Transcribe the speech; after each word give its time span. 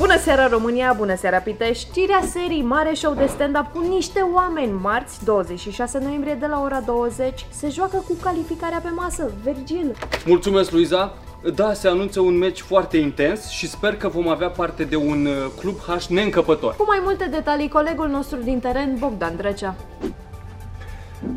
Bună 0.00 0.18
seara 0.18 0.48
România, 0.48 0.92
bună 0.96 1.16
seara 1.16 1.38
Pitești! 1.38 1.88
Știrea 1.88 2.22
serii 2.30 2.62
Mare 2.62 2.94
Show 2.94 3.14
de 3.14 3.26
stand-up 3.26 3.66
cu 3.72 3.80
niște 3.88 4.20
oameni 4.20 4.72
marți, 4.72 5.24
26 5.24 5.98
noiembrie 5.98 6.34
de 6.34 6.46
la 6.46 6.60
ora 6.62 6.80
20 6.80 7.46
se 7.50 7.68
joacă 7.68 8.04
cu 8.08 8.16
calificarea 8.22 8.78
pe 8.78 8.88
masă. 8.88 9.30
Virgil! 9.42 9.96
Mulțumesc, 10.26 10.70
Luiza! 10.70 11.12
Da, 11.54 11.72
se 11.72 11.88
anunță 11.88 12.20
un 12.20 12.38
meci 12.38 12.60
foarte 12.60 12.96
intens 12.96 13.48
și 13.48 13.68
sper 13.68 13.96
că 13.96 14.08
vom 14.08 14.28
avea 14.28 14.48
parte 14.48 14.84
de 14.84 14.96
un 14.96 15.26
uh, 15.26 15.32
club 15.58 15.76
H 15.78 16.06
neîncăpător. 16.06 16.76
Cu 16.76 16.84
mai 16.86 17.00
multe 17.02 17.24
detalii, 17.24 17.68
colegul 17.68 18.08
nostru 18.08 18.38
din 18.42 18.60
teren, 18.60 18.96
Bogdan 18.98 19.36
Drecea. 19.36 19.76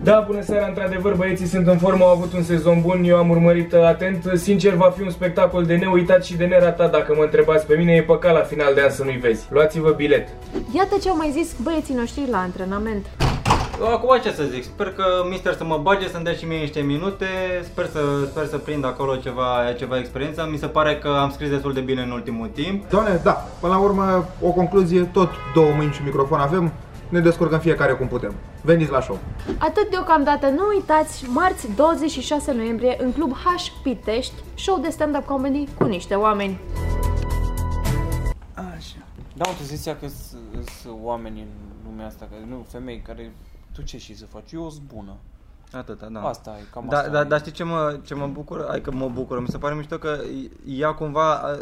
Da, 0.04 0.24
bună 0.28 0.42
seara, 0.42 0.68
într-adevăr, 0.68 1.16
băieții 1.16 1.46
sunt 1.46 1.68
în 1.68 1.78
formă, 1.78 2.04
au 2.04 2.10
avut 2.10 2.34
un 2.34 2.44
sezon 2.44 2.82
bun, 2.82 3.04
eu 3.04 3.18
am 3.18 3.30
urmărit 3.30 3.74
uh, 3.74 3.84
atent. 3.84 4.32
Sincer, 4.36 4.74
va 4.74 4.94
fi 4.96 5.02
un 5.02 5.10
spectacol 5.10 5.64
de 5.64 5.76
neuitat 5.76 6.24
și 6.24 6.36
de 6.36 6.46
neratat 6.46 6.92
dacă 6.92 7.14
mă 7.18 7.24
întrebați 7.24 7.66
pe 7.66 7.76
mine, 7.76 7.94
e 7.94 8.02
păcat 8.02 8.34
la 8.34 8.40
final 8.42 8.74
de 8.74 8.82
an 8.82 8.90
să 8.90 9.04
nu-i 9.04 9.18
vezi. 9.18 9.46
Luați-vă 9.50 9.90
bilet. 9.90 10.28
Iată 10.76 10.96
ce 11.02 11.10
au 11.10 11.18
mai 11.18 11.30
zis 11.32 11.56
băieții 11.64 11.96
noștri 11.96 12.30
la 12.30 12.38
antrenament. 12.38 13.06
Acum 13.92 14.20
ce 14.24 14.32
să 14.32 14.44
zic, 14.44 14.64
sper 14.64 14.88
că 14.88 15.04
Mister 15.30 15.54
să 15.54 15.64
mă 15.64 15.80
bage, 15.82 16.08
să-mi 16.10 16.24
dea 16.24 16.34
și 16.34 16.46
mie 16.46 16.58
niște 16.58 16.80
minute, 16.80 17.26
sper 17.64 17.86
să, 17.92 18.00
sper 18.30 18.46
să 18.46 18.58
prind 18.58 18.86
acolo 18.86 19.16
ceva, 19.16 19.74
ceva 19.78 19.98
experiență. 19.98 20.48
Mi 20.52 20.58
se 20.58 20.66
pare 20.66 20.96
că 20.96 21.08
am 21.22 21.32
scris 21.32 21.50
destul 21.50 21.74
de 21.74 21.80
bine 21.80 22.02
în 22.02 22.12
ultimul 22.12 22.50
timp. 22.54 22.90
Doamne, 22.90 23.20
da, 23.24 23.48
până 23.60 23.74
la 23.74 23.80
urmă, 23.80 24.30
o 24.42 24.50
concluzie, 24.50 25.02
tot 25.02 25.30
două 25.54 25.72
mâini 25.76 25.92
și 25.92 26.00
un 26.00 26.06
microfon 26.06 26.40
avem, 26.40 26.72
ne 27.14 27.20
descurcăm 27.20 27.60
fiecare 27.60 27.94
cum 27.94 28.08
putem. 28.08 28.34
Veniți 28.62 28.92
la 28.92 29.02
show! 29.02 29.20
Atât 29.58 29.90
deocamdată, 29.90 30.48
nu 30.50 30.68
uitați, 30.76 31.26
marți 31.30 31.72
26 31.76 32.52
noiembrie 32.54 32.98
în 33.00 33.12
Club 33.12 33.34
H 33.34 33.48
Pitești, 33.84 34.34
show 34.56 34.80
de 34.80 34.90
stand-up 34.90 35.26
comedy 35.26 35.68
cu 35.78 35.84
niște 35.86 36.16
oameni. 36.16 36.60
Așa. 38.54 38.98
Da, 39.36 39.46
mă, 39.48 39.54
tu 39.58 39.64
zici 39.64 39.84
că 40.00 40.08
sunt 40.08 40.96
oameni 41.02 41.40
în 41.40 41.48
lumea 41.90 42.06
asta, 42.06 42.28
că 42.30 42.36
nu, 42.50 42.66
femei 42.70 43.02
care... 43.02 43.34
Tu 43.74 43.82
ce 43.82 43.98
și 43.98 44.18
să 44.18 44.26
faci? 44.26 44.52
Eu 44.52 44.70
sunt 44.70 44.84
bună. 44.94 45.16
Atâta, 45.72 46.08
da. 46.12 46.22
Asta 46.22 46.56
e, 46.60 46.64
cam 46.74 46.86
Da, 46.90 46.98
asta 46.98 47.10
da, 47.10 47.20
e. 47.20 47.24
dar 47.24 47.40
știi 47.40 47.52
ce 47.52 47.64
mă, 47.64 48.00
ce 48.06 48.14
mă 48.16 48.28
bucură? 48.28 48.68
Adică 48.70 48.92
mă 48.92 49.10
bucură, 49.14 49.40
mi 49.40 49.48
se 49.48 49.58
pare 49.58 49.76
mișto 49.76 49.98
că 49.98 50.20
ea 50.66 50.94
cumva 50.94 51.34
a, 51.34 51.58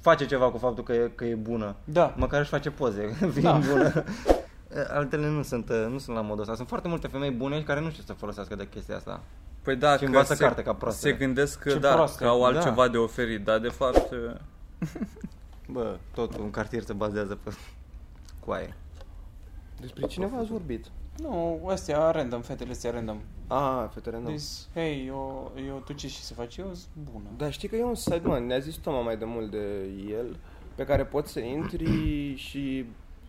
face 0.00 0.26
ceva 0.26 0.50
cu 0.50 0.58
faptul 0.58 0.84
că 0.84 0.92
e, 0.92 1.10
că 1.14 1.24
e 1.24 1.34
bună. 1.34 1.74
Da. 1.84 2.14
Măcar 2.16 2.40
își 2.40 2.48
face 2.48 2.70
poze, 2.70 3.16
fiind 3.32 3.42
Da. 3.42 3.60
bună. 3.70 3.92
Altele 4.88 5.28
nu 5.28 5.42
sunt, 5.42 5.70
nu 5.72 5.98
sunt 5.98 6.16
la 6.16 6.22
modul 6.22 6.40
ăsta. 6.40 6.54
Sunt 6.54 6.68
foarte 6.68 6.88
multe 6.88 7.06
femei 7.06 7.30
bune 7.30 7.62
care 7.62 7.80
nu 7.80 7.90
știu 7.90 8.02
să 8.06 8.12
folosească 8.12 8.54
de 8.54 8.68
chestia 8.68 8.96
asta. 8.96 9.20
Păi 9.62 9.76
da, 9.76 9.96
Și 9.96 10.04
învață 10.04 10.34
carte 10.34 10.62
ca 10.62 10.72
proastele. 10.74 11.12
se 11.12 11.18
gândesc 11.18 11.58
că 11.58 11.70
Ce 11.70 11.78
da, 11.78 11.92
proaste. 11.92 12.22
că 12.24 12.28
au 12.30 12.44
altceva 12.44 12.84
Da. 12.86 12.88
de 12.92 12.96
oferit, 12.98 13.44
dar 13.44 13.58
de 13.58 13.68
fapt... 13.68 14.08
Bă, 15.72 15.96
tot 16.14 16.36
un 16.38 16.50
cartier 16.50 16.82
se 16.82 16.92
bazează 16.92 17.38
pe 17.42 17.50
coaie. 18.44 18.74
Despre 19.80 20.06
cine 20.06 20.26
v-ați 20.26 20.50
vorbit? 20.50 20.86
Nu, 21.16 21.66
astea 21.70 22.10
random, 22.10 22.40
fetele 22.40 22.70
astea 22.70 22.90
random. 22.90 23.18
Ah, 23.46 23.84
fetele 23.94 24.18
nu. 24.18 24.28
Deci, 24.28 24.42
hei, 24.74 25.06
eu, 25.06 25.52
eu, 25.66 25.82
tu 25.84 25.92
ce 25.92 26.08
și 26.08 26.22
să 26.22 26.34
faci? 26.34 26.56
Eu 26.56 26.64
sunt 26.74 27.08
bună. 27.12 27.24
Dar 27.36 27.52
știi 27.52 27.68
că 27.68 27.76
e 27.76 27.84
un 27.84 27.94
site, 27.94 28.20
mă, 28.24 28.38
ne-a 28.38 28.58
zis 28.58 28.76
Toma 28.76 29.00
mai 29.00 29.16
de 29.16 29.24
mult 29.24 29.50
de 29.50 29.88
el, 30.10 30.36
pe 30.74 30.84
care 30.84 31.04
poți 31.04 31.32
să 31.32 31.40
intri 31.40 32.34
și 32.36 32.86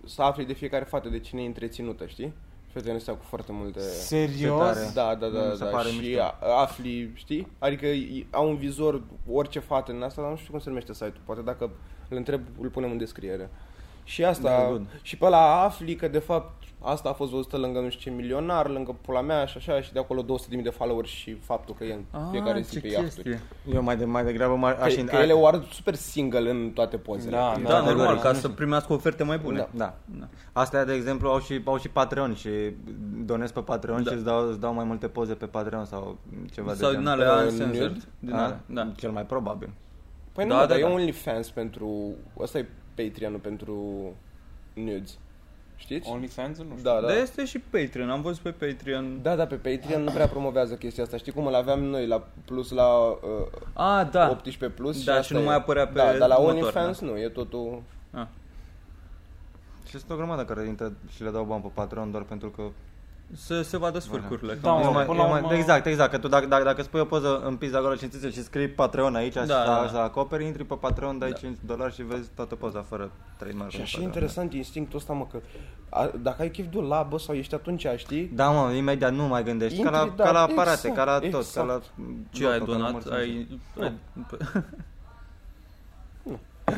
să 0.08 0.22
afli 0.22 0.46
de 0.46 0.54
fiecare 0.54 0.84
fată 0.84 1.10
de 1.10 1.20
cine 1.20 1.42
e 1.44 1.46
întreținută, 1.46 2.06
știi? 2.06 2.34
Fetele 2.74 2.96
astea 2.96 3.14
cu 3.14 3.24
foarte 3.28 3.52
multe... 3.52 3.80
Serios? 3.80 4.60
tare. 4.60 4.92
Da, 4.94 5.16
da, 5.16 5.28
da, 5.28 5.40
Mi 5.50 5.56
se 5.56 5.64
da, 5.64 5.70
pare 5.70 5.90
și 5.90 6.00
mișto. 6.00 6.22
a- 6.22 6.38
afli, 6.62 7.12
știi? 7.14 7.48
Adică 7.60 7.86
i- 7.86 8.28
au 8.32 8.50
un 8.50 8.56
vizor 8.58 9.02
orice 9.32 9.60
fată 9.60 9.92
în 9.92 10.02
asta, 10.04 10.22
dar 10.22 10.30
nu 10.32 10.38
știu 10.38 10.52
cum 10.52 10.60
se 10.60 10.70
numește 10.70 10.94
site-ul. 10.94 11.22
Poate 11.26 11.42
dacă 11.42 11.70
îl 12.10 12.18
întreb, 12.18 12.42
îl 12.62 12.70
punem 12.70 12.92
în 12.92 12.98
descriere. 12.98 13.50
Și 14.04 14.22
Da, 14.22 14.28
asta, 14.30 14.68
good. 14.70 14.86
și 15.02 15.18
pe 15.18 15.26
ăla 15.26 15.64
afli 15.64 15.96
că 15.96 16.08
de 16.08 16.20
fapt 16.20 16.57
asta 16.82 17.10
a 17.10 17.14
fost 17.14 17.32
văzută 17.32 17.58
lângă 17.58 17.80
nu 17.80 17.90
știu 17.90 18.12
ce 18.12 18.18
milionar, 18.18 18.70
lângă 18.70 18.96
pula 19.02 19.22
mea 19.22 19.46
și 19.46 19.58
așa 19.58 19.82
și 19.82 19.94
de 19.94 20.00
acolo 20.00 20.24
200.000 20.24 20.62
de 20.64 20.70
followers 20.70 21.10
și 21.10 21.34
faptul 21.34 21.76
că 21.76 21.84
e 21.84 21.94
în 21.94 22.04
fiecare 22.32 22.62
zi 22.62 22.72
ce 22.72 22.80
pe 22.80 22.88
yachturi. 22.88 23.14
chestie. 23.14 23.40
Eu 23.74 23.82
mai, 23.84 23.98
de, 23.98 24.06
mai 24.06 24.24
degrabă 24.24 24.58
m- 24.74 24.80
aș 24.82 24.94
Că, 24.94 25.02
că 25.02 25.16
ele 25.16 25.34
o 25.34 25.48
arăt 25.48 25.64
super 25.64 25.96
single 25.96 26.50
în 26.50 26.72
toate 26.74 26.98
pozele. 26.98 27.36
Da, 27.36 27.50
Prin 27.50 27.64
Da, 27.64 27.70
Da, 27.70 27.82
normal, 27.82 28.16
da, 28.16 28.22
ca 28.22 28.32
da. 28.32 28.38
să 28.38 28.50
primească 28.50 28.94
oferte 28.94 29.24
mai 29.24 29.38
bune. 29.38 29.58
Da. 29.58 29.68
Da. 29.72 29.94
da. 30.20 30.28
Astea, 30.54 30.86
de 30.86 30.94
exemplu, 30.94 31.30
au 31.30 31.40
și, 31.40 31.62
au 31.66 31.78
și 31.78 31.90
Patreon 31.90 32.34
și 32.36 32.50
donezi 33.26 33.54
pe 33.54 33.60
Patreon 33.60 34.04
Da. 34.04 34.10
și 34.10 34.16
îți 34.16 34.26
dau, 34.26 34.48
îți 34.50 34.60
dau 34.60 34.74
mai 34.74 34.86
multe 34.86 35.08
poze 35.08 35.34
pe 35.34 35.46
Patreon 35.46 35.86
sau 35.86 36.18
ceva 36.54 36.74
Sau 36.74 36.90
de 36.90 36.96
din 36.96 37.06
genul. 37.06 37.22
alea 37.22 37.34
Uh, 37.46 37.52
uncensored. 37.52 37.82
nude? 37.92 38.00
Din 38.20 38.30
Da? 38.30 38.44
alea, 38.44 38.60
da. 38.66 38.92
Cel 38.98 39.12
mai 39.12 39.26
probabil. 39.26 39.70
Păi 40.34 40.46
Da, 40.48 40.54
nu, 40.54 40.60
da, 40.60 40.66
dar 40.66 40.80
da. 40.80 40.88
e 40.90 40.94
OnlyFans 40.94 41.50
pentru... 41.50 42.14
Ăsta 42.40 42.58
e 42.58 42.66
Patreon-ul 42.96 43.40
pentru 43.40 43.76
nudes. 44.74 45.18
Știți? 45.78 46.10
OnlyFans? 46.10 46.58
Nu 46.58 46.64
știu. 46.64 46.84
Da, 46.84 47.00
da. 47.02 47.08
Dar 47.08 47.18
este 47.18 47.46
și 47.46 47.60
Patreon, 47.60 48.10
am 48.10 48.22
văzut 48.22 48.42
pe 48.42 48.50
Patreon. 48.68 49.20
Da, 49.22 49.36
da, 49.36 49.46
pe 49.46 49.56
Patreon 49.56 50.04
nu 50.04 50.12
prea 50.12 50.28
promovează 50.28 50.76
chestia 50.76 51.04
asta. 51.04 51.18
Știi 51.18 51.32
cum 51.32 51.46
îl 51.46 51.56
aveam 51.56 51.84
noi 51.84 52.08
la 52.08 52.28
plus 52.46 52.72
la 52.72 52.98
uh, 53.08 53.18
Ah, 53.74 54.08
da. 54.12 54.30
18 54.30 54.70
plus 54.82 55.04
Da, 55.04 55.12
asta 55.12 55.24
și 55.24 55.34
nu 55.34 55.40
e. 55.40 55.44
mai 55.44 55.56
apărea 55.56 55.88
pe 55.88 55.94
Da, 55.94 56.18
dar 56.18 56.28
la 56.28 56.38
motor, 56.38 56.54
OnlyFans 56.54 57.00
da. 57.00 57.06
nu, 57.06 57.18
e 57.18 57.30
totul... 57.30 57.82
Ah. 58.12 58.26
Și 59.86 59.98
sunt 59.98 60.12
o 60.12 60.16
grămadă 60.16 60.46
care 60.46 60.68
intră 60.68 60.94
și 61.16 61.24
le 61.24 61.30
dau 61.30 61.44
bani 61.44 61.62
pe 61.62 61.70
Patreon 61.74 62.12
doar 62.12 62.24
pentru 62.24 62.50
că... 62.50 62.62
Să 63.36 63.62
se 63.62 63.78
vadă 63.78 64.00
sfârcurile. 64.00 64.58
Da, 64.62 64.80
E 64.80 64.84
mă, 64.84 64.90
mai, 64.92 65.06
până 65.06 65.18
e 65.18 65.22
la 65.22 65.28
mai, 65.28 65.42
urmă- 65.42 65.54
Exact, 65.56 65.86
exact, 65.86 66.12
că 66.12 66.18
tu 66.18 66.28
dacă, 66.28 66.46
dacă, 66.46 66.64
dacă 66.64 66.82
spui 66.82 67.00
o 67.00 67.06
poză 67.06 67.42
în 67.46 67.56
pizza 67.56 67.78
acolo 67.78 67.96
5 67.96 68.14
și 68.34 68.44
scrii 68.44 68.68
Patreon 68.68 69.16
aici 69.16 69.34
da, 69.34 69.42
și 69.42 69.48
Da, 69.48 69.54
să, 69.64 69.66
da, 69.70 69.82
da. 69.82 69.88
să 69.88 69.98
acoperi, 69.98 70.46
intri 70.46 70.64
pe 70.64 70.76
Patreon, 70.80 71.18
dai 71.18 71.34
5 71.34 71.58
dolari 71.66 71.94
și 71.94 72.04
vezi 72.04 72.30
toată 72.36 72.56
poza 72.56 72.86
fără 72.90 73.12
3 73.38 73.54
marca. 73.54 73.70
Și 73.72 73.78
pe 73.78 73.82
așa 73.84 73.90
e 73.98 74.02
Patreon. 74.02 74.14
interesant 74.14 74.54
instinctul 74.54 74.98
ăsta, 74.98 75.14
mă, 75.14 75.28
că 75.32 75.38
a, 75.90 76.12
dacă 76.22 76.42
ai 76.42 76.50
chef 76.50 76.66
de 76.72 76.78
o 76.78 76.82
labă 76.82 77.18
sau 77.18 77.36
ești 77.36 77.54
atunci, 77.56 77.86
știi? 77.96 78.26
Da, 78.34 78.50
mă, 78.50 78.72
imediat 78.72 79.14
nu 79.14 79.24
mai 79.28 79.44
gândești, 79.44 79.82
ca 79.82 79.90
la, 79.90 80.00
Intri, 80.02 80.16
da, 80.18 80.24
ca 80.24 80.32
la 80.32 80.40
aparate, 80.42 80.88
exact, 80.88 80.96
ca 80.96 81.04
la 81.04 81.20
tot, 81.20 81.24
exact. 81.24 81.54
ca 81.68 81.74
la... 81.74 81.80
Ce 82.32 82.44
loto, 82.44 82.54
ai 82.54 82.60
ca 82.60 82.66
la 82.66 82.72
donat? 82.78 82.92
mulți 82.92 83.12
Ai... 83.12 83.48
ai... 83.80 83.94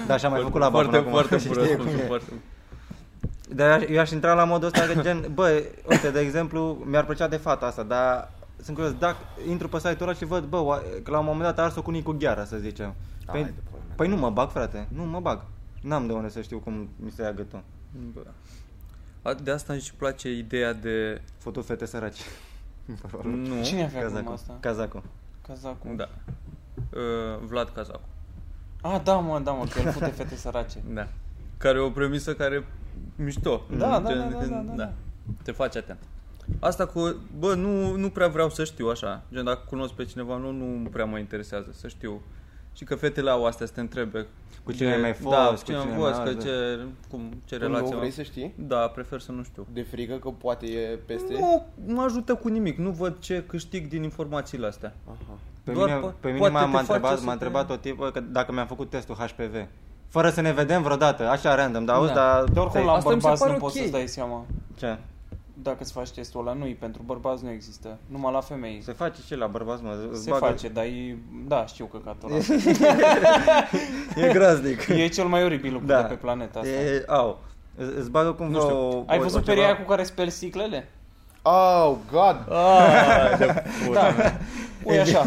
Da, 0.07 0.13
așa 0.13 0.27
am 0.27 0.33
mai 0.33 0.41
făcut 0.41 0.59
la 0.59 0.69
bani 0.69 0.87
Foarte, 0.89 1.07
până 1.09 1.17
acum, 1.19 1.29
foarte 1.29 1.35
bun 1.47 1.63
știi 1.63 1.75
cum 1.75 1.85
răspuns, 1.85 2.01
e. 2.01 2.05
foarte 2.05 2.31
Dar 3.55 3.89
eu 3.89 3.99
aș 3.99 4.09
intra 4.11 4.33
la 4.33 4.43
modul 4.43 4.67
ăsta 4.67 4.93
că 4.93 5.01
gen, 5.01 5.31
bă, 5.33 5.63
uite, 5.89 6.09
de 6.11 6.19
exemplu, 6.19 6.83
mi-ar 6.85 7.05
plăcea 7.05 7.27
de 7.27 7.37
fata 7.37 7.65
asta, 7.65 7.83
dar 7.83 8.31
sunt 8.61 8.75
curios, 8.75 8.95
dacă 8.97 9.17
intru 9.47 9.67
pe 9.69 9.77
site-ul 9.77 10.01
ăla 10.09 10.13
și 10.13 10.25
văd, 10.25 10.43
bă, 10.43 10.57
oa- 10.57 11.03
că 11.03 11.11
la 11.11 11.19
un 11.19 11.25
moment 11.25 11.43
dat 11.43 11.59
a 11.59 11.61
ars-o 11.61 11.81
cu 11.81 11.91
Nicu 11.91 12.11
Gheara, 12.11 12.45
să 12.45 12.57
zicem. 12.57 12.93
Păi, 13.25 13.41
Hai 13.41 13.43
de 13.43 13.53
pula 13.69 13.81
mea. 13.87 13.95
păi 13.95 14.07
nu 14.07 14.15
mă 14.15 14.29
bag, 14.29 14.49
frate, 14.49 14.87
nu 14.93 15.03
mă 15.05 15.19
bag. 15.19 15.41
N-am 15.81 16.07
de 16.07 16.13
unde 16.13 16.29
să 16.29 16.41
știu 16.41 16.57
cum 16.59 16.89
mi 16.95 17.11
se 17.11 17.21
ia 17.21 17.31
gâtul. 17.31 17.61
Bă. 18.13 18.19
A, 19.21 19.33
De 19.33 19.51
asta 19.51 19.73
îmi 19.73 19.91
place 19.97 20.31
ideea 20.31 20.73
de... 20.73 21.21
Făcut 21.37 21.65
fete 21.65 21.85
săraci. 21.85 22.19
Nu. 23.23 23.61
Cine 23.63 23.83
avea 23.83 23.99
gluma 24.01 24.13
Cazacu. 24.15 24.31
asta? 24.31 24.57
Cazacu. 24.59 25.03
Cazacu. 25.47 25.87
Da. 25.95 26.09
Uh, 26.93 27.39
Vlad 27.47 27.69
Cazacu. 27.69 28.07
Ah, 28.81 28.99
da, 29.03 29.15
mă, 29.15 29.39
da, 29.39 29.51
mă, 29.51 29.63
că 29.65 29.79
el 29.79 29.91
fute 29.91 30.05
fete 30.05 30.35
sărace. 30.35 30.77
Da. 30.93 31.07
Care 31.57 31.77
e 31.77 31.81
o 31.81 31.89
premisă 31.89 32.33
care 32.35 32.65
mișto. 33.15 33.61
Da, 33.77 33.99
da, 33.99 34.09
Gen, 34.09 34.17
da, 34.19 34.25
da, 34.25 34.37
când- 34.37 34.51
da, 34.51 34.57
da, 34.67 34.73
da. 34.75 34.91
Te 35.43 35.51
faci 35.51 35.75
atent. 35.75 35.99
Asta 36.59 36.85
cu, 36.85 37.15
bă, 37.39 37.53
nu, 37.53 37.95
nu 37.95 38.09
prea 38.09 38.27
vreau 38.27 38.49
să 38.49 38.63
știu 38.63 38.87
așa. 38.87 39.21
Gen, 39.33 39.43
dacă 39.43 39.61
cunosc 39.69 39.93
pe 39.93 40.05
cineva, 40.05 40.37
nu, 40.37 40.51
nu 40.51 40.89
prea 40.89 41.05
mă 41.05 41.17
interesează 41.17 41.67
să 41.71 41.87
știu. 41.87 42.21
Și 42.73 42.83
că 42.83 42.95
fetele 42.95 43.29
au 43.29 43.45
astea 43.45 43.65
să 43.65 43.73
te 43.73 43.79
întrebe. 43.79 44.25
Cu 44.63 44.71
cine 44.71 44.93
ai 44.93 45.01
mai 45.01 45.13
fost, 45.13 45.35
da, 45.35 45.45
cu 45.45 45.53
cu 45.53 45.61
cine 45.63 45.77
cine 45.79 45.91
am 45.93 45.99
mai 45.99 46.09
fost, 46.09 46.21
că 46.21 46.27
alt, 46.29 46.41
ce, 46.41 46.79
cum, 47.09 47.41
ce 47.45 47.55
Tu 47.57 47.61
relație 47.61 47.87
nu 47.87 47.93
am. 47.93 47.99
vrei 47.99 48.11
să 48.11 48.21
știi? 48.23 48.53
Da, 48.57 48.77
prefer 48.87 49.19
să 49.19 49.31
nu 49.31 49.43
știu. 49.43 49.67
De 49.73 49.81
frică 49.81 50.15
că 50.15 50.29
poate 50.29 50.65
e 50.65 50.99
peste? 51.05 51.33
Nu 51.39 51.65
mă 51.93 52.01
ajută 52.01 52.35
cu 52.35 52.47
nimic, 52.47 52.77
nu 52.77 52.89
văd 52.89 53.19
ce 53.19 53.43
câștig 53.47 53.87
din 53.87 54.03
informațiile 54.03 54.67
astea. 54.67 54.93
Aha. 55.05 55.37
Pe 55.63 55.71
Doar 55.71 55.87
mine, 55.89 55.99
po- 56.11 56.19
pe 56.19 56.27
mine 56.27 56.37
poate 56.39 56.53
m-a, 56.53 56.61
te 56.63 56.67
m-a 56.69 56.77
face 56.77 56.91
întrebat, 56.91 57.17
să 57.17 57.23
m-a 57.23 57.35
te- 57.35 57.45
întrebat 57.45 57.69
o 57.69 57.75
tipă 57.75 58.11
că 58.11 58.19
dacă 58.19 58.51
mi-am 58.51 58.67
făcut 58.67 58.89
testul 58.89 59.15
HPV. 59.15 59.67
Fără 60.09 60.29
să 60.29 60.41
ne 60.41 60.51
vedem 60.51 60.81
vreodată, 60.81 61.27
așa 61.29 61.55
random, 61.55 61.85
dar 61.85 61.95
auzi, 61.95 62.13
Da. 62.13 62.15
dar... 62.15 62.43
De 62.43 62.59
oricum, 62.59 62.69
stai- 62.69 62.85
la 62.85 62.91
Asta 62.91 63.09
mi 63.09 63.15
se 63.15 63.21
bărbați 63.21 63.39
pare 63.41 63.51
nu 63.51 63.57
ok. 63.57 63.63
poți 63.63 63.77
să-ți 63.77 63.91
dai 63.91 64.07
seama. 64.07 64.45
Ce? 64.77 64.97
Dacă 65.63 65.77
îți 65.79 65.91
faci 65.91 66.09
testul 66.09 66.39
ăla, 66.47 66.53
nu 66.57 66.65
pentru 66.79 67.01
bărbați 67.05 67.43
nu 67.43 67.49
există. 67.51 67.97
Numai 68.05 68.31
la 68.33 68.41
femei. 68.41 68.81
Se 68.85 68.91
face 68.91 69.21
și 69.25 69.35
la 69.35 69.47
bărbați, 69.47 69.83
mă. 69.83 69.95
îți 70.11 70.23
Se 70.23 70.29
bagă- 70.29 70.45
face, 70.45 70.67
dar 70.67 70.83
e... 70.83 71.17
Da, 71.47 71.65
știu 71.65 71.85
căcatul 71.85 72.31
ăla. 72.31 72.39
E 74.27 74.33
graznic. 74.33 74.87
E 74.87 75.07
cel 75.07 75.25
mai 75.25 75.43
oribil 75.43 75.71
lucru 75.71 75.87
Da. 75.87 76.01
de 76.01 76.07
pe 76.07 76.13
planeta 76.13 76.59
asta. 76.59 76.71
E, 76.71 77.03
au. 77.07 77.39
Îți 77.75 77.97
îți 77.97 78.09
bagă 78.11 78.31
cumva 78.31 78.53
Nu 78.57 78.61
știu. 78.63 78.77
o, 78.77 79.03
Ai 79.07 79.17
o- 79.17 79.21
văzut 79.21 79.41
o 79.41 79.43
pe 79.45 79.51
ceva- 79.53 79.65
ea 79.67 79.77
cu 79.77 79.83
care 79.89 80.03
speli 80.03 80.29
sticlele? 80.29 80.89
Oh, 81.41 81.95
God! 82.11 82.45
Da. 83.93 84.13
Ui 84.83 84.99
așa. 84.99 85.25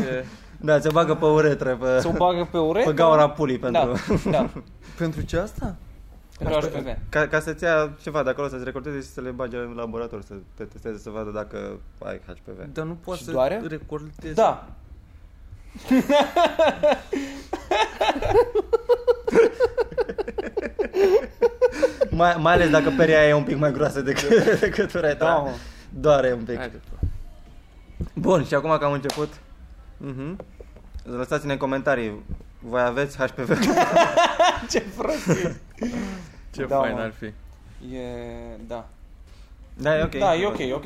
Da, 0.62 0.81
se 0.81 0.88
bagă 0.93 1.14
pe 1.14 1.25
uretră, 1.25 1.76
pe, 1.76 2.00
Se 2.00 2.09
o 2.09 2.12
bagă 2.12 2.49
pe 2.50 2.59
uretră. 2.59 2.91
pe 2.91 2.97
gaura 2.97 3.31
pulii 3.31 3.59
pentru... 3.59 3.93
Da, 4.25 4.31
da. 4.31 4.49
Pentru 4.99 5.20
ce 5.20 5.37
asta? 5.38 5.75
Pentru 6.38 6.61
HPV. 6.61 6.87
Ca, 7.09 7.26
ca 7.29 7.41
să-ți 7.41 7.64
ia 7.64 7.93
ceva 8.03 8.23
de 8.23 8.31
acolo, 8.31 8.49
să-ți 8.49 8.64
recorteze 8.64 8.97
și 9.00 9.06
să 9.06 9.20
le 9.20 9.31
bage 9.31 9.56
în 9.56 9.73
laborator, 9.76 10.23
să 10.23 10.35
te 10.55 10.64
testeze 10.64 10.99
să 10.99 11.11
vadă 11.11 11.31
dacă 11.31 11.81
ai 12.05 12.20
HPV. 12.26 12.73
Dar 12.73 12.85
nu 12.85 12.93
poți 13.05 13.19
Și 13.19 13.25
să 13.25 13.31
doare? 13.31 13.62
recoltezi. 13.69 14.35
Da. 14.35 14.67
Mai, 22.11 22.37
mai 22.38 22.53
ales 22.55 22.70
dacă 22.70 22.93
peria 22.97 23.29
e 23.29 23.35
un 23.35 23.43
pic 23.43 23.58
mai 23.58 23.73
groasă 23.73 24.00
decât, 24.00 24.44
decât 24.61 24.93
ureta. 24.93 25.25
Da, 25.25 25.35
mă. 25.35 25.50
Doare 26.00 26.32
un 26.32 26.44
pic. 26.44 26.56
Haide, 26.56 26.81
bă. 26.91 27.06
Bun, 28.15 28.44
și 28.44 28.55
acum 28.55 28.76
că 28.79 28.85
am 28.85 28.93
început, 28.93 29.29
Mhm. 30.04 30.38
lăsați-ne 31.04 31.52
în 31.52 31.58
comentarii. 31.58 32.22
Voi 32.60 32.81
aveți 32.82 33.16
HPV? 33.16 33.58
Ce 34.70 34.78
frate. 34.78 35.60
Ce 36.50 36.64
Da, 36.66 36.78
fain 36.78 36.94
mă. 36.94 37.00
ar 37.00 37.12
fi. 37.12 37.25
E, 37.94 38.56
da. 38.66 38.88
Da, 39.75 39.99
e 39.99 40.02
ok. 40.02 40.14
Da, 40.19 40.34
e 40.37 40.46
ok, 40.46 40.58
e 40.58 40.75
ok. 40.75 40.84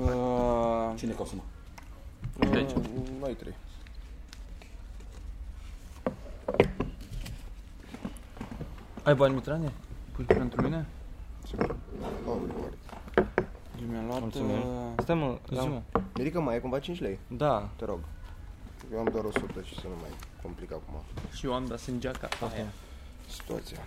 Uh, 0.00 0.92
Cine 0.96 1.12
consumă? 1.12 1.42
Deci. 2.50 2.70
Noi 3.20 3.34
trei. 3.34 3.54
Ai 9.02 9.14
bani, 9.14 9.34
Mitrane? 9.34 9.72
Pui 10.12 10.24
pentru 10.24 10.62
mine? 10.62 10.86
Oh, 12.26 12.36
Lord. 12.56 12.77
Eu 13.82 13.86
mi-am 13.90 14.06
luat... 14.06 14.20
Mulțumim. 14.20 14.56
Uh, 14.56 14.92
Stai 15.02 15.14
mă, 15.14 15.38
la... 15.46 15.60
Zi-mă. 15.60 15.82
Mirica, 16.14 16.38
mai 16.40 16.56
e 16.56 16.58
cumva 16.58 16.78
5 16.78 17.00
lei? 17.00 17.18
Da. 17.26 17.68
Te 17.76 17.84
rog. 17.84 17.98
Eu 18.92 18.98
am 18.98 19.08
doar 19.12 19.24
100 19.24 19.60
și 19.62 19.74
să 19.74 19.80
nu 19.84 19.94
mai 20.00 20.10
complic 20.42 20.72
acum 20.72 20.94
Și 21.32 21.46
eu 21.46 21.54
am 21.54 21.66
dat 21.66 21.78
sângeaca 21.78 22.28
aia. 22.52 22.66
situația. 23.28 23.78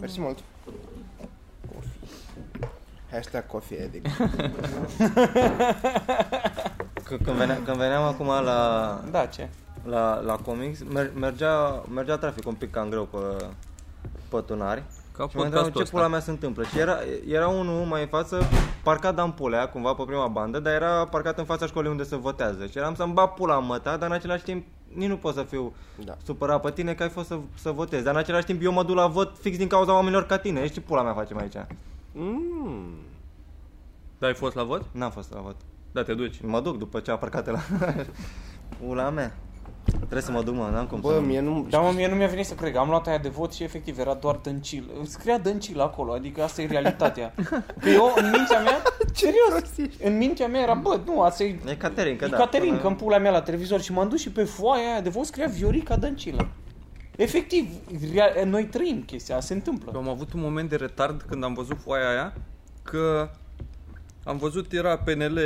Mersi 0.00 0.20
mult. 0.20 0.38
Coffee. 1.74 2.08
Hashtag 3.10 3.46
coffee 3.46 3.84
addict. 3.84 4.06
C- 7.02 7.22
când, 7.24 7.36
venea, 7.36 7.62
când 7.64 7.76
veneam 7.76 8.02
acum 8.02 8.26
la, 8.26 9.00
da, 9.10 9.26
ce? 9.26 9.48
la, 9.84 10.20
la 10.20 10.36
comics, 10.36 10.78
mer- 10.82 11.12
mergea, 11.14 11.82
mergea 11.94 12.16
trafic 12.16 12.46
un 12.46 12.54
pic 12.54 12.70
cam 12.70 12.88
greu 12.88 13.04
pe, 13.04 13.18
pe 14.28 14.40
tunari. 14.46 14.82
Ca 15.16 15.28
Și 15.28 15.36
mă 15.36 15.42
întrebam 15.42 15.70
podcastul 15.70 15.84
ce 15.84 15.90
pula 15.90 16.02
ăsta. 16.02 16.08
mea 16.16 16.20
se 16.20 16.30
întâmplă. 16.30 16.64
Și 16.64 16.78
era, 16.78 16.96
era 17.26 17.48
unul 17.48 17.84
mai 17.84 18.00
în 18.02 18.08
față, 18.08 18.42
parcat 18.82 19.14
Dampulea, 19.14 19.68
cumva 19.68 19.94
pe 19.94 20.02
prima 20.06 20.26
bandă, 20.26 20.58
dar 20.60 20.72
era 20.72 21.06
parcat 21.06 21.38
în 21.38 21.44
fața 21.44 21.66
școlii 21.66 21.90
unde 21.90 22.02
se 22.02 22.16
votează. 22.16 22.66
Și 22.66 22.78
eram 22.78 22.94
să-mi 22.94 23.12
bag 23.12 23.28
pula 23.28 23.56
în 23.56 23.66
măta, 23.66 23.96
dar 23.96 24.08
în 24.08 24.14
același 24.14 24.42
timp 24.42 24.66
nici 24.94 25.08
nu 25.08 25.16
pot 25.16 25.34
să 25.34 25.42
fiu 25.42 25.72
Da. 26.04 26.16
supărat 26.24 26.60
pe 26.60 26.70
tine 26.70 26.94
că 26.94 27.02
ai 27.02 27.08
fost 27.08 27.26
să, 27.26 27.38
să 27.54 27.70
votezi. 27.70 28.04
Dar 28.04 28.14
în 28.14 28.20
același 28.20 28.44
timp 28.46 28.62
eu 28.62 28.72
mă 28.72 28.82
duc 28.82 28.96
la 28.96 29.06
vot 29.06 29.36
fix 29.40 29.56
din 29.56 29.68
cauza 29.68 29.92
oamenilor 29.94 30.26
ca 30.26 30.38
tine. 30.38 30.60
Ești 30.60 30.74
ce 30.74 30.80
pula 30.80 31.02
mea 31.02 31.14
facem 31.14 31.38
aici? 31.38 31.56
Mm. 32.12 32.94
Da, 34.18 34.26
ai 34.26 34.34
fost 34.34 34.54
la 34.54 34.62
vot? 34.62 34.82
N-am 34.92 35.10
fost 35.10 35.32
la 35.32 35.40
vot. 35.40 35.56
Da, 35.92 36.02
te 36.02 36.14
duci. 36.14 36.40
Mă 36.42 36.60
duc 36.60 36.78
după 36.78 37.00
ce 37.00 37.10
a 37.10 37.16
parcat 37.16 37.46
la... 37.50 37.58
Ula 38.88 39.10
mea. 39.10 39.36
Trebuie 39.84 40.22
să 40.22 40.30
mă 40.30 40.42
duc, 40.42 40.54
mă, 40.54 40.68
n-am 40.72 40.86
cum 40.86 41.00
Bă, 41.00 41.12
să... 41.12 41.20
mie 41.20 41.40
nu... 41.40 41.66
Da, 41.70 41.78
mă, 41.80 41.92
mie 41.94 42.08
nu 42.08 42.14
mi-a 42.14 42.26
venit 42.26 42.46
să 42.46 42.54
cred. 42.54 42.76
Am 42.76 42.88
luat 42.88 43.06
aia 43.06 43.18
de 43.18 43.28
vot 43.28 43.52
și 43.52 43.62
efectiv 43.62 43.98
era 43.98 44.14
doar 44.14 44.36
Dăncil. 44.36 44.90
Scria 45.04 45.38
Dăncil 45.38 45.80
acolo, 45.80 46.12
adică 46.12 46.42
asta 46.42 46.62
e 46.62 46.66
realitatea. 46.66 47.34
Că 47.80 47.88
eu, 47.88 48.12
în 48.16 48.30
mintea 48.30 48.60
mea, 48.60 48.82
serios, 49.12 49.90
în 50.02 50.16
mintea 50.16 50.46
mea 50.48 50.60
era, 50.60 50.74
bă, 50.74 51.00
nu, 51.04 51.22
asta 51.22 51.42
e... 51.42 51.58
E 51.66 51.74
Caterin, 51.74 52.16
că 52.16 52.24
E 52.24 52.28
da. 52.28 52.36
Caterin, 52.36 52.70
că 52.70 52.76
până- 52.76 52.88
în 52.88 52.94
pula 52.94 53.18
mea 53.18 53.30
la 53.30 53.42
televizor 53.42 53.80
și 53.80 53.92
m-am 53.92 54.08
dus 54.08 54.20
și 54.20 54.30
pe 54.30 54.44
foaia 54.44 54.90
aia 54.90 55.00
de 55.00 55.08
vot 55.08 55.24
scria 55.24 55.46
Viorica 55.46 55.96
Dăncilă. 55.96 56.48
Efectiv, 57.16 57.66
rea- 58.14 58.44
noi 58.44 58.64
trăim 58.64 59.02
chestia, 59.06 59.40
se 59.40 59.52
Eu 59.52 59.58
întâmplă. 59.58 59.92
am 59.98 60.08
avut 60.08 60.32
un 60.32 60.40
moment 60.40 60.68
de 60.68 60.76
retard 60.76 61.22
când 61.28 61.44
am 61.44 61.54
văzut 61.54 61.78
foaia 61.80 62.08
aia, 62.08 62.32
că 62.82 63.30
am 64.24 64.36
văzut, 64.36 64.72
era 64.72 64.98
PNL 64.98 65.38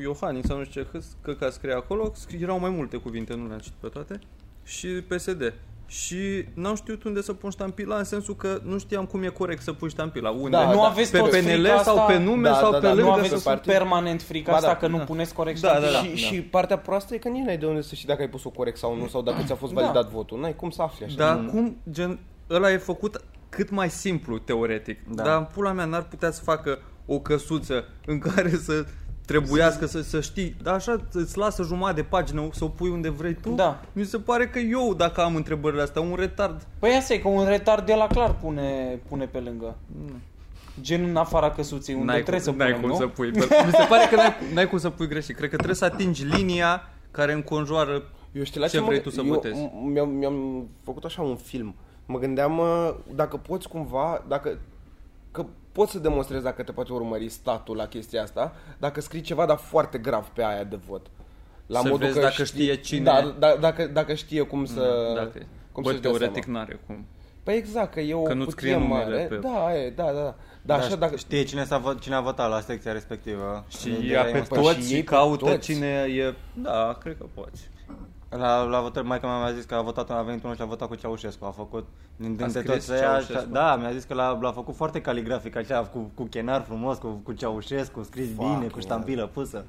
Iohannis 0.00 0.44
sau 0.46 0.58
nu 0.58 0.64
știu 0.64 0.82
ce, 0.82 0.88
că, 0.92 0.98
că, 1.22 1.32
că 1.34 1.48
scrie 1.50 1.72
acolo, 1.74 2.10
scrie- 2.14 2.38
erau 2.42 2.58
mai 2.58 2.70
multe 2.70 2.96
cuvinte, 2.96 3.34
nu 3.34 3.46
le-am 3.46 3.58
citit 3.58 3.76
pe 3.80 3.88
toate, 3.88 4.18
și 4.64 4.86
PSD. 4.88 5.54
Și 5.88 6.44
n-am 6.54 6.74
știut 6.74 7.04
unde 7.04 7.20
să 7.22 7.32
pun 7.32 7.50
ștampila, 7.50 7.96
în 7.96 8.04
sensul 8.04 8.36
că 8.36 8.60
nu 8.64 8.78
știam 8.78 9.04
cum 9.04 9.22
e 9.22 9.28
corect 9.28 9.62
să 9.62 9.72
pui 9.72 9.88
ștampila. 9.88 10.30
Unde? 10.30 10.50
Da, 10.50 10.68
nu 10.70 10.74
da. 10.76 10.82
aveți 10.82 11.10
pe 11.10 11.18
toți 11.18 11.38
PNL 11.38 11.48
frica 11.50 11.82
sau 11.82 11.98
asta? 11.98 12.12
pe 12.12 12.18
nume 12.18 12.48
Da, 12.48 12.54
sau 12.54 12.70
da, 12.70 12.78
pe 12.78 12.86
da, 12.86 12.92
lângă? 12.94 13.10
Nu 13.10 13.14
pe 13.14 13.26
aveți 13.26 13.44
partid. 13.44 13.72
permanent 13.72 14.22
frica 14.22 14.50
Ba 14.50 14.56
asta 14.56 14.68
da, 14.68 14.76
că 14.76 14.86
nu 14.86 14.96
da. 14.96 15.04
puneți 15.04 15.34
corect 15.34 15.60
Da, 15.60 15.68
da, 15.68 15.74
ștampila? 15.86 16.00
da. 16.00 16.06
și, 16.16 16.16
și 16.16 16.42
partea 16.42 16.78
proastă 16.78 17.14
e 17.14 17.18
că 17.18 17.28
nici 17.28 17.44
n-ai 17.44 17.58
de 17.58 17.66
unde 17.66 17.80
să 17.80 17.94
știi 17.94 18.08
dacă 18.08 18.20
ai 18.20 18.28
pus-o 18.28 18.48
corect 18.50 18.76
sau 18.76 18.96
nu, 18.96 19.06
sau 19.08 19.22
dacă 19.22 19.42
ți-a 19.46 19.54
fost 19.54 19.72
Da. 19.72 19.80
validat 19.80 20.10
votul. 20.10 20.40
N-ai 20.40 20.56
cum 20.56 20.70
să 20.70 20.82
afli 20.82 21.04
așa. 21.04 21.14
Dar 21.16 21.44
cum, 21.46 21.76
gen, 21.90 22.18
ăla 22.50 22.70
e 22.72 22.76
făcut 22.76 23.24
cât 23.48 23.70
mai 23.70 23.90
simplu, 23.90 24.38
teoretic. 24.38 24.98
Da. 25.14 25.22
Dar 25.22 25.38
în 25.38 25.46
pula 25.54 25.72
mea 25.72 25.84
n-ar 25.84 26.02
putea 26.02 26.30
să 26.30 26.42
facă 26.42 26.78
o 27.06 27.18
căsuță 27.20 27.84
în 28.06 28.18
care 28.18 28.50
să 28.50 28.84
trebuiască 29.26 29.86
să, 29.86 30.02
să 30.02 30.20
știi, 30.20 30.56
dar 30.62 30.74
așa 30.74 31.00
îți 31.12 31.38
lasă 31.38 31.62
jumătate 31.62 32.00
de 32.00 32.02
pagină 32.02 32.48
să 32.52 32.64
o 32.64 32.68
pui 32.68 32.88
unde 32.88 33.08
vrei 33.08 33.34
tu. 33.34 33.50
Da. 33.50 33.80
Mi 33.92 34.04
se 34.04 34.18
pare 34.18 34.48
că 34.48 34.58
eu, 34.58 34.94
dacă 34.94 35.20
am 35.20 35.34
întrebările 35.36 35.82
astea, 35.82 36.02
un 36.02 36.14
retard. 36.18 36.66
Păi 36.78 36.90
asta 36.96 37.14
e 37.14 37.18
că 37.18 37.28
un 37.28 37.46
retard 37.46 37.86
de 37.86 37.94
la 37.94 38.06
clar 38.06 38.34
pune, 38.34 38.98
pune 39.08 39.24
pe 39.24 39.38
lângă. 39.38 39.76
Gen 40.80 41.04
în 41.04 41.16
afara 41.16 41.50
căsuței 41.50 41.94
unde 41.94 42.06
n-ai 42.06 42.22
trebuie 42.22 42.44
cum, 42.44 42.52
să 42.52 42.58
n-ai 42.58 42.72
punem, 42.72 42.80
cum 42.80 42.90
nu? 42.90 42.96
să 42.96 43.06
pui. 43.06 43.30
Mi 43.66 43.72
se 43.72 43.86
pare 43.88 44.06
că 44.10 44.16
n-ai, 44.16 44.34
n-ai 44.54 44.68
cum 44.68 44.78
să 44.78 44.90
pui 44.90 45.06
greșit. 45.08 45.36
Cred 45.36 45.48
că 45.50 45.54
trebuie 45.56 45.76
să 45.76 45.84
atingi 45.84 46.24
linia 46.24 46.82
care 47.10 47.32
înconjoară 47.32 48.02
Eu 48.32 48.42
știu 48.42 48.60
la 48.60 48.66
Ce 48.66 48.76
ce, 48.76 48.82
vrei 48.82 48.96
mă, 48.96 49.02
tu 49.02 49.10
să 49.10 49.20
eu, 49.20 49.26
votezi? 49.32 49.60
m- 49.66 49.92
Mi-am, 49.92 50.08
mi-am 50.08 50.68
făcut 50.84 51.04
așa 51.04 51.22
un 51.22 51.36
film. 51.36 51.74
Mă 52.06 52.18
gândeam 52.18 52.52
mă, 52.52 52.94
dacă 53.14 53.36
poți 53.36 53.68
cumva, 53.68 54.24
dacă 54.28 54.58
că 55.30 55.46
poți 55.76 55.92
să 55.92 55.98
demonstrezi 55.98 56.42
dacă 56.44 56.62
te 56.62 56.72
poate 56.72 56.92
urmări 56.92 57.28
statul 57.28 57.76
la 57.76 57.86
chestia 57.86 58.22
asta, 58.22 58.54
dacă 58.78 59.00
scrii 59.00 59.20
ceva, 59.20 59.46
dar 59.46 59.56
foarte 59.56 59.98
grav 59.98 60.26
pe 60.26 60.44
aia 60.44 60.64
de 60.64 60.78
vot. 60.86 61.06
La 61.66 61.80
Să 61.80 61.92
vezi 61.98 62.20
dacă 62.20 62.44
știe 62.44 62.74
cine- 62.76 63.04
Da, 63.04 63.34
da, 63.38 63.56
dacă, 63.60 63.86
dacă 63.86 64.14
știe 64.14 64.42
cum 64.42 64.64
să... 64.64 65.12
dacă, 65.16 65.46
cum 65.72 65.82
bă, 65.82 65.88
să-și 65.90 66.00
dea 66.02 66.10
teoretic 66.10 66.44
seama. 66.44 66.58
n-are 66.58 66.80
cum. 66.86 67.06
Păi 67.42 67.56
exact, 67.56 67.92
că 67.92 68.00
e 68.00 68.14
o 68.14 68.22
Că 68.22 68.34
nu-ți 68.34 68.54
cutie 68.54 68.68
scrie 68.70 68.86
numele 68.86 69.04
mare. 69.10 69.24
pe- 69.24 69.36
Da, 69.36 69.76
e, 69.76 69.90
da, 69.90 70.04
da, 70.04 70.12
da. 70.22 70.34
Dar 70.62 70.78
așa 70.78 70.96
dacă... 70.96 71.16
Știe 71.16 71.42
cine, 71.44 71.64
s-a 71.64 71.78
vot, 71.78 72.00
cine 72.00 72.14
a 72.14 72.20
votat 72.20 72.50
la 72.50 72.60
secția 72.60 72.92
respectivă. 72.92 73.64
Și 73.80 73.88
E- 73.88 74.10
ia 74.10 74.20
e 74.28 74.30
pe 74.30 74.38
un- 74.38 74.44
Păi 74.48 74.62
toți 74.62 74.78
și 74.78 74.86
și 74.86 74.94
ei 74.94 75.02
pe 75.02 75.10
caută 75.10 75.44
toți. 75.44 75.58
cine 75.72 75.86
e... 76.16 76.34
Da, 76.54 76.96
cred 77.00 77.16
că 77.18 77.26
poți. 77.34 77.68
La, 78.30 78.62
la 78.62 78.80
votări, 78.80 79.06
mai 79.06 79.20
că 79.20 79.26
mi-a 79.26 79.52
zis 79.52 79.64
că 79.64 79.74
a 79.74 79.80
votat, 79.82 80.10
a 80.10 80.22
venit 80.22 80.42
unul 80.44 80.56
și 80.56 80.62
a 80.62 80.64
votat 80.64 80.88
cu 80.88 80.94
Ceaușescu, 80.94 81.44
a 81.44 81.50
făcut 81.50 81.86
din 82.16 82.36
dintre 82.36 82.48
scris 82.48 82.64
toți 82.86 82.92
ăia, 82.92 83.00
Ceaușescu? 83.00 83.40
și- 83.42 83.48
da, 83.50 83.76
mi-a 83.76 83.92
zis 83.92 84.04
că 84.04 84.14
l-a, 84.14 84.38
l-a 84.40 84.52
făcut 84.52 84.74
foarte 84.74 85.00
caligrafic, 85.00 85.56
așa, 85.56 85.80
cu, 85.80 86.10
cu 86.14 86.22
chenar 86.24 86.62
frumos, 86.62 86.98
cu, 86.98 87.08
cu 87.08 87.32
Ceaușescu, 87.32 88.02
scris 88.02 88.28
bine, 88.28 88.66
cu 88.72 88.80
ștampilă 88.80 89.26
pusă. 89.26 89.64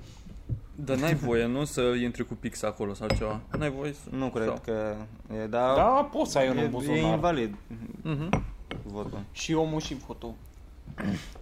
Dar 0.76 0.98
n-ai 0.98 1.14
voie, 1.16 1.46
nu, 1.46 1.64
să 1.64 1.82
intri 1.82 2.26
cu 2.26 2.34
pix 2.34 2.64
acolo 2.64 2.94
sau 2.94 3.08
ceva. 3.08 3.40
N-ai 3.58 3.72
voie 3.72 3.94
să... 3.94 4.00
Nu 4.10 4.30
cred 4.30 4.46
sau? 4.46 4.62
că 4.66 4.96
e, 5.44 5.48
da, 5.48 5.74
Da, 5.76 6.10
poți 6.12 6.32
să 6.32 6.38
ai 6.38 6.50
unul 6.50 6.58
în 6.58 6.64
e, 6.64 6.68
e 6.68 6.72
buzunar. 6.72 7.14
invalid 7.14 7.56
Mhm. 8.02 8.44
votul. 8.84 9.20
Și 9.32 9.54
omul 9.54 9.80
și 9.80 9.96
votul. 10.08 10.34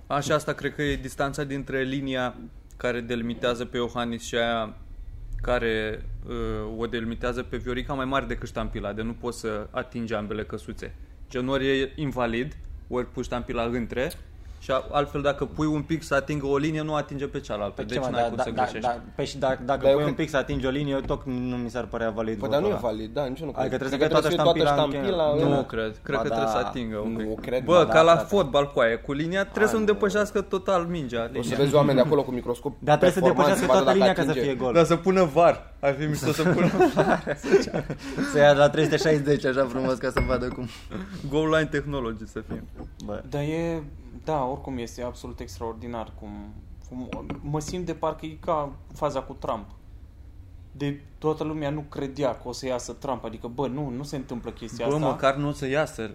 Așa, 0.07 0.33
asta 0.35 0.53
cred 0.53 0.75
că 0.75 0.81
e 0.81 0.95
distanța 0.95 1.43
dintre 1.43 1.81
linia 1.83 2.35
care 2.77 3.01
delimitează 3.01 3.65
pe 3.65 3.77
Iohannis 3.77 4.23
și 4.23 4.35
aia 4.35 4.73
care 5.45 6.05
uh, 6.27 6.79
o 6.79 6.85
delimitează 6.85 7.43
pe 7.43 7.57
Viorica 7.57 7.93
mai 7.93 8.05
mare 8.05 8.25
decât 8.25 8.47
ștampila, 8.47 8.93
de 8.93 9.01
nu 9.01 9.13
poți 9.13 9.39
să 9.39 9.67
atingi 9.71 10.13
ambele 10.13 10.43
căsuțe. 10.43 10.95
Gen 11.29 11.47
ori 11.47 11.79
e 11.79 11.91
invalid, 11.95 12.57
ori 12.87 13.11
pui 13.11 13.23
ștampila 13.23 13.63
între 13.63 14.11
și 14.65 14.71
a- 14.71 14.85
altfel 14.91 15.21
dacă 15.21 15.45
pui 15.45 15.65
un 15.65 15.81
pic 15.81 16.03
să 16.03 16.13
atingă 16.15 16.45
o 16.45 16.57
linie, 16.57 16.81
nu 16.81 16.95
atinge 16.95 17.27
pe 17.27 17.39
cealaltă. 17.39 17.73
Păi 17.75 17.85
deci 17.85 17.93
ce, 17.93 17.99
mă, 18.03 18.07
n-ai 18.11 18.21
da, 18.21 18.27
cum 18.27 18.35
da, 18.37 18.43
să 18.43 18.49
da, 18.49 18.61
greșești. 18.61 18.87
da, 18.87 19.01
păi 19.15 19.25
și 19.25 19.37
dacă, 19.37 19.59
dacă 19.65 19.79
Dar 19.81 19.89
eu 19.89 19.95
pui 19.97 20.05
un 20.05 20.13
cred- 20.13 20.25
pic 20.25 20.29
să 20.29 20.37
atingi 20.37 20.65
o 20.65 20.69
linie, 20.69 20.95
tot 20.95 21.21
nu 21.25 21.55
mi 21.55 21.69
s-ar 21.69 21.85
părea 21.85 22.09
valid 22.09 22.37
Păi, 22.39 22.47
votul 22.47 22.53
dar 22.53 22.61
nu 22.61 22.67
e 22.67 22.71
ăla. 22.71 22.79
valid, 22.79 23.13
da, 23.13 23.25
nici 23.25 23.39
eu 23.39 23.45
nu 23.45 23.51
cred. 23.51 23.63
Adică 23.65 23.77
trebuie 23.77 23.97
Cred 24.07 24.11
să 24.21 24.27
fie 24.27 24.35
toată 24.37 24.53
trebuie 24.53 24.67
să 24.67 24.73
fie 24.73 25.01
ștampila 25.01 25.25
în 25.31 25.49
Nu 25.49 25.55
Da. 25.55 25.63
cred, 25.73 25.93
cred 26.07 26.15
Ba 26.17 26.21
că 26.23 26.27
da. 26.29 26.35
trebuie 26.35 26.55
să 26.57 26.61
atingă 26.67 26.97
un 26.97 27.11
Nu, 27.11 27.17
pic. 27.17 27.39
cred, 27.45 27.63
Bă, 27.63 27.73
ba 27.73 27.85
ca 27.85 27.93
da, 27.93 28.01
la 28.01 28.15
frate. 28.15 28.27
fotbal 28.35 28.65
cu 28.73 28.79
aia, 28.79 28.97
cu 29.07 29.11
linia 29.21 29.43
trebuie 29.45 29.67
să 29.73 29.77
nu 29.77 29.85
depășească 29.91 30.41
total 30.41 30.81
mingea. 30.95 31.21
O 31.23 31.27
să 31.27 31.39
Linia. 31.41 31.57
vezi 31.57 31.73
oameni 31.75 31.97
de 31.99 32.03
acolo 32.07 32.21
cu 32.23 32.31
microscop 32.31 32.73
Dar 32.79 32.97
trebuie 32.97 33.11
să 33.11 33.19
performanți, 33.19 33.59
depășească 33.61 33.65
vadă 33.73 33.83
toată 33.83 33.97
dacă 33.97 33.97
linia 33.97 34.13
ca 34.19 34.23
să 34.23 34.29
atinge. 34.29 34.47
fie 34.47 34.55
gol. 34.63 34.73
Dar 34.77 34.85
să 34.93 34.95
pună 34.95 35.23
var. 35.39 35.55
Ar 35.79 35.93
fi 35.99 36.05
mișto 36.05 36.31
să 36.31 36.43
pună 36.53 36.67
Să 38.31 38.37
ia 38.39 38.51
la 38.53 38.69
360 38.69 39.45
așa 39.45 39.65
frumos 39.69 39.93
ca 39.97 40.09
să 40.09 40.19
vadă 40.27 40.47
cum. 40.47 40.67
goal 41.29 41.47
line 41.49 41.65
technology 41.71 42.27
să 42.27 42.39
fie. 42.47 42.63
Bă. 43.05 43.21
Dar 43.29 43.41
e, 43.41 43.83
da, 44.25 44.43
oricum 44.43 44.77
este 44.77 45.03
absolut 45.03 45.39
extraordinar 45.39 46.11
cum, 46.19 46.53
cum 46.89 47.09
mă 47.41 47.59
simt 47.59 47.85
de 47.85 47.93
parcă 47.93 48.25
e 48.25 48.37
ca 48.39 48.71
faza 48.93 49.21
cu 49.21 49.33
Trump. 49.33 49.65
De 50.71 51.01
toată 51.17 51.43
lumea 51.43 51.69
nu 51.69 51.85
credea 51.89 52.35
că 52.35 52.47
o 52.47 52.51
să 52.51 52.65
iasă 52.65 52.93
Trump, 52.93 53.23
adică 53.23 53.47
bă, 53.47 53.67
nu, 53.67 53.89
nu 53.89 54.03
se 54.03 54.15
întâmplă 54.15 54.51
chestia 54.51 54.87
Bă, 54.87 54.93
asta. 54.93 55.07
măcar 55.07 55.35
nu 55.35 55.47
o 55.47 55.51
să 55.51 55.67
iasă 55.67 56.11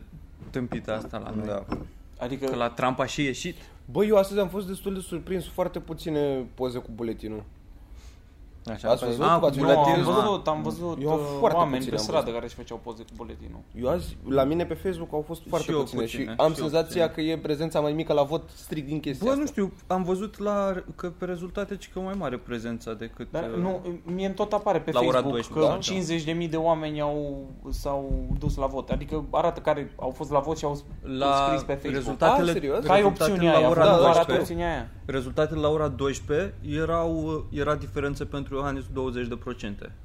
tâmpita 0.50 0.94
asta 0.94 1.18
la 1.18 1.30
noi. 1.30 1.46
Da. 1.46 1.64
Adică 2.18 2.46
Că 2.46 2.56
la 2.56 2.68
Trump 2.68 2.98
a 2.98 3.06
și 3.06 3.22
ieșit. 3.24 3.56
Bă, 3.90 4.04
eu 4.04 4.16
astăzi 4.16 4.40
am 4.40 4.48
fost 4.48 4.66
destul 4.66 4.94
de 4.94 5.00
surprins, 5.00 5.48
foarte 5.48 5.80
puține 5.80 6.46
poze 6.54 6.78
cu 6.78 6.90
buletinul. 6.94 7.44
Așa, 8.66 8.88
Ați 8.88 9.02
păi- 9.04 9.06
văzut? 9.06 9.22
Ah, 9.22 9.36
Cu 9.40 9.44
ați 9.46 9.58
cu 9.58 9.64
Nu, 9.64 9.70
am 9.70 9.74
buletinul? 9.74 10.04
buletinul. 10.04 10.28
văzut, 10.28 10.46
am 10.48 10.62
văzut 10.62 10.98
Eu 11.02 11.12
uh, 11.12 11.20
foarte 11.38 11.56
oameni 11.58 11.76
puțin 11.76 11.90
pe 11.90 11.96
am 11.96 12.02
stradă 12.02 12.20
văzut. 12.20 12.34
care 12.34 12.46
își 12.46 12.54
făceau 12.54 12.80
poze 12.84 13.02
cu 13.02 13.08
buletinul. 13.16 13.60
Eu 13.80 13.88
azi, 13.88 14.16
la 14.28 14.44
mine 14.44 14.64
pe 14.64 14.74
Facebook 14.74 15.12
au 15.12 15.24
fost 15.26 15.42
foarte 15.48 15.70
eu 15.72 15.78
puține, 15.78 16.00
puține, 16.02 16.22
și 16.22 16.28
și 16.28 16.34
am 16.36 16.46
eu 16.48 16.54
senzația 16.54 17.06
puține. 17.08 17.26
că 17.26 17.30
e 17.32 17.38
prezența 17.38 17.80
mai 17.80 17.92
mică 17.92 18.12
la 18.12 18.22
vot 18.22 18.42
strict 18.54 18.86
din 18.86 19.00
chestia 19.00 19.24
Bă, 19.24 19.30
asta. 19.30 19.40
nu 19.42 19.46
știu, 19.46 19.72
am 19.86 20.02
văzut 20.02 20.38
la, 20.38 20.82
că 20.94 21.10
pe 21.18 21.24
rezultate 21.24 21.76
ci 21.76 21.90
că 21.92 22.00
mai 22.00 22.14
mare 22.18 22.36
prezența 22.36 22.92
decât... 22.94 23.30
Dar 23.30 23.42
uh, 23.50 23.56
nu, 23.62 23.80
mie 24.14 24.26
îmi 24.26 24.34
tot 24.34 24.52
apare 24.52 24.78
pe 24.80 24.90
La 24.92 25.00
ora 25.00 25.10
Facebook 25.10 25.32
12, 25.32 26.14
că 26.22 26.32
da. 26.32 26.42
50.000 26.44 26.50
de 26.50 26.56
oameni 26.56 27.00
au, 27.00 27.46
s-au 27.70 28.26
dus 28.38 28.56
la 28.56 28.66
vot. 28.66 28.88
Adică 28.90 29.24
arată 29.30 29.60
care 29.60 29.92
au 29.96 30.10
fost 30.10 30.30
la 30.30 30.38
vot 30.38 30.58
și 30.58 30.64
au 30.64 30.78
la 31.02 31.44
scris 31.46 31.62
pe 31.62 31.72
Facebook. 31.72 31.94
rezultatele, 31.94 32.48
Ah, 32.50 32.52
serios? 32.52 32.84
Că 32.84 32.90
ai 32.92 32.96
rezultatele 32.96 33.32
opțiunea 33.36 33.52
la 33.52 33.58
aia, 33.58 33.68
ora 33.70 33.84
da, 33.84 33.96
doar 33.96 34.00
12, 34.02 34.38
opțiunea 34.40 34.70
aia. 34.72 34.88
rezultatele 35.06 35.60
la 35.60 35.68
ora 35.68 35.88
12 35.88 36.54
erau, 36.68 37.44
era 37.50 37.74
diferență 37.74 38.24
pentru 38.24 38.49
Iohannis 38.52 38.84
20% 38.84 38.88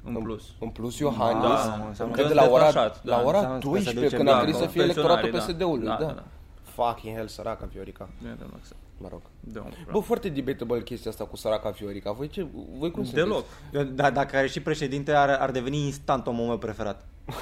în 0.04 0.14
plus. 0.22 0.44
În 0.60 0.68
plus 0.68 0.98
Iohannis, 0.98 1.42
Da, 1.42 1.76
da, 1.78 1.86
înseamnă 1.88 2.14
că 2.14 2.22
că 2.22 2.28
de 2.28 2.34
la 2.34 2.48
ora, 2.50 2.66
detașat, 2.66 3.04
la 3.04 3.16
da, 3.16 3.22
ora 3.24 3.36
înseamnă 3.38 3.58
că 3.58 3.62
se 3.64 3.68
12, 3.68 3.94
duce 4.04 4.16
când 4.16 4.28
bine 4.28 4.30
a 4.30 4.34
trebuit 4.34 4.54
să 4.56 4.62
acolo. 4.62 4.72
fie 4.72 4.82
electoratul 4.82 5.30
Pensionarii, 5.30 5.54
da. 5.54 5.64
PSD-ului, 5.64 5.86
Da, 5.86 5.96
da. 6.00 6.04
da, 6.06 6.12
da. 6.12 6.24
Fucking 6.62 7.14
hell, 7.16 7.28
săraca 7.28 7.68
Viorica. 7.72 8.08
Nu 8.22 8.28
e 8.28 8.34
deloc 8.38 8.58
să- 8.62 8.74
Mă 8.98 9.08
rog. 9.10 9.20
de 9.40 9.58
un 9.58 9.70
Bă, 9.92 9.98
foarte 9.98 10.28
debatable 10.28 10.82
chestia 10.82 11.10
asta 11.10 11.24
cu 11.24 11.36
săraca 11.36 11.70
Viorica. 11.70 12.12
Voi 12.12 12.28
ce? 12.28 12.46
Voi 12.78 12.90
cum 12.90 13.04
Deloc. 13.12 13.44
Eu, 13.72 13.82
da, 13.82 14.10
dacă 14.10 14.36
are 14.36 14.46
și 14.46 14.60
președinte, 14.60 15.12
ar, 15.12 15.28
ar 15.28 15.50
deveni 15.50 15.76
instant 15.78 16.26
omul 16.26 16.46
meu 16.46 16.58
preferat. 16.58 17.04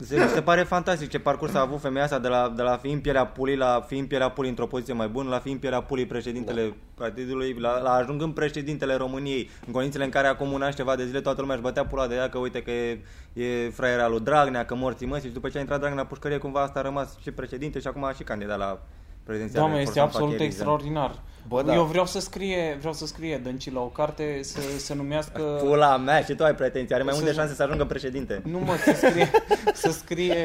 Se, 0.00 0.16
mi 0.16 0.28
se 0.28 0.42
pare 0.42 0.62
fantastic 0.62 1.08
ce 1.08 1.18
parcurs 1.18 1.54
a 1.54 1.60
avut 1.60 1.80
femeia 1.80 2.04
asta 2.04 2.18
de 2.18 2.28
la, 2.28 2.52
de 2.56 2.62
la 2.62 2.76
fi 2.76 2.90
în 2.90 3.00
pielea 3.00 3.26
pulii 3.26 3.56
la 3.56 3.84
fi 3.86 3.98
în 3.98 4.06
pielea 4.06 4.30
pulii 4.30 4.50
într-o 4.50 4.66
poziție 4.66 4.94
mai 4.94 5.08
bună, 5.08 5.28
la 5.28 5.38
fi 5.38 5.50
în 5.50 5.58
pielea 5.58 5.80
pulii 5.80 6.06
președintele 6.06 6.62
da. 6.62 6.74
partidului, 6.94 7.56
la, 7.58 7.80
la 7.80 7.92
ajungând 7.92 8.34
președintele 8.34 8.94
României, 8.94 9.50
în 9.66 9.72
condițiile 9.72 10.04
în 10.04 10.10
care 10.10 10.26
acum 10.26 10.52
un 10.52 10.62
an 10.62 10.70
și 10.70 10.76
ceva 10.76 10.96
de 10.96 11.06
zile 11.06 11.20
toată 11.20 11.40
lumea 11.40 11.54
își 11.54 11.64
bătea 11.64 11.86
pula 11.86 12.06
de 12.06 12.14
ea 12.14 12.28
că 12.28 12.38
uite 12.38 12.62
că 12.62 12.70
e, 12.70 13.00
e 13.32 13.70
fraiera 13.70 14.08
lui 14.08 14.20
Dragnea, 14.20 14.64
că 14.64 14.74
morții 14.74 15.06
măsii 15.06 15.28
și 15.28 15.34
după 15.34 15.48
ce 15.48 15.56
a 15.56 15.60
intrat 15.60 15.78
Dragnea 15.78 16.02
la 16.02 16.08
pușcărie 16.08 16.38
cumva 16.38 16.62
asta 16.62 16.78
a 16.78 16.82
rămas 16.82 17.18
și 17.22 17.30
președinte 17.30 17.80
și 17.80 17.86
acum 17.86 18.04
a 18.04 18.12
și 18.12 18.22
candidat 18.22 18.58
la 18.58 18.80
prezidențiale. 19.24 19.66
Doamne, 19.66 19.82
este 19.82 19.98
Forța 20.00 20.02
absolut 20.06 20.30
Pachelizen. 20.30 20.58
extraordinar. 20.58 21.22
Bă, 21.48 21.62
da. 21.62 21.74
Eu 21.74 21.84
vreau 21.84 22.06
să 22.06 22.20
scrie, 22.20 22.76
vreau 22.78 22.92
să 22.92 23.06
scrie 23.06 23.36
Dăncilă 23.36 23.78
o 23.78 23.86
carte 23.86 24.38
să 24.42 24.60
se 24.78 24.94
numească 24.94 25.60
Pula 25.64 25.96
mea 25.96 26.22
și 26.22 26.34
tu 26.34 26.44
ai 26.44 26.54
pretenții, 26.54 26.94
are 26.94 27.02
mai 27.04 27.12
Să- 27.14 27.20
multe 27.20 27.34
șanse 27.36 27.54
să 27.54 27.62
ajungă 27.62 27.84
președinte. 27.84 28.42
Nu 28.44 28.58
mă, 28.58 28.76
să 28.84 28.92
scrie, 28.92 29.30
să 29.82 29.90
scrie, 29.90 30.36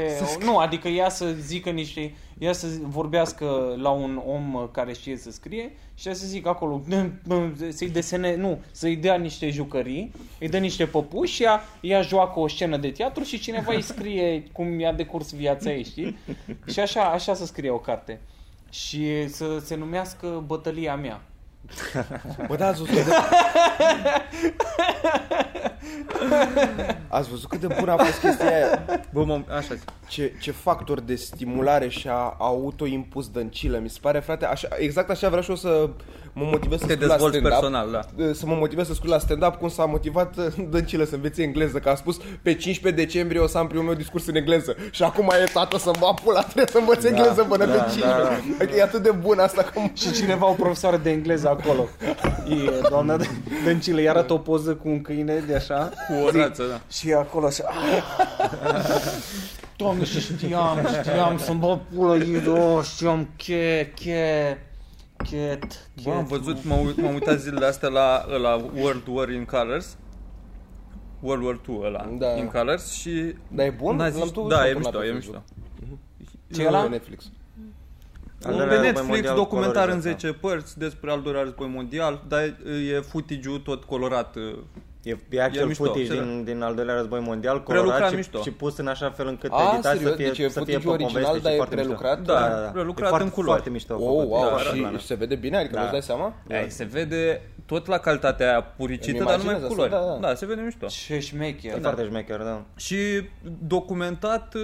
nu, 0.44 0.58
adică 0.58 0.88
ea 0.88 1.10
să 1.10 1.32
zică 1.42 1.70
niște, 1.70 2.14
ea 2.38 2.54
să 2.54 2.68
vorbească 2.82 3.76
la 3.78 3.90
un 3.90 4.22
om 4.26 4.70
care 4.72 4.94
știe 4.94 5.18
să 5.18 5.32
scrie 5.32 5.72
și 5.96 6.08
ea 6.08 6.14
să 6.14 6.26
zică 6.26 6.50
acolo, 6.50 6.82
să-i 7.70 7.90
desene, 7.90 8.36
nu, 8.36 8.60
să-i 8.72 8.96
dea 8.96 9.16
niște 9.16 9.50
jucării, 9.50 10.12
îi 10.40 10.50
dă 10.50 10.58
niște 10.58 10.86
păpuși 10.86 11.34
și 11.34 11.44
ea, 11.44 11.64
ea 11.82 12.02
joacă 12.02 12.40
o 12.40 12.48
scenă 12.48 12.78
de 12.78 12.90
teatru 12.92 13.24
și 13.24 13.40
cineva 13.40 13.74
îi 13.74 13.82
scrie 13.82 14.44
cum 14.52 14.80
i-a 14.80 14.92
decurs 14.94 15.32
viața 15.34 15.72
ei, 15.72 15.84
știi? 15.84 16.18
Și 16.72 16.80
așa, 16.80 17.02
așa 17.04 17.34
să 17.34 17.46
scrie 17.46 17.70
o 17.70 17.78
carte. 17.80 18.20
Și 18.74 19.28
să 19.30 19.60
se 19.64 19.76
numească 19.76 20.44
Bătălia 20.46 20.96
mea. 20.96 21.22
Bă, 22.48 22.56
da, 22.56 22.68
ați 22.68 22.80
văzut 22.80 22.96
cât 22.96 23.06
de... 23.06 23.12
ați 27.08 27.30
văzut 27.30 27.50
cât 27.50 27.60
de 27.60 27.76
bună 27.80 27.92
a 27.92 27.98
fost 27.98 28.20
chestia 28.20 28.48
aia? 28.48 28.86
Bă, 29.12 29.24
mă, 29.24 29.42
așa 29.50 29.74
zic. 29.74 29.90
Ce, 30.08 30.34
ce 30.42 30.52
factor 30.52 31.00
de 31.00 31.16
stimulare 31.16 31.88
și-a 31.90 32.36
autoimpus 32.38 33.30
Dăncilă. 33.30 33.78
Mi 33.78 33.90
se 33.90 33.98
pare, 34.02 34.20
frate, 34.20 34.46
așa, 34.46 34.68
exact 34.78 35.10
așa 35.10 35.28
vreau 35.28 35.44
și 35.44 35.50
eu 35.50 35.56
să 35.56 35.90
mă 36.34 36.46
motivez 36.52 36.80
să 36.80 36.86
Te 36.86 36.94
scriu 36.94 37.08
la 37.08 37.14
dezvolți 37.14 37.38
stand-up. 37.38 37.60
personal, 37.60 37.92
da. 37.92 38.34
Să 38.34 38.46
mă 38.46 38.56
motivez 38.56 38.88
să 38.88 38.94
scriu 38.94 39.12
la 39.12 39.18
stand-up 39.20 39.56
cum 39.56 39.70
s-a 39.70 39.86
motivat 39.86 40.38
uh, 40.38 40.46
Dăncilă 40.70 41.04
să 41.04 41.16
învețe 41.16 41.42
engleză, 41.44 41.78
că 41.78 41.90
a 41.90 41.96
spus 41.96 42.18
pe 42.42 42.54
15 42.56 43.04
decembrie 43.04 43.40
o 43.40 43.48
să 43.48 43.58
am 43.58 43.68
primul 43.68 43.86
meu 43.86 43.94
discurs 43.94 44.26
în 44.28 44.36
engleză. 44.36 44.76
Și 44.92 45.04
acum 45.04 45.32
e 45.44 45.50
tată 45.54 45.78
să-mi 45.78 45.96
va 46.00 46.14
pula, 46.24 46.42
trebuie 46.52 46.68
să 46.72 46.78
învăț 46.78 47.04
engleză 47.04 47.44
până 47.50 47.66
da, 47.66 47.72
pe 47.72 47.78
da, 47.78 47.84
15. 47.84 48.22
da. 48.22 48.30
Adică 48.64 48.78
e 48.78 48.82
atât 48.84 49.04
de 49.04 49.12
bun 49.12 49.40
asta 49.40 49.64
cum... 49.74 49.92
Și 49.96 50.12
cineva, 50.12 50.50
o 50.50 50.54
profesoară 50.54 50.98
de 50.98 51.10
engleză 51.10 51.50
acolo. 51.50 51.88
E, 52.50 52.88
doamna 52.90 53.18
Dăncilă, 53.66 54.00
îi 54.00 54.10
arată 54.10 54.34
o 54.34 54.38
poză 54.38 54.72
cu 54.76 54.90
un 54.90 55.02
câine 55.02 55.44
de 55.48 55.56
așa. 55.56 55.90
Cu 56.08 56.14
o 56.26 56.40
rață, 56.40 56.64
da. 56.70 56.82
Și 56.92 57.10
e 57.10 57.16
acolo 57.16 57.46
așa. 57.46 57.64
Doamne, 59.76 60.04
și 60.04 60.20
știam, 60.20 60.88
știam 61.02 61.38
să-mi 61.38 61.60
bă 61.60 61.78
pulă 61.96 62.16
Ido, 62.16 62.82
știam 62.82 63.28
che, 63.36 63.92
che, 63.96 64.58
cat, 65.32 65.90
Bă, 66.04 66.12
am 66.12 66.26
văzut, 66.26 66.64
m-am, 66.64 66.94
m-am 66.98 67.14
uitat 67.14 67.40
zilele 67.40 67.66
astea 67.66 67.90
la, 67.90 68.38
la 68.38 68.66
World 68.76 69.04
War 69.08 69.30
in 69.30 69.46
Colors. 69.46 69.98
World 71.20 71.44
War 71.46 71.60
2 71.66 71.80
ăla, 71.84 72.10
Da. 72.18 72.36
in 72.38 72.48
Colors 72.48 72.92
și... 72.92 73.36
Dar 73.48 73.66
e 73.66 73.70
bun? 73.70 73.96
N-a 73.96 74.04
L-am 74.04 74.12
zis, 74.12 74.32
tot 74.32 74.50
da, 74.50 74.68
e 74.70 74.74
văzut 74.74 74.78
mișto, 74.78 75.00
pe 75.00 75.06
e 75.06 75.12
Facebook. 75.12 75.42
mișto. 76.18 76.34
Ce 76.54 76.62
e 76.64 76.68
ăla? 76.68 76.82
Pe 76.82 76.90
Netflix. 76.90 77.32
Al 78.44 78.52
Un 78.52 78.58
doilea 78.58 78.68
pe 78.68 78.74
război 78.74 78.86
Netflix, 78.86 79.08
mondial 79.08 79.36
documentar 79.36 79.88
în 79.88 79.96
colorizat, 80.00 80.20
10 80.20 80.34
părți 80.34 80.78
despre 80.78 81.12
al 81.12 81.22
doilea 81.22 81.42
război 81.42 81.68
mondial, 81.68 82.24
dar 82.28 82.42
e, 82.42 82.56
e 82.96 83.00
footage-ul 83.00 83.58
tot 83.60 83.84
colorat. 83.84 84.36
E, 85.04 85.18
e 85.30 85.42
acel 85.44 85.66
mișto, 85.68 85.84
footage 85.84 86.06
serios. 86.06 86.26
din, 86.26 86.44
din 86.44 86.62
al 86.62 86.76
doilea 86.76 86.96
război 86.96 87.20
mondial 87.20 87.60
Prelucrat 87.60 87.90
colorat 87.92 88.10
și, 88.10 88.16
mișto. 88.16 88.42
și 88.42 88.52
pus 88.52 88.78
în 88.78 88.88
așa 88.88 89.10
fel 89.12 89.28
încât 89.28 89.52
A, 89.54 89.72
editat 89.74 89.92
serios? 89.92 90.10
să 90.12 90.16
fie, 90.16 90.26
Deci 90.28 90.38
e 90.38 90.50
să 90.50 90.64
fie 90.64 90.78
footage 90.78 90.86
pe 90.88 90.90
original, 91.04 91.24
poveste 91.24 91.42
dar 91.42 91.52
și 91.52 91.54
e 91.54 91.58
foarte 91.58 91.76
prelucrat? 91.76 92.18
Mișto. 92.18 92.34
Da, 92.34 92.40
Da, 92.40 92.48
da, 92.56 92.62
da. 92.62 92.68
prelucrat 92.68 93.06
e 93.06 93.10
foarte, 93.10 93.26
în 93.26 93.32
culori. 93.32 93.52
Foarte 93.52 93.70
mișto. 93.70 93.94
Oh, 93.94 94.00
făcut. 94.00 94.30
wow, 94.30 94.50
Da, 94.50 94.58
și, 94.58 94.82
da, 94.82 94.90
da. 94.90 94.98
și 94.98 95.06
se 95.06 95.14
vede 95.16 95.36
bine? 95.36 95.58
Adică 95.58 95.74
Da. 95.74 95.80
nu-ți 95.80 95.92
dai 95.92 96.02
seama? 96.02 96.34
Ei, 96.48 96.70
se 96.70 96.84
vede 96.84 97.42
tot 97.66 97.88
la 97.88 97.98
calitatea 97.98 98.48
aia 98.50 98.62
puricită, 98.64 99.18
Îmi 99.18 99.28
dar 99.28 99.38
numai 99.38 99.54
imaginez 99.54 99.72
culori. 99.76 99.94
asta, 99.94 100.06
da, 100.08 100.14
da. 100.20 100.28
da, 100.28 100.36
se 100.36 100.46
vede 100.46 100.62
mișto. 100.62 100.86
Ce 100.88 101.20
șmecher. 101.20 101.76
E 101.78 101.80
foarte 101.82 102.04
șmecher, 102.06 102.40
da. 102.40 102.62
Și 102.76 102.96
documentat 103.68 104.54
uh, 104.54 104.62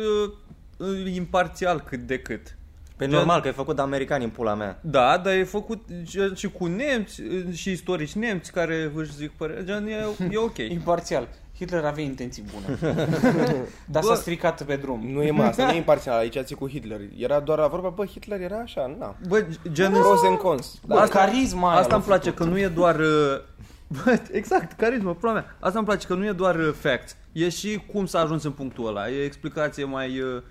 uh, 0.78 1.14
imparțial 1.16 1.82
cât 1.82 2.00
de 2.00 2.20
cât. 2.20 2.58
Pe 3.00 3.06
Gen- 3.06 3.14
normal 3.14 3.42
că 3.42 3.48
e 3.48 3.52
făcut 3.52 3.76
de 3.76 3.82
americani 3.82 4.24
în 4.24 4.30
pula 4.30 4.54
mea. 4.54 4.80
Da, 4.82 5.18
dar 5.24 5.34
e 5.34 5.44
făcut 5.44 5.90
gen, 6.04 6.34
și 6.34 6.50
cu 6.50 6.66
nemți 6.66 7.22
uh, 7.22 7.54
și 7.54 7.72
istorici 7.72 8.14
nemți 8.14 8.52
care 8.52 8.92
își 8.96 9.14
zic 9.14 9.32
părere. 9.32 9.64
Gen, 9.64 9.88
e, 9.88 10.06
e 10.32 10.38
ok. 10.38 10.58
Imparțial. 10.80 11.28
Hitler 11.58 11.86
avea 11.86 12.04
intenții 12.04 12.44
bune. 12.54 12.80
Dar 13.86 14.04
s-a 14.04 14.10
Bă. 14.10 14.16
stricat 14.16 14.64
pe 14.64 14.76
drum. 14.76 15.08
Nu 15.12 15.22
e 15.24 15.32
mă, 15.32 15.44
asta 15.44 15.66
nu 15.66 15.72
e 15.72 15.76
imparțial, 15.76 16.18
aici 16.18 16.38
ți 16.40 16.54
cu 16.54 16.68
Hitler. 16.70 17.00
Era 17.18 17.40
doar 17.40 17.60
la 17.60 17.68
vorba, 17.68 17.90
bă, 17.90 18.06
Hitler 18.06 18.42
era 18.42 18.58
așa, 18.58 18.96
na. 19.00 19.16
Bă, 19.28 19.46
gen, 19.72 19.92
Pros 19.92 20.24
and 20.24 20.38
cons. 20.38 20.80
Bă, 20.86 21.08
carisma 21.10 21.70
aia 21.70 21.78
Asta 21.78 21.90
l-a 21.90 21.96
îmi 21.96 22.06
place, 22.06 22.30
făcut. 22.30 22.46
că 22.46 22.52
nu 22.52 22.60
e 22.60 22.68
doar... 22.68 23.00
uh, 23.00 23.40
Bă, 24.04 24.20
exact, 24.32 24.72
carismă, 24.78 25.14
pula 25.14 25.32
mea. 25.32 25.56
Asta 25.60 25.78
îmi 25.78 25.88
place, 25.88 26.08
că 26.08 26.14
nu 26.14 26.26
e 26.26 26.32
doar 26.32 26.56
uh, 26.56 26.74
facts. 26.74 27.16
E 27.32 27.50
și 27.50 27.82
cum 27.92 28.06
s-a 28.06 28.20
ajuns 28.20 28.44
în 28.44 28.52
punctul 28.52 28.88
ăla. 28.88 29.10
E 29.10 29.24
explicație 29.24 29.84
mai... 29.84 30.20
uh, 30.20 30.36
uh, 30.36 30.42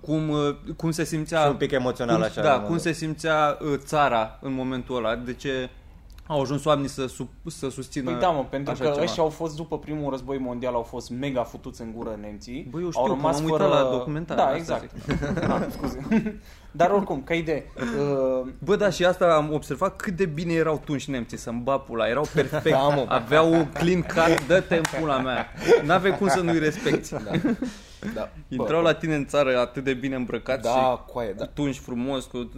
cum, 0.00 0.28
uh, 0.28 0.54
cum 0.76 0.90
se 0.90 1.04
simțea... 1.04 1.42
Și 1.42 1.48
un 1.48 1.56
pic 1.56 1.70
emoțional 1.70 2.14
cum, 2.14 2.24
așa, 2.24 2.42
Da, 2.42 2.48
la 2.48 2.54
cum 2.54 2.62
modul. 2.62 2.78
se 2.78 2.92
simțea 2.92 3.58
uh, 3.60 3.74
țara 3.76 4.38
în 4.42 4.52
momentul 4.52 4.96
ăla. 4.96 5.16
De 5.16 5.34
ce 5.34 5.70
au 6.26 6.40
ajuns 6.40 6.64
oamenii 6.64 6.88
să, 6.88 7.06
sub, 7.06 7.28
să 7.46 7.68
susțină 7.70 8.10
Păi 8.10 8.20
da, 8.20 8.28
mă, 8.28 8.44
pentru 8.50 8.72
așa 8.72 8.82
că 8.84 8.88
ceva. 8.90 9.02
ăștia 9.02 9.22
au 9.22 9.28
fost 9.28 9.56
după 9.56 9.78
primul 9.78 10.10
război 10.10 10.38
mondial, 10.38 10.74
au 10.74 10.82
fost 10.82 11.10
mega 11.10 11.42
futuți 11.42 11.80
în 11.80 11.92
gură 11.96 12.18
nemții. 12.20 12.66
Bă, 12.70 12.78
eu 12.78 12.84
au 12.84 12.90
știu, 12.90 13.02
că 13.02 13.08
rămas 13.08 13.40
m-am 13.40 13.50
uitat 13.50 13.68
la 13.68 13.88
documentar, 13.90 14.36
Da, 14.36 14.44
asta 14.44 14.56
exact. 14.56 14.90
ah, 15.50 15.66
scuze. 15.76 16.06
Dar 16.70 16.90
oricum, 16.90 17.22
ca 17.22 17.34
idee. 17.34 17.64
Uh, 17.76 18.48
Bă, 18.58 18.76
da, 18.76 18.90
și 18.90 19.04
asta 19.04 19.34
am 19.34 19.52
observat 19.52 19.96
cât 19.96 20.16
de 20.16 20.26
bine 20.26 20.52
erau 20.52 20.82
tunși 20.84 21.10
nemții 21.10 21.38
să-mi 21.38 21.60
bat 21.60 21.84
pula. 21.84 22.08
Erau 22.08 22.26
perfect. 22.34 22.70
Da, 22.70 22.88
mă. 22.88 23.04
Aveau 23.08 23.52
un 23.52 23.66
clean 23.72 24.00
cut, 24.02 24.46
dă-te 24.46 24.74
în 24.76 24.82
pula 25.00 25.18
mea. 25.18 25.46
N-avei 25.84 26.12
cum 26.12 26.28
să 26.28 26.40
nu-i 26.40 26.58
respecti. 26.58 27.10
Da. 27.10 27.30
Da. 28.14 28.28
Intrau 28.48 28.82
la 28.82 28.94
tine 28.94 29.14
în 29.14 29.26
țară 29.26 29.58
atât 29.58 29.84
de 29.84 29.92
bine 29.94 30.14
îmbrăcați 30.14 30.62
Da, 30.62 30.68
și 30.70 31.12
coaie, 31.12 31.32
da. 31.32 31.46
tunși 31.46 31.80
frumos, 31.80 32.24
cu 32.24 32.50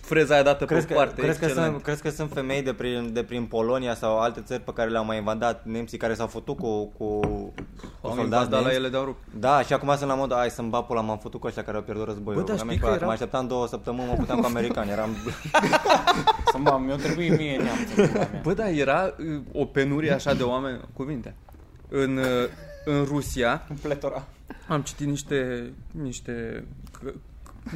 freza 0.00 0.34
aia 0.34 0.42
dată 0.42 0.64
Crezi 0.64 0.86
pe 0.86 0.92
că, 0.92 0.98
parte. 0.98 1.20
crezi, 1.22 1.38
că 1.38 1.44
excelent. 1.44 1.70
sunt, 1.72 1.82
crezi 1.82 2.02
că 2.02 2.10
sunt 2.10 2.32
femei 2.32 2.62
de 2.62 2.72
prin, 2.72 3.10
de 3.12 3.22
prin 3.22 3.44
Polonia 3.44 3.94
sau 3.94 4.18
alte 4.18 4.40
țări 4.40 4.60
pe 4.62 4.72
care 4.74 4.90
le-au 4.90 5.04
mai 5.04 5.16
invadat 5.16 5.64
nemții 5.64 5.98
care 5.98 6.14
s-au 6.14 6.26
făcut 6.26 6.56
cu, 6.56 6.84
cu, 6.86 7.18
cu 7.20 7.52
Au 8.02 8.14
soldați 8.14 8.22
invadat 8.24 8.50
la 8.50 8.58
nemți? 8.60 8.74
ele 8.76 8.88
de-au 8.88 9.04
rupt. 9.04 9.22
Da, 9.38 9.62
și 9.62 9.72
acum 9.72 9.96
sunt 9.96 10.08
la 10.08 10.14
modul, 10.14 10.36
hai 10.36 10.50
să-mi 10.50 10.68
bapul, 10.68 10.96
m-am 10.96 11.18
făcut 11.18 11.40
cu 11.40 11.46
ăștia 11.46 11.64
care 11.64 11.76
au 11.76 11.82
pierdut 11.82 12.06
războiul. 12.06 12.40
Bă, 12.42 12.46
dar 12.52 12.60
Am 12.60 12.66
știi 12.68 12.80
că 12.80 12.86
mă 12.88 12.94
era- 12.94 13.10
așteptam 13.10 13.46
două 13.46 13.66
săptămâni, 13.66 14.08
mă 14.08 14.14
puteam 14.14 14.40
cu 14.40 14.46
americani, 14.46 14.90
eram... 14.90 15.10
să 16.52 16.58
mă, 16.58 16.80
mi-o 16.84 16.96
trebuie 16.96 17.28
mie 17.36 17.56
neamț 17.56 17.78
în 17.96 18.06
pula 18.08 18.26
mea. 18.30 18.40
Bă, 18.42 18.52
da, 18.52 18.68
era 18.70 19.14
uh, 19.18 19.40
o 19.52 19.64
penurie 19.64 20.12
așa 20.12 20.34
de 20.34 20.42
oameni, 20.42 20.80
cuvinte. 20.92 21.34
În, 21.88 22.16
uh, 22.16 22.24
în 22.84 23.04
Rusia 23.04 23.66
În 23.68 23.76
pletora. 23.82 24.22
Am 24.70 24.82
citit 24.82 25.06
niște, 25.06 25.72
niște 25.90 26.64
că, 27.02 27.12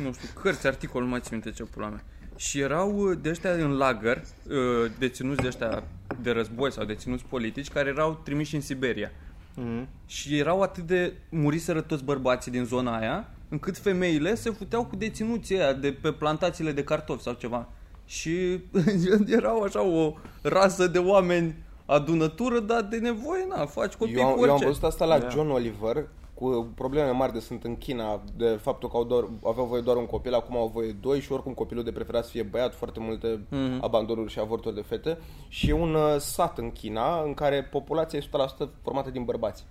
nu 0.02 0.12
știu, 0.12 0.28
cărți, 0.42 0.66
articol, 0.66 1.02
nu 1.02 1.08
mai 1.08 1.20
țin 1.20 1.28
minte 1.32 1.50
ce 1.50 1.62
pula 1.62 1.88
mea. 1.88 2.04
Și 2.36 2.60
erau 2.60 2.96
uh, 2.98 3.18
de 3.22 3.28
ăștia 3.28 3.50
în 3.52 3.76
lagăr, 3.76 4.16
uh, 4.48 4.90
deținuți 4.98 5.40
de 5.40 5.46
ăștia 5.46 5.82
de 6.22 6.30
război 6.30 6.72
sau 6.72 6.84
deținuți 6.84 7.24
politici, 7.24 7.70
care 7.70 7.88
erau 7.88 8.20
trimiși 8.24 8.54
în 8.54 8.60
Siberia. 8.60 9.10
Mhm. 9.54 9.88
Și 10.06 10.38
erau 10.38 10.60
atât 10.62 10.84
de 10.86 11.12
muriseră 11.28 11.80
toți 11.80 12.04
bărbații 12.04 12.50
din 12.50 12.64
zona 12.64 12.98
aia, 12.98 13.28
încât 13.48 13.78
femeile 13.78 14.34
se 14.34 14.50
futeau 14.50 14.84
cu 14.84 14.96
deținuții 14.96 15.60
aia 15.60 15.72
de 15.72 15.92
pe 15.92 16.12
plantațiile 16.12 16.72
de 16.72 16.84
cartofi 16.84 17.22
sau 17.22 17.32
ceva. 17.32 17.68
Și 18.06 18.60
erau 19.26 19.60
așa 19.62 19.82
o 19.82 20.14
rasă 20.42 20.86
de 20.86 20.98
oameni 20.98 21.54
adunătură, 21.86 22.60
dar 22.60 22.82
de 22.82 22.96
nevoie, 22.96 23.44
na, 23.48 23.66
faci 23.66 23.94
copii 23.94 24.14
Eu, 24.14 24.26
am- 24.26 24.32
cu 24.34 24.38
eu 24.38 24.44
am 24.44 24.50
orice. 24.50 24.66
văzut 24.66 24.82
asta 24.84 25.04
la 25.04 25.28
John 25.30 25.50
Oliver 25.50 26.06
cu 26.34 26.72
probleme 26.74 27.10
mari 27.10 27.32
de 27.32 27.38
sunt 27.40 27.64
în 27.64 27.76
China, 27.76 28.22
de 28.36 28.46
faptul 28.48 28.88
că 28.88 28.96
au 28.96 29.04
doar, 29.04 29.28
aveau 29.44 29.66
voie 29.66 29.80
doar 29.80 29.96
un 29.96 30.06
copil, 30.06 30.34
acum 30.34 30.56
au 30.56 30.66
voie 30.74 30.90
doi 31.00 31.20
și 31.20 31.32
oricum 31.32 31.52
copilul 31.54 31.84
de 31.84 31.92
preferat 31.92 32.24
să 32.24 32.30
fie 32.30 32.42
băiat, 32.42 32.74
foarte 32.74 33.00
multe 33.00 33.46
Mhm. 33.50 33.82
abandonuri 33.84 34.30
și 34.32 34.38
avorturi 34.38 34.74
de 34.74 34.80
fete 34.80 35.18
și 35.48 35.68
e 35.68 35.72
un 35.72 35.94
uh, 35.94 36.14
sat 36.18 36.58
în 36.58 36.70
China 36.72 37.22
în 37.22 37.34
care 37.34 37.62
populația 37.62 38.18
e 38.18 38.22
100% 38.22 38.68
formată 38.82 39.10
din 39.10 39.24
bărbați. 39.24 39.66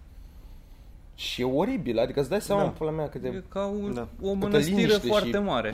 Și 1.15 1.41
e 1.41 1.45
oribil, 1.45 1.99
adică 1.99 2.19
îți 2.19 2.29
dai 2.29 2.41
seama, 2.41 2.61
da. 2.61 2.67
pula 2.67 2.91
mea, 2.91 3.07
cât 3.09 3.21
de 3.21 3.27
E 3.27 3.43
ca 3.49 3.65
un, 3.65 3.91
Da. 3.93 4.07
o 4.21 4.27
Câtă 4.31 4.37
mănăstire 4.45 4.75
liniște 4.75 5.07
foarte 5.07 5.27
și- 5.29 5.35
mare. 5.43 5.73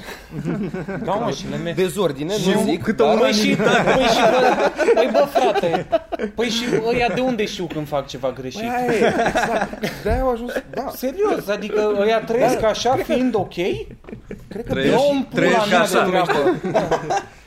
Da, 1.04 1.14
mă, 1.14 1.32
și 1.32 1.46
le 1.50 1.56
merg. 1.58 1.76
dezordine, 1.76 2.34
Și 2.34 2.50
nu 2.50 2.62
zic, 2.62 2.84
câtă 2.84 3.04
dar... 3.04 3.18
Păi 3.20 3.32
și, 3.32 3.56
păi 3.56 4.04
și, 4.04 4.22
bă, 4.32 4.72
păi 4.94 5.10
bă, 5.12 5.28
frate, 5.32 5.88
păi 6.36 6.48
și 6.50 6.64
ăia 6.88 7.08
de 7.16 7.22
unde 7.22 7.46
știu 7.46 7.66
când 7.66 7.88
fac 7.88 8.08
ceva 8.08 8.32
greșit? 8.32 8.60
Păi 8.60 8.70
aia 8.70 8.94
e, 8.94 9.14
exact. 9.28 10.04
De-aia 10.04 10.22
au 10.22 10.30
ajuns, 10.32 10.52
da. 10.74 10.90
Serios, 10.96 11.48
adică 11.48 11.96
ăia 12.00 12.20
trăiesc 12.20 12.64
așa 12.64 12.96
fiind 12.96 13.36
ok? 13.36 13.54
Cred 13.54 14.66
că, 14.66 14.74
Trăiești- 14.74 14.94
Eu 14.94 15.10
în 15.16 15.22
pula 15.24 15.36
trăiești 15.42 15.70
mea 15.70 15.80
așa. 15.82 16.04
de 16.04 16.10
treabă. 16.10 16.34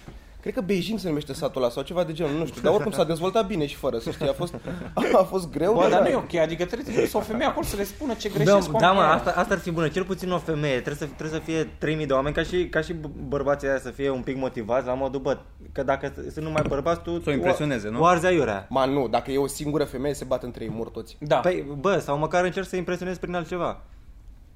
cred 0.42 0.54
că 0.54 0.60
Beijing 0.60 0.98
se 0.98 1.08
numește 1.08 1.32
satul 1.32 1.62
ăla 1.62 1.70
sau 1.70 1.82
ceva 1.82 2.04
de 2.04 2.12
genul, 2.12 2.38
nu 2.38 2.46
știu, 2.46 2.60
dar 2.62 2.72
oricum 2.72 2.92
s-a 2.92 3.04
dezvoltat 3.04 3.46
bine 3.46 3.66
și 3.66 3.74
fără, 3.76 3.98
să 3.98 4.10
știi, 4.10 4.28
a 4.28 4.32
fost, 4.32 4.54
a 5.20 5.22
fost 5.22 5.50
greu, 5.50 5.74
Bă, 5.74 5.86
dar 5.90 5.98
nu 6.00 6.04
da. 6.06 6.10
e 6.10 6.14
ok, 6.14 6.34
adică 6.34 6.64
trebuie 6.64 7.06
să 7.06 7.16
o 7.16 7.20
femeie 7.20 7.48
acolo 7.48 7.66
să 7.66 7.76
le 7.76 7.84
spună 7.84 8.14
ce 8.14 8.28
Da, 8.28 8.34
greșesc 8.34 8.70
da, 8.70 8.78
mă, 8.78 8.98
oamenii 8.98 9.00
ăia. 9.02 9.12
asta, 9.14 9.32
asta 9.36 9.54
ar 9.54 9.60
fi 9.60 9.70
bună. 9.70 9.88
Cel 9.88 10.04
puțin 10.04 10.30
o 10.30 10.38
femeie. 10.38 10.80
Trebuie 10.80 11.08
să, 11.08 11.14
trebuie 11.16 11.40
să 11.40 11.44
fie 11.44 11.64
3000 11.78 12.06
de 12.06 12.12
oameni 12.12 12.34
ca 12.34 12.42
și, 12.42 12.68
ca 12.68 12.80
și 12.80 12.92
b- 12.92 13.26
bărbații 13.28 13.68
aia 13.68 13.78
să 13.78 13.90
fie 13.90 14.10
un 14.10 14.22
pic 14.22 14.36
motivați 14.36 14.86
la 14.86 14.94
modul, 14.94 15.20
bă, 15.20 15.38
că 15.72 15.82
dacă 15.82 16.12
sunt 16.32 16.44
numai 16.44 16.62
bărbați, 16.68 17.00
tu... 17.02 17.20
Să 17.20 17.30
o 17.30 17.32
impresioneze, 17.32 17.88
nu? 17.88 18.00
O 18.00 18.04
arzi 18.04 18.26
aiurea. 18.26 18.66
Ma 18.70 18.84
nu, 18.84 19.08
dacă 19.08 19.30
e 19.30 19.38
o 19.38 19.46
singură 19.46 19.84
femeie, 19.84 20.14
se 20.14 20.24
bat 20.24 20.42
între 20.42 20.64
ei, 20.64 20.70
mor 20.74 20.88
toți. 20.88 21.16
Da. 21.20 21.36
Păi, 21.36 21.64
bă, 21.80 21.98
sau 21.98 22.18
măcar 22.18 22.44
încerci 22.44 22.66
să 22.66 22.76
impresionezi 22.76 23.20
prin 23.20 23.34
altceva. 23.34 23.80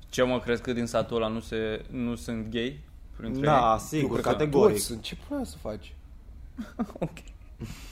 Ce 0.09 0.23
mă, 0.23 0.41
crezi 0.41 0.63
că 0.63 0.73
din 0.73 0.87
satul 0.87 1.17
ăla 1.17 1.29
nu, 1.29 1.41
se, 1.41 1.85
nu 1.91 2.15
sunt 2.15 2.47
gay? 2.51 2.81
Printre 3.17 3.47
Da, 3.47 3.73
ei? 3.81 3.87
sigur, 3.87 4.13
cred 4.13 4.25
că 4.25 4.31
categoric. 4.31 4.75
toți 4.75 4.85
sunt. 4.87 5.03
Ce 5.03 5.17
pula 5.29 5.45
să 5.45 5.57
faci? 5.63 5.93
ok. 7.01 7.11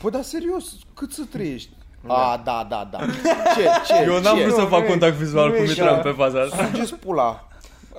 Păi, 0.02 0.10
dar 0.10 0.22
serios, 0.22 0.72
cât 0.94 1.12
să 1.12 1.22
trăiești? 1.30 1.70
A, 2.06 2.40
da, 2.44 2.66
da, 2.68 2.88
da. 2.90 2.98
Ce, 3.56 3.68
ce, 3.86 4.02
Eu 4.06 4.20
n-am 4.20 4.36
ce? 4.36 4.42
vrut 4.42 4.54
să 4.54 4.60
Nu, 4.60 4.66
fac 4.66 4.78
nu 4.80 4.84
e- 4.86 4.88
contact 4.88 5.14
vizual 5.16 5.48
nu 5.48 5.54
cu 5.54 5.62
e 5.62 5.66
Mitran 5.66 5.88
așa. 5.88 6.00
pe 6.00 6.10
faza 6.10 6.40
asta. 6.40 6.64
Sugeți 6.66 6.94
pula. 6.94 7.48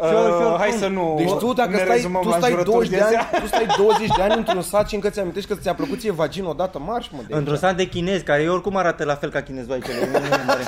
Uh, 0.01 0.55
hai 0.57 0.71
să 0.71 0.87
nu 0.87 1.13
Deci 1.17 1.31
tu 1.31 1.53
dacă 1.53 1.69
ne 1.69 1.75
stai, 1.77 1.95
rezumăm 1.95 2.21
tu 2.21 2.27
la 2.29 2.37
stai 2.37 2.51
înjurături 2.51 2.89
20 2.89 2.97
de 2.97 3.01
ani, 3.03 3.15
astea. 3.15 3.39
tu 3.39 3.47
stai 3.47 3.65
20 3.77 4.07
de 4.15 4.21
ani 4.21 4.33
într-un 4.37 4.61
sat 4.61 4.87
și 4.89 4.95
încă 4.95 5.09
ți 5.09 5.19
amintești 5.19 5.49
că 5.49 5.55
ți-a 5.55 5.73
plăcut 5.75 5.99
ție 5.99 6.11
vagin 6.11 6.45
odată, 6.45 6.79
marș 6.79 7.07
mă 7.09 7.17
de 7.17 7.23
aici. 7.29 7.37
Într-un 7.39 7.57
sat 7.57 7.75
de 7.75 7.85
chinezi, 7.87 8.23
care 8.23 8.49
oricum 8.49 8.75
arată 8.75 9.03
la 9.03 9.15
fel 9.15 9.29
ca 9.29 9.41
chinezoicele. 9.41 9.95
Nu- 10.05 10.11
nu- 10.11 10.19
nu 10.45 10.51
are- 10.51 10.63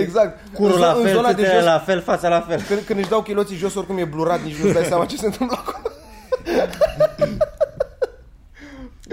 Exact. 0.00 0.38
Curul 0.54 0.74
În 0.74 0.80
la 0.80 0.92
zo- 0.92 0.96
în 0.96 1.02
fel, 1.02 1.14
zona 1.14 1.28
de 1.32 1.34
țâțele 1.42 1.54
jos, 1.56 1.64
la 1.64 1.78
fel, 1.78 2.00
fața 2.00 2.28
la 2.28 2.40
fel. 2.40 2.60
când, 2.60 2.80
când 2.80 2.98
își 2.98 3.08
dau 3.08 3.22
chiloții 3.22 3.56
jos, 3.56 3.74
oricum 3.74 3.98
e 3.98 4.04
blurat, 4.04 4.42
nici 4.42 4.56
nu-ți 4.56 4.72
dai 4.74 4.84
seama 4.84 5.04
ce 5.04 5.16
se 5.16 5.26
întâmplă 5.26 5.56
acolo. 5.66 5.82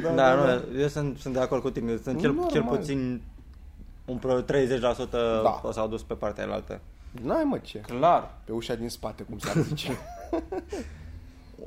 Da, 0.03 0.09
da, 0.15 0.33
nu, 0.33 0.79
eu 0.81 0.87
sunt, 0.87 1.17
sunt 1.19 1.33
de 1.33 1.39
acord 1.39 1.61
cu 1.61 1.69
tine. 1.69 1.99
Sunt 2.03 2.19
cel, 2.19 2.29
Normal. 2.31 2.49
cel 2.51 2.61
puțin 2.63 3.21
un 4.05 4.15
pro 4.17 4.33
30% 4.33 5.41
Da. 5.43 5.59
o 5.63 5.71
s-au 5.71 5.87
dus 5.87 6.01
pe 6.03 6.13
partea 6.13 6.43
aia. 6.43 6.79
N-ai 7.11 7.43
mă 7.43 7.57
ce. 7.57 7.77
Clar. 7.77 8.33
Pe 8.45 8.51
ușa 8.51 8.75
din 8.75 8.89
spate, 8.89 9.23
cum 9.23 9.37
s-ar 9.37 9.55
zice. 9.57 9.97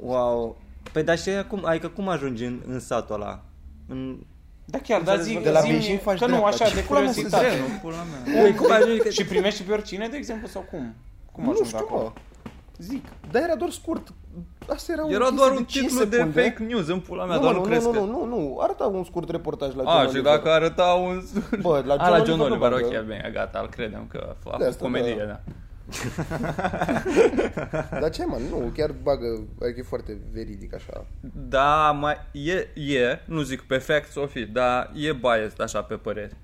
Wow. 0.01 0.57
Păi 0.93 1.03
dar 1.03 1.19
și 1.19 1.29
acum, 1.29 1.65
adică 1.65 1.89
cum 1.89 2.09
ajungi 2.09 2.45
în, 2.45 2.61
în 2.67 2.81
satul 2.81 3.15
ăla? 3.15 3.43
În... 3.89 4.19
Da 4.65 4.79
chiar, 4.79 5.03
dar 5.03 5.21
zi, 5.21 5.39
De 5.43 5.51
la 5.51 5.61
zi 5.61 5.69
Beijing 5.69 6.01
faci 6.01 6.19
că 6.19 6.27
nu, 6.27 6.37
dreapta. 6.37 6.65
așa, 6.65 6.69
Ce 6.69 6.75
de 6.75 6.81
pula 6.81 7.01
mea 7.01 7.13
să 7.13 7.21
curiozitate. 7.21 7.59
Nu, 7.59 7.79
pula 7.83 7.97
mea. 8.03 8.43
Păi, 8.43 8.55
cum 8.55 8.71
ajungi? 8.71 9.01
Că... 9.03 9.11
Și 9.11 9.25
primești 9.25 9.63
pe 9.63 9.73
oricine, 9.73 10.09
de 10.09 10.17
exemplu, 10.17 10.49
sau 10.49 10.63
cum? 10.71 10.95
Cum 11.33 11.45
nu 11.45 11.51
ajung 11.51 11.67
știu, 11.67 11.79
acolo? 11.79 12.03
mă. 12.03 12.13
Zic. 12.81 13.05
Dar 13.31 13.43
era 13.43 13.55
doar 13.55 13.71
scurt. 13.71 14.13
Asta 14.69 14.93
era, 14.93 15.07
o 15.07 15.11
Era 15.11 15.19
chestie 15.19 15.37
doar 15.37 15.51
de 15.51 15.57
un 15.57 15.65
5 15.65 15.87
titlu 15.87 16.05
de 16.05 16.17
secunde. 16.17 16.41
fake 16.43 16.63
news 16.63 16.89
în 16.89 17.01
pula 17.01 17.25
mea, 17.25 17.37
Nu, 17.37 17.43
dar 17.43 17.53
nu, 17.53 17.57
nu, 17.59 17.63
nu, 17.65 17.71
crezi 17.71 17.87
nu, 17.87 17.93
că... 17.93 17.99
nu, 17.99 18.07
nu, 18.07 18.25
nu, 18.27 18.59
arăta 18.61 18.85
un 18.87 19.05
scurt 19.05 19.31
reportaj 19.31 19.75
la 19.75 19.83
A, 19.83 19.93
John 19.99 20.09
și 20.09 20.15
Oliver. 20.15 20.33
dacă 20.33 20.51
arăta 20.51 20.85
un... 20.85 21.23
Bă, 21.61 21.83
la 21.87 21.95
A, 21.95 22.09
la 22.09 22.25
John 22.25 22.39
nu 22.39 22.45
Oliver, 22.45 22.71
bagă. 22.71 22.85
ok, 22.87 23.01
bine, 23.03 23.31
gata, 23.33 23.59
îl 23.59 23.69
credem 23.69 24.07
că 24.09 24.19
a 24.19 24.29
De 24.29 24.37
făcut 24.51 24.67
asta, 24.67 24.83
comedie, 24.83 25.15
da. 25.19 25.25
da. 25.25 25.41
Dar 28.01 28.11
ce, 28.11 28.25
mă, 28.25 28.37
nu, 28.51 28.71
chiar 28.77 28.91
bagă, 29.03 29.27
adică 29.63 29.81
e 29.81 29.83
foarte 29.83 30.19
veridic 30.33 30.75
așa. 30.75 31.05
Da, 31.49 31.91
mai 31.91 32.17
e, 32.33 32.69
e, 32.75 33.21
nu 33.27 33.41
zic 33.41 33.61
perfect 33.61 34.11
să 34.13 34.21
o 34.21 34.27
fi, 34.27 34.45
dar 34.45 34.91
e 34.95 35.13
biased 35.13 35.61
așa 35.61 35.83
pe 35.83 35.95
păreri. 35.95 36.37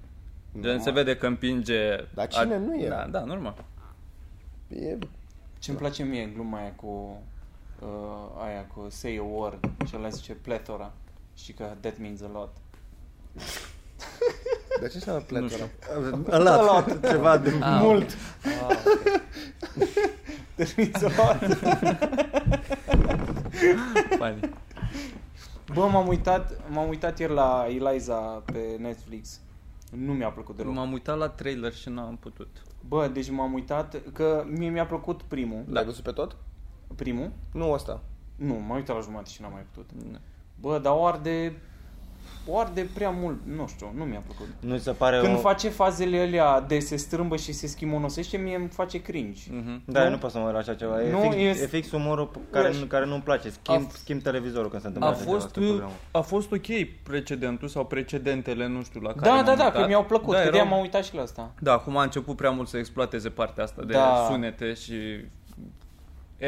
Gen, 0.60 0.80
se 0.80 0.90
vede 0.90 1.16
că 1.16 1.26
împinge... 1.26 1.96
Dar 2.14 2.26
cine 2.26 2.58
nu 2.58 2.74
e? 2.74 2.88
Da, 2.88 3.06
da, 3.10 3.24
normal. 3.24 3.54
E, 4.68 4.98
Ce-mi 5.66 5.78
place 5.78 6.02
mie 6.02 6.30
gluma 6.34 6.58
aia 6.58 6.72
cu 6.72 7.22
uh, 7.80 8.44
aia 8.44 8.66
cu 8.74 8.86
say 8.88 9.16
a 9.16 9.22
word 9.22 9.70
și 9.86 9.96
ăla 9.96 10.08
zice 10.08 10.32
plethora. 10.32 10.92
Știi 11.34 11.54
că 11.54 11.76
that 11.80 11.98
means 11.98 12.20
a 12.20 12.30
lot. 12.32 12.50
dar 14.80 14.88
ce 14.88 14.94
înseamnă 14.94 15.22
pletora? 15.22 15.68
Ăla, 16.30 16.84
ceva 17.08 17.38
de... 17.38 17.52
Mult. 17.80 18.10
that 20.56 20.76
means 20.76 21.02
a 21.02 21.10
lot. 21.16 21.58
Funny. 24.18 24.50
Bă, 25.72 25.86
m-am 25.86 26.08
uitat, 26.08 26.70
m-am 26.70 26.88
uitat 26.88 27.18
ieri 27.18 27.32
la 27.32 27.66
Eliza 27.68 28.42
pe 28.44 28.76
Netflix. 28.78 29.40
Nu 29.90 30.12
mi-a 30.12 30.30
plăcut 30.30 30.56
deloc. 30.56 30.74
M-am 30.74 30.92
uitat 30.92 31.18
la 31.18 31.28
trailer 31.28 31.74
și 31.74 31.88
n-am 31.88 32.16
putut. 32.16 32.62
Bă, 32.88 33.08
deci 33.08 33.30
m-am 33.30 33.52
uitat 33.52 34.02
că 34.12 34.44
mie 34.48 34.68
mi-a 34.68 34.86
plăcut 34.86 35.22
primul. 35.22 35.64
L-ai 35.68 35.84
văzut 35.84 36.02
pe 36.02 36.10
tot? 36.10 36.36
Primul? 36.96 37.32
Nu 37.52 37.70
ăsta. 37.70 38.02
Nu, 38.36 38.54
m-am 38.54 38.76
uitat 38.76 38.96
la 38.96 39.02
jumătate 39.02 39.30
și 39.30 39.42
n-am 39.42 39.52
mai 39.52 39.66
putut. 39.72 39.90
Da. 40.12 40.18
Bă, 40.60 40.78
dar 40.78 40.92
o 40.92 41.06
arde, 41.06 41.60
o 42.48 42.58
arde 42.58 42.88
prea 42.94 43.10
mult, 43.10 43.36
nu 43.56 43.66
știu, 43.66 43.92
nu 43.96 44.04
mi-a 44.04 44.22
plăcut. 44.26 44.46
Nu 44.60 44.76
ți 44.76 44.82
se 44.82 44.90
pare 44.90 45.20
Când 45.20 45.34
o... 45.34 45.38
face 45.38 45.68
fazele 45.68 46.18
alea 46.20 46.60
de 46.60 46.78
se 46.78 46.96
strâmbă 46.96 47.36
și 47.36 47.52
se 47.52 47.66
schimonosește, 47.66 48.36
mie 48.36 48.56
îmi 48.56 48.68
face 48.68 49.02
cringe. 49.02 49.40
Mhm. 49.50 49.82
Da, 49.84 49.98
Nu? 49.98 50.04
eu 50.04 50.10
nu 50.10 50.18
pot 50.18 50.30
să 50.30 50.38
mă 50.38 50.44
uit 50.44 50.52
la 50.52 50.58
așa 50.58 50.74
ceva. 50.74 51.02
E, 51.02 51.10
Nu, 51.10 51.20
fix, 51.20 51.34
e- 51.34 51.62
e 51.62 51.66
fix 51.66 51.90
umorul 51.92 52.26
pe 52.26 52.38
care, 52.50 52.68
Uite. 52.68 52.86
care 52.86 53.06
nu-mi 53.06 53.22
place. 53.22 53.50
Schimb, 53.50 53.86
A- 53.86 53.92
schimb 53.92 54.22
televizorul 54.22 54.68
când 54.70 54.80
se 54.82 54.86
întâmplă 54.86 55.10
A 55.10 55.14
așa 55.14 55.22
ceva, 55.24 55.32
fost, 55.34 55.46
asta 55.46 55.60
e 55.60 55.64
problema. 55.66 55.90
a 56.10 56.20
fost 56.20 56.52
ok 56.52 56.66
precedentul 57.02 57.68
sau 57.68 57.84
precedentele, 57.86 58.66
nu 58.66 58.82
știu, 58.82 59.00
la 59.00 59.08
care 59.12 59.20
Da, 59.28 59.34
m-am 59.34 59.44
da, 59.44 59.54
da, 59.54 59.64
uitat. 59.64 59.80
că 59.80 59.86
mi-au 59.86 60.04
plăcut, 60.04 60.34
Da, 60.34 60.40
că 60.42 60.50
de 60.50 60.56
erau- 60.56 60.68
m-am 60.68 60.80
uitat 60.80 61.04
și 61.04 61.14
la 61.14 61.22
asta. 61.22 61.50
Da, 61.60 61.72
acum 61.72 61.96
a 61.96 62.02
început 62.02 62.36
prea 62.36 62.50
mult 62.50 62.68
să 62.68 62.76
exploateze 62.76 63.28
partea 63.28 63.64
asta 63.64 63.82
de 63.86 63.92
Da. 63.92 64.26
sunete 64.30 64.74
și 64.74 64.94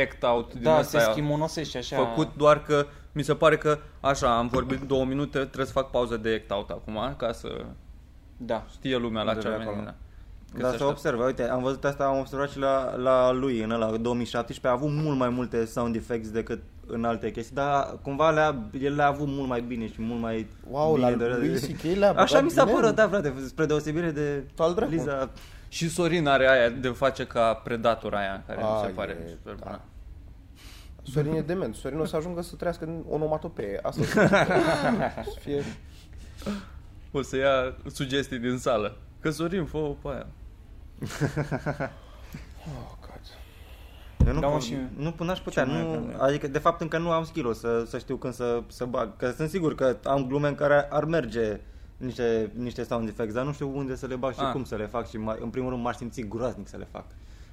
act 0.03 0.23
out 0.23 0.53
din 0.53 0.63
Da, 0.63 0.79
ăsta 0.79 0.99
se 0.99 1.05
aia. 1.05 1.13
schimonosește 1.13 1.79
așa. 1.79 1.97
făcut 1.97 2.29
doar 2.37 2.63
că 2.63 2.87
mi 3.19 3.25
se 3.25 3.35
pare 3.35 3.57
că 3.57 3.79
așa, 4.01 4.37
am 4.39 4.49
vorbit 4.49 4.81
două 4.81 5.05
minute, 5.05 5.39
trebuie 5.39 5.67
să 5.67 5.73
fac 5.73 5.91
pauză 5.91 6.17
de 6.17 6.41
act 6.43 6.51
out 6.51 6.71
acum 6.71 7.15
ca 7.17 7.33
să 7.33 7.49
Da. 8.37 8.65
știe 8.71 8.97
lumea 8.97 9.23
la 9.23 9.35
De 9.35 9.41
ce 9.41 9.47
pe 9.49 9.55
am 9.55 9.61
acolo. 9.61 9.75
venit. 9.77 9.89
da. 9.89 9.95
Că 10.53 10.61
Dar 10.61 10.71
se 10.71 10.77
se 10.77 10.83
așteaptă. 10.83 10.85
observă, 10.95 11.25
uite, 11.25 11.49
am 11.49 11.63
văzut 11.63 11.85
asta, 11.85 12.05
am 12.05 12.19
observat 12.19 12.51
și 12.51 12.59
la, 12.59 12.97
la 12.97 13.33
lui 13.33 13.61
în 13.63 13.71
ăla 13.71 13.87
2017, 13.97 14.67
a 14.67 14.71
avut 14.71 14.91
mult 15.03 15.19
mai 15.19 15.29
multe 15.29 15.65
sound 15.65 15.95
effects 15.95 16.31
decât 16.31 16.63
în 16.87 17.05
alte 17.05 17.31
chestii, 17.31 17.55
dar 17.55 17.99
cumva 18.03 18.31
le-a, 18.31 18.57
el 18.81 18.95
le-a 18.95 19.07
avut 19.07 19.27
mult 19.29 19.49
mai 19.49 19.61
bine 19.61 19.87
și 19.87 20.03
mult 20.03 20.21
mai 20.21 20.47
Wow, 20.71 20.95
bine. 20.95 21.11
la 21.11 21.17
de- 21.17 21.27
lui 21.27 21.61
C.K. 21.61 21.83
le-a 21.99 22.09
Așa 22.11 22.25
băgat 22.25 22.43
mi 22.43 22.51
s-a 22.51 22.65
bine. 22.65 22.77
părut, 22.77 22.95
da, 22.95 23.09
frate, 23.09 23.35
spre 23.47 23.67
deosebire 23.67 24.11
de 24.11 24.45
Al 24.57 24.75
dracu. 24.75 24.91
Liza. 24.91 25.31
Și 25.69 25.89
Sorin 25.91 26.27
are 26.27 26.49
aia 26.49 26.69
de 26.69 26.89
face 26.89 27.25
ca 27.27 27.55
predator 27.65 28.15
aia, 28.15 28.43
care 28.47 28.61
mi 28.61 28.67
se 28.81 28.87
Ai, 28.87 28.93
pare 28.93 29.19
e, 29.25 29.29
super 29.29 29.55
da. 29.55 29.65
bună. 29.65 29.81
Sorin 31.13 31.33
e 31.33 31.41
dement. 31.41 31.75
Sorin 31.75 31.99
o 31.99 32.05
să 32.05 32.17
ajungă 32.17 32.43
să 32.43 32.55
trăiască 32.57 32.85
în 32.85 33.03
onomatopee. 33.09 33.79
Asta 33.83 34.01
o 34.01 34.05
să 34.05 34.27
să 35.25 35.39
fie... 35.45 35.63
O 37.13 37.23
să 37.23 37.37
ia 37.37 37.75
sugestii 37.91 38.39
din 38.39 38.59
sală. 38.59 38.97
Că 39.21 39.31
Sorin, 39.31 39.65
fă 39.65 39.79
pe 40.03 40.09
aia. 40.09 40.27
Oh, 42.67 42.93
God. 43.01 43.21
Eu 44.27 44.33
nu, 44.35 44.41
Da, 44.41 44.47
mă, 44.47 44.53
pot, 44.53 44.63
și- 44.63 44.77
nu 44.97 45.13
pun- 45.13 45.27
n-aș 45.27 45.39
putea, 45.41 45.65
ce 45.65 45.71
mai 45.71 45.83
nu, 45.83 45.89
avem? 45.89 46.15
adică 46.19 46.49
de 46.49 46.59
fapt 46.59 46.81
încă 46.81 46.99
nu 46.99 47.11
am 47.11 47.25
skill 47.25 47.55
să, 47.55 47.85
să 47.87 47.99
știu 47.99 48.17
când 48.17 48.35
să, 48.35 48.63
să 48.67 48.85
bag, 48.85 49.17
că 49.17 49.31
sunt 49.31 49.49
sigur 49.49 49.75
că 49.75 49.97
am 50.05 50.27
glume 50.27 50.49
în 50.49 50.55
care 50.55 50.87
ar 50.91 51.05
merge 51.05 51.61
niște, 51.97 52.51
niște 52.55 52.83
sound 52.83 53.09
effects, 53.09 53.35
dar 53.35 53.45
nu 53.45 53.53
știu 53.53 53.77
unde 53.77 53.97
să 53.97 54.07
le 54.07 54.15
bag 54.17 54.33
și 54.35 54.41
Ah. 54.41 54.53
cum 54.53 54.65
să 54.65 54.77
le 54.77 54.87
fac 54.87 55.09
și 55.09 55.17
mai, 55.17 55.37
în 55.41 55.49
primul 55.51 55.71
rând 55.71 55.83
m-aș 55.83 55.97
simți 55.97 56.21
groaznic 56.21 56.69
să 56.69 56.77
le 56.77 56.87
fac. 56.91 57.05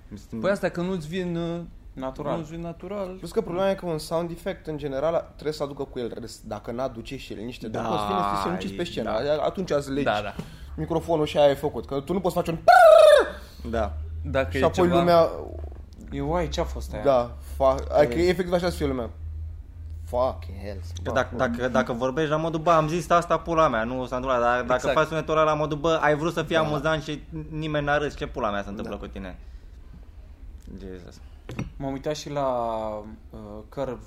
Mi 0.08 0.18
se- 0.18 0.36
Păi 0.36 0.52
asta 0.52 0.70
că 0.70 0.82
nu-ți 0.82 1.08
vin 1.08 1.36
uh, 1.36 1.60
Natural. 1.95 2.38
Nu-ți 2.38 2.49
vin 2.49 2.62
natural. 2.62 3.08
Plus 3.08 3.31
că 3.31 3.41
problema 3.41 3.69
e 3.69 3.75
că 3.75 3.86
un 3.86 3.97
sound 3.97 4.29
effect, 4.29 4.67
în 4.67 4.77
general, 4.77 5.29
trebuie 5.34 5.53
să 5.53 5.63
aducă 5.63 5.84
cu 5.84 5.99
el 5.99 6.17
rest. 6.19 6.43
Dacă 6.43 6.71
n-aduce 6.71 7.17
și 7.17 7.34
el 7.34 7.43
niște 7.43 7.67
Da, 7.67 7.81
da, 7.81 7.88
poți 7.88 8.05
vine 8.05 8.19
să 8.19 8.36
te 8.36 8.41
sinucizi 8.41 8.73
pe 8.73 8.84
scenă. 8.84 9.21
Da. 9.23 9.43
Atunci 9.43 9.71
ați 9.71 9.91
legi 9.91 10.03
Da, 10.03 10.21
da. 10.23 10.34
microfonul 10.75 11.25
și 11.25 11.38
aia 11.38 11.49
e 11.49 11.53
făcut. 11.53 11.86
Că 11.86 11.99
tu 11.99 12.13
nu 12.13 12.19
poți 12.19 12.36
face 12.36 12.51
un... 12.51 12.58
Da. 13.69 13.93
Dacă 14.21 14.49
și 14.51 14.58
e 14.58 14.65
apoi 14.65 14.88
ceva... 14.88 14.99
lumea... 14.99 15.29
Eu, 16.12 16.29
uai, 16.29 16.47
ce-a 16.47 16.63
fost 16.63 16.93
aia? 16.93 17.03
Da, 17.03 17.31
fa... 17.55 17.75
adică 17.97 18.19
efectiv 18.19 18.53
așa 18.53 18.69
să 18.69 18.75
fie 18.75 18.86
lumea. 18.86 19.10
Fucking 20.05 20.58
hell. 20.63 20.79
Că 21.03 21.12
dacă, 21.12 21.36
dacă, 21.36 21.67
dacă 21.67 21.93
vorbești 21.93 22.29
la 22.29 22.38
modul, 22.38 22.60
bă, 22.60 22.71
am 22.71 22.88
zis 22.88 23.10
asta 23.10 23.38
pula 23.38 23.67
mea, 23.67 23.84
nu 23.84 24.05
s-a 24.05 24.15
întâmplat, 24.15 24.41
dar 24.41 24.62
dacă 24.62 24.73
Exact. 24.73 24.93
faci 24.93 25.08
sunetul 25.08 25.38
ăla 25.38 25.43
la 25.43 25.53
modul, 25.53 25.77
bă, 25.77 25.99
ai 26.01 26.15
vrut 26.15 26.34
să 26.34 26.43
fii 26.43 26.55
amuzant 26.55 27.03
și 27.03 27.23
nimeni 27.49 27.86
n-a 27.86 27.97
râs, 27.97 28.15
ce 28.15 28.27
pula 28.27 28.51
mea 28.51 28.63
se 28.63 28.69
întâmplă 28.69 28.97
cu 28.97 29.08
tine? 29.08 29.38
Jesus. 30.79 31.19
M-am 31.77 31.91
uitat 31.91 32.15
și 32.15 32.29
la 32.29 32.47
uh, 33.29 33.39
Curb, 33.69 33.99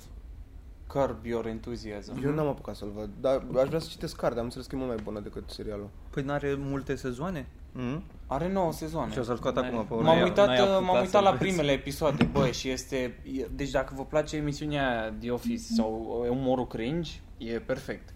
Curb 0.87 1.25
Your 1.25 1.45
Enthusiasm. 1.47 2.23
Eu 2.23 2.33
n-am 2.33 2.47
apucat 2.47 2.75
să-l 2.75 2.91
văd, 2.95 3.09
dar 3.21 3.43
aș 3.61 3.67
vrea 3.67 3.79
să 3.79 3.87
citesc 3.89 4.15
cartea, 4.15 4.37
am 4.39 4.43
înțeles 4.45 4.65
că 4.67 4.75
e 4.75 4.77
mult 4.77 4.89
mai 4.91 4.99
bună 5.03 5.19
decât 5.19 5.49
serialul. 5.49 5.89
Păi 6.09 6.23
n-are 6.23 6.55
multe 6.57 6.95
sezoane? 6.95 7.47
Mm? 7.71 8.03
Are 8.27 8.51
9 8.51 8.71
sezoane. 8.71 9.11
Și 9.11 9.19
o 9.19 9.23
să-l 9.23 9.35
scot 9.35 9.55
N-ai- 9.55 9.67
acum 9.67 9.77
pe 9.85 9.87
n-ai- 9.93 9.97
urmă. 9.99 10.09
M-am 10.13 10.21
uitat, 10.21 10.47
n-ai 10.47 10.57
uh, 10.59 10.63
apucat 10.63 10.83
m-am 10.83 10.95
uitat 10.95 11.09
să-l 11.09 11.23
la 11.23 11.29
vezi. 11.31 11.41
primele 11.43 11.71
episoade, 11.71 12.23
bă, 12.23 12.47
și 12.51 12.69
este... 12.69 12.95
e- 13.37 13.47
Deci 13.55 13.69
dacă 13.69 13.93
vă 13.95 14.05
place 14.05 14.35
emisiunea 14.35 14.89
aia 15.01 15.11
The 15.19 15.31
Office 15.31 15.61
sau 15.75 16.21
uh, 16.23 16.29
umorul 16.29 16.67
cringe, 16.67 17.11
e 17.37 17.59
perfect. 17.59 18.13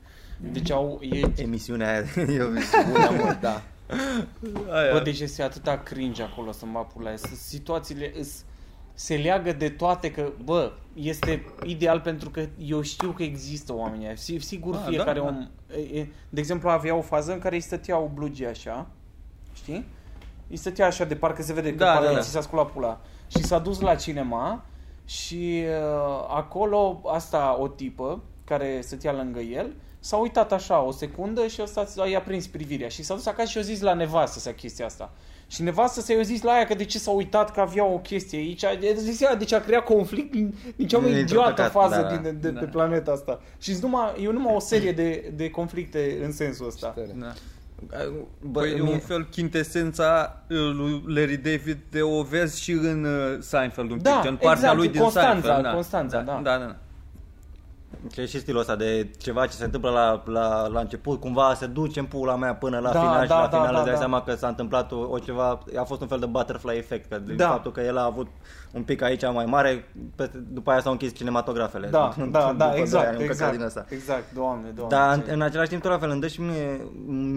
Deci 0.52 0.72
au... 0.72 1.00
E, 1.02 1.32
Emisiunea 1.42 1.90
aia, 1.92 2.26
eu 2.36 2.48
Bună 2.92 3.10
mult, 3.24 3.40
da. 3.40 3.62
Aia. 4.72 4.92
bă, 4.92 5.02
deci 5.04 5.20
este 5.20 5.42
atâta 5.44 5.78
cringe 5.78 6.24
acolo 6.24 6.52
să 6.52 6.66
mă 6.66 6.78
apur 6.80 7.02
la 7.02 7.10
ea. 7.10 7.18
Sunt 7.18 7.38
Situațiile 7.38 8.14
îs, 8.20 8.44
se 8.94 9.16
leagă 9.16 9.52
de 9.54 9.70
toate 9.70 10.12
că, 10.12 10.32
bă, 10.44 10.72
este 10.94 11.46
ideal 11.64 12.00
pentru 12.00 12.30
că 12.30 12.46
eu 12.58 12.82
știu 12.82 13.12
că 13.12 13.24
există 13.24 13.74
oameni 13.76 14.06
aia. 14.06 14.16
Si- 14.16 14.38
Sigur, 14.40 14.76
Ah, 14.76 14.84
fiecare 14.88 15.20
da, 15.20 15.26
da. 15.26 15.32
om... 15.32 15.48
e- 15.78 16.00
e- 16.00 16.08
De 16.30 16.40
exemplu, 16.40 16.70
avea 16.70 16.96
o 16.96 17.02
fază 17.02 17.32
în 17.34 17.40
care 17.40 17.56
îi 17.56 17.62
stăteau 17.62 18.12
blugii 18.14 18.46
așa, 18.48 18.88
știi? 19.54 19.86
Îi 20.50 20.56
stătea 20.58 20.86
așa 20.86 21.04
de 21.06 21.16
parcă 21.16 21.42
se 21.44 21.54
vede 21.54 21.70
că 21.70 21.76
Da, 21.84 21.92
pare 21.94 22.04
da, 22.06 22.10
că 22.10 22.16
da. 22.18 22.22
ți 22.22 22.30
s-a 22.30 22.42
sculat 22.42 22.72
pula. 22.72 23.02
Și 23.28 23.44
s-a 23.44 23.60
dus 23.60 23.80
la 23.80 23.96
cinema 23.96 24.66
și 25.06 25.64
uh, 25.68 26.26
acolo 26.30 27.02
asta 27.06 27.58
o 27.60 27.68
tipă 27.68 28.22
care 28.44 28.80
stătea 28.82 29.14
lângă 29.14 29.40
el 29.40 29.74
s-a 30.00 30.18
uitat 30.18 30.52
așa 30.52 30.82
o 30.82 30.92
secundă 30.92 31.48
și 31.48 31.62
ăsta 31.62 32.08
i-a 32.08 32.22
prins 32.22 32.48
privirea 32.48 32.88
și 32.88 33.04
s-a 33.04 33.14
dus 33.14 33.26
acasă 33.26 33.50
și 33.50 33.58
a 33.58 33.62
zis 33.62 33.82
la 33.82 33.94
nevastă 33.94 34.40
să 34.40 34.52
chestia 34.52 34.86
asta. 34.86 35.12
Și 35.54 35.62
nevastă 35.62 36.02
să-i 36.02 36.16
a 36.20 36.22
zis 36.22 36.42
la 36.42 36.52
aia 36.52 36.66
că 36.66 36.74
de 36.74 36.86
ce 36.86 37.00
s-a 37.00 37.12
uitat 37.12 37.52
că 37.52 37.60
avea 37.60 37.86
o 37.86 37.98
chestie 37.98 38.38
aici. 38.38 38.64
De- 38.80 38.94
Zicea, 38.98 39.36
deci 39.36 39.54
a 39.54 39.60
creat 39.60 39.84
conflict 39.84 40.32
din, 40.32 40.54
din 40.76 40.88
cea 40.88 40.98
mai 40.98 41.14
Dintr-o 41.14 41.36
idiotă 41.40 41.50
căcat, 41.54 41.72
fază 41.72 41.96
da, 41.96 42.02
da. 42.02 42.08
din, 42.08 42.22
de, 42.22 42.30
de 42.32 42.50
Da. 42.50 42.60
pe 42.60 42.66
planeta 42.66 43.12
asta. 43.12 43.42
Și 43.60 43.78
numai, 43.82 44.14
eu 44.22 44.32
numai 44.32 44.54
o 44.56 44.60
serie 44.60 44.92
de, 44.92 45.32
de 45.36 45.50
conflicte 45.50 46.20
în 46.24 46.32
sensul 46.32 46.68
ăsta. 46.68 46.88
Tare. 46.88 47.16
Da. 47.20 47.34
Bă, 48.42 48.60
Păi 48.60 48.72
e 48.72 48.74
mie- 48.82 48.92
un 48.92 49.00
fel 49.00 49.28
quintesența 49.34 50.42
uh, 50.50 50.58
lui 50.58 51.04
Larry 51.08 51.38
David 51.38 51.78
de 51.90 52.02
o 52.02 52.22
vezi 52.24 52.62
și 52.62 52.72
în 52.72 53.04
uh, 53.04 53.38
Seinfeld 53.40 53.90
un 53.92 53.96
pic, 53.96 54.06
Da, 54.06 54.20
gen 54.24 54.36
partea 54.36 54.52
exact, 54.52 54.76
lui 54.78 54.88
din 54.90 55.02
Constanța, 55.02 55.32
Seinfeld. 55.32 55.64
Da. 55.64 55.72
Constanța, 55.74 56.20
da. 56.22 56.40
da, 56.44 56.58
da. 56.58 56.68
Și 56.68 56.76
e 58.16 58.26
și 58.26 58.40
stilul 58.40 58.60
ăsta 58.60 58.76
de 58.76 59.12
ceva 59.20 59.46
ce 59.46 59.52
se 59.56 59.64
întâmplă 59.64 59.90
la, 59.90 60.24
la, 60.26 60.68
la 60.68 60.80
început, 60.80 61.20
cumva 61.20 61.54
se 61.54 61.66
duce 61.66 62.00
în 62.00 62.06
pula 62.06 62.36
mea 62.36 62.56
până 62.56 62.80
la 62.80 62.92
Da, 62.92 63.00
final 63.00 63.22
și 63.22 63.28
da, 63.28 63.40
la 63.42 63.48
da, 63.48 63.58
final 63.58 63.72
da, 63.74 63.78
îți 63.78 63.84
dai 63.86 63.94
da. 63.94 64.00
seama 64.00 64.22
că 64.24 64.36
s-a 64.36 64.48
întâmplat 64.48 64.92
o, 64.92 64.96
o 65.10 65.18
ceva, 65.20 65.60
a 65.80 65.84
fost 65.84 66.02
un 66.02 66.08
fel 66.08 66.20
de 66.20 66.26
butterfly 66.26 66.78
effect, 66.78 67.10
că 67.10 67.18
din 67.18 67.36
Da. 67.36 67.48
faptul 67.50 67.72
că 67.72 67.82
el 67.82 67.98
a 67.98 68.04
avut 68.04 68.28
un 68.72 68.84
pic 68.84 69.02
aici 69.02 69.22
mai 69.34 69.46
mare, 69.46 69.92
peste, 70.16 70.38
după 70.38 70.72
aia 70.72 70.82
s-au 70.82 70.92
închis 70.92 71.14
cinematografele. 71.16 71.88
Da, 71.88 72.14
După 72.18 72.30
da, 72.32 72.46
doi 72.48 72.56
da, 72.58 72.66
ani, 72.70 72.80
exact, 72.80 73.06
un 73.06 73.12
căcat 73.18 73.30
exact, 73.30 73.52
din 73.56 73.62
ăsta. 73.62 73.86
exact, 73.90 74.24
doamne, 74.34 74.70
doamne. 74.76 74.96
Dar 74.98 75.14
în, 75.14 75.22
ce- 75.22 75.32
în 75.34 75.42
același 75.42 75.70
timp 75.70 75.82
tot 75.82 75.92
la 75.92 75.98
fel 75.98 76.10
îmi 76.10 76.22
dă 76.22 76.28
și 76.28 76.42
mie 76.42 76.88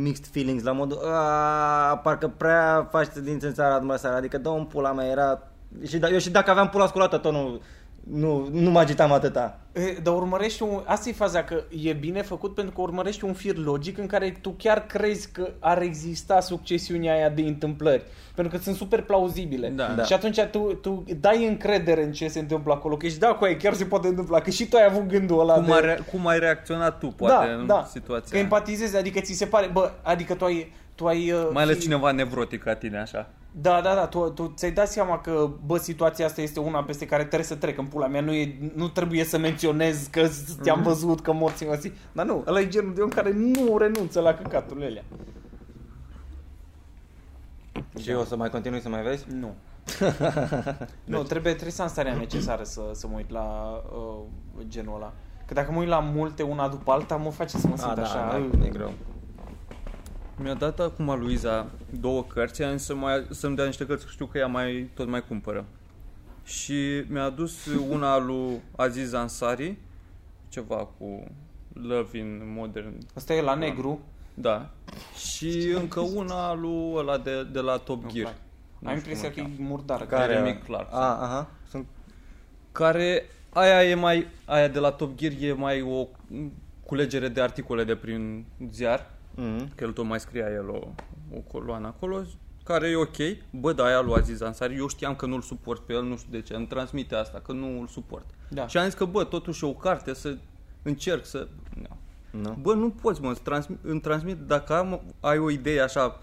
mixed 0.03 0.27
feelings 0.27 0.63
la 0.63 0.73
modul 0.73 0.99
"A, 1.13 1.97
parcă 2.03 2.33
prea 2.37 2.89
faci 2.91 3.07
din 3.23 3.39
în 3.43 3.53
țara 3.53 3.69
dumneavoastră, 3.69 4.15
adică 4.15 4.39
dă 4.39 4.49
un 4.49 4.65
pula 4.65 4.93
mea, 4.93 5.07
era 5.07 5.43
și 5.87 5.99
da, 5.99 6.09
eu 6.09 6.19
și 6.19 6.31
dacă 6.31 6.51
aveam 6.51 6.69
pula 6.69 6.87
sculată 6.87 7.17
tot 7.17 7.33
nu, 7.33 7.61
nu, 8.13 8.49
nu 8.53 8.71
mă 8.71 8.79
agitam 8.79 9.13
atâta. 9.13 9.59
E, 9.73 9.99
Dar 10.03 10.15
urmărești 10.15 10.63
un... 10.63 10.83
Asta 10.85 11.09
e 11.09 11.13
faza, 11.13 11.45
că 11.45 11.63
e 11.85 11.93
bine 11.93 12.23
făcut 12.23 12.55
pentru 12.55 12.75
că 12.75 12.81
urmărești 12.81 13.25
un 13.25 13.33
fir 13.33 13.57
logic 13.57 13.99
în 13.99 14.07
care 14.07 14.39
tu 14.41 14.51
chiar 14.59 14.87
crezi 14.87 15.31
că 15.33 15.49
ar 15.61 15.83
exista 15.83 16.41
succesiunea 16.41 17.15
aia 17.15 17.29
de 17.29 17.43
întâmplări. 17.43 18.03
Pentru 18.35 18.57
că 18.57 18.63
sunt 18.63 18.77
super 18.77 19.03
plauzibile. 19.03 19.69
Da. 19.69 19.87
Da. 19.97 20.03
Și 20.05 20.13
atunci 20.13 20.41
tu, 20.41 20.59
tu 20.59 21.05
dai 21.21 21.47
încredere 21.47 22.05
în 22.05 22.13
ce 22.13 22.29
se 22.29 22.39
întâmplă 22.39 22.73
acolo. 22.73 22.97
Că 22.97 23.07
și 23.07 23.19
da, 23.19 23.29
cu 23.29 23.45
aia 23.45 23.57
chiar 23.57 23.75
se 23.75 23.85
poate 23.85 24.09
întâmpla. 24.09 24.41
Că 24.41 24.51
și 24.51 24.69
tu 24.69 24.77
ai 24.77 24.85
avut 24.89 25.07
gândul 25.07 25.41
ăla 25.41 25.55
Cum, 25.55 25.65
de... 25.65 25.73
ai 25.73 25.81
rea- 25.81 25.99
cum 26.13 26.27
ai 26.27 26.39
reacționat 26.39 26.99
tu, 26.99 27.07
poate, 27.07 27.47
da, 27.47 27.53
în 27.53 27.67
da. 27.67 27.87
situația 27.91 28.29
Că 28.31 28.35
aia? 28.35 28.43
empatizezi, 28.43 28.97
adică 28.97 29.21
ți 29.21 29.33
se 29.33 29.47
pare... 29.47 29.69
Bă, 29.73 29.91
adică 30.03 30.35
tu 30.35 30.45
ai... 30.45 30.73
Tu 30.95 31.07
ai 31.07 31.31
uh, 31.33 31.49
Mai 31.53 31.63
ales 31.63 31.77
fi- 31.77 31.83
cineva 31.83 32.11
nevrotic 32.11 32.63
ca 32.63 32.75
tine, 32.75 32.99
așa. 32.99 33.29
Da, 33.61 33.81
da, 33.81 33.95
da, 33.95 34.07
tu, 34.07 34.29
tu 34.31 34.53
ți-ai 34.57 34.71
dat 34.73 34.89
seama 34.89 35.21
că, 35.21 35.51
bă, 35.67 35.77
situația 35.79 36.27
asta 36.27 36.41
este 36.41 36.61
una 36.61 36.83
peste 36.83 37.07
care 37.07 37.23
trebuie 37.23 37.43
să 37.49 37.55
trec 37.55 37.79
în 37.79 37.87
pula 37.87 38.07
mea, 38.07 38.21
nu, 38.21 38.33
e, 38.33 38.71
nu 38.75 38.89
trebuie 38.89 39.25
să 39.25 39.39
menționez 39.39 40.07
că 40.11 40.27
s- 40.27 40.57
te-am 40.63 40.83
văzut, 40.83 41.21
că 41.21 41.33
morți 41.33 41.65
în 41.65 41.81
zi. 41.81 41.93
Dar 42.13 42.27
nu, 42.27 42.43
ăla 42.47 42.61
e 42.61 42.69
genul 42.69 42.95
de 42.95 43.01
om 43.01 43.09
care 43.09 43.33
nu 43.33 43.77
renunță 43.79 44.21
la 44.21 44.35
căcaturile 44.35 44.87
alea. 44.87 45.05
Și 48.01 48.11
eu 48.11 48.21
o 48.21 48.25
să 48.25 48.37
mai 48.37 48.51
continui 48.51 48.81
să 48.81 48.89
mai 48.89 49.03
vezi? 49.03 49.25
Nu. 49.35 49.55
nu, 51.05 51.23
trebuie, 51.23 51.53
trebuie 51.53 51.73
să 51.73 51.83
am 51.83 51.89
starea 51.89 52.15
necesară 52.15 52.63
să, 52.65 52.81
să 52.93 53.07
mă 53.07 53.17
uit 53.17 53.31
la 53.31 53.81
uh, 53.93 54.21
genul 54.69 54.95
ăla. 54.97 55.13
Că 55.47 55.55
dacă 55.55 55.73
mă 55.73 55.79
uit 55.79 55.89
la 55.89 55.99
multe 56.01 56.43
una 56.43 56.69
după 56.69 56.93
alta, 56.93 57.17
mă 57.17 57.31
face 57.31 57.57
să 57.57 57.67
mă 57.69 57.77
simt 57.77 57.91
A, 57.91 57.95
da, 57.95 58.03
așa. 58.03 58.29
da, 58.59 58.65
e 58.67 58.69
greu. 58.69 58.93
Mi-a 60.39 60.55
dat 60.55 60.81
acum 60.81 61.19
Luiza 61.21 61.71
două 62.01 62.25
cărți, 62.25 62.63
am 62.63 62.77
zis 62.77 62.87
să 62.87 62.95
mai, 62.95 63.27
să-mi 63.31 63.57
dea 63.57 63.65
niște 63.65 63.87
cărți, 63.87 64.05
că 64.05 64.11
știu 64.11 64.27
că 64.27 64.39
ea 64.39 64.47
mai, 64.47 64.91
tot 64.95 65.09
mai 65.09 65.25
cumpără. 65.29 65.65
Și 66.45 67.05
mi-a 67.09 67.23
adus 67.25 67.67
una 67.91 68.19
lui 68.19 68.61
Aziz 68.77 69.13
Ansari, 69.13 69.77
ceva 70.49 70.77
cu 70.99 71.25
Love 71.73 72.19
in 72.19 72.41
Modern, 72.55 72.99
Asta 73.15 73.35
e 73.35 73.41
la 73.41 73.55
negru. 73.55 74.01
da. 74.35 74.71
Și 75.17 75.73
încă 75.77 76.01
una 76.01 76.55
lui 76.55 76.93
ăla 76.95 77.19
de, 77.19 77.45
de 77.45 77.61
la 77.61 77.77
Top 77.77 78.01
Nu-mi 78.01 78.13
Gear. 78.13 78.25
place. 78.25 78.41
Nu 78.79 78.89
Am 78.89 78.99
știu 78.99 79.11
impresia 79.11 79.35
că 79.35 79.49
cum 79.49 79.65
e 79.65 79.69
murdar. 79.69 79.97
Care? 80.07 80.11
Care? 80.11 80.33
Jeremy 80.33 80.59
Clarkson. 80.65 81.01
A, 81.01 81.23
aha. 81.23 81.51
Sunt 81.69 81.87
care 82.73 83.25
aia 83.53 83.85
e 83.85 83.95
mai 83.95 84.27
aia 84.45 84.69
de 84.69 84.79
la 84.79 84.91
Top 84.91 85.15
Gear 85.17 85.33
e 85.41 85.53
mai 85.53 85.83
o 85.83 86.07
culegere 86.85 87.29
de 87.29 87.41
articole 87.41 87.85
de 87.85 87.97
prin 87.97 88.45
ziar, 88.71 89.11
mm 89.37 89.69
că 89.75 89.85
el 89.85 89.93
tot 89.93 90.05
mai 90.05 90.21
scria 90.21 90.51
el 90.51 90.69
o, 90.69 90.89
o 91.37 91.39
coloană 91.53 91.87
acolo, 91.87 92.23
care 92.65 92.89
e 92.89 92.97
ok. 92.97 93.17
Bă, 93.51 93.73
da, 93.73 93.85
aia 93.85 94.01
lui 94.01 94.15
Aziz 94.15 94.41
Ansari, 94.41 94.77
eu 94.77 94.89
știam 94.89 95.15
că 95.15 95.27
nu-l 95.27 95.41
suport 95.41 95.81
pe 95.87 95.93
el, 95.93 96.03
nu 96.05 96.17
știu 96.17 96.31
de 96.31 96.41
ce, 96.43 96.55
îmi 96.55 96.67
transmite 96.67 97.15
asta, 97.15 97.41
că 97.45 97.53
nu 97.53 97.81
îl 97.81 97.87
suport. 97.87 98.27
Da. 98.49 98.67
Și 98.67 98.79
am 98.79 98.85
zis 98.85 98.95
că, 98.95 99.05
bă, 99.05 99.25
totuși 99.25 99.65
e 99.65 99.69
o 99.69 99.73
carte, 99.73 100.15
să 100.15 100.37
încerc 100.83 101.25
să... 101.27 101.49
No. 101.89 101.97
Nu. 102.41 102.59
Bă, 102.61 102.75
nu 102.75 102.91
poți, 102.91 103.23
mă, 103.23 103.31
îți 103.31 103.41
transmit, 103.43 103.79
îmi 103.83 104.01
transmit, 104.01 104.37
dacă 104.37 104.75
am, 104.75 105.01
ai 105.21 105.39
o 105.39 105.51
idee 105.51 105.81
așa 105.81 106.21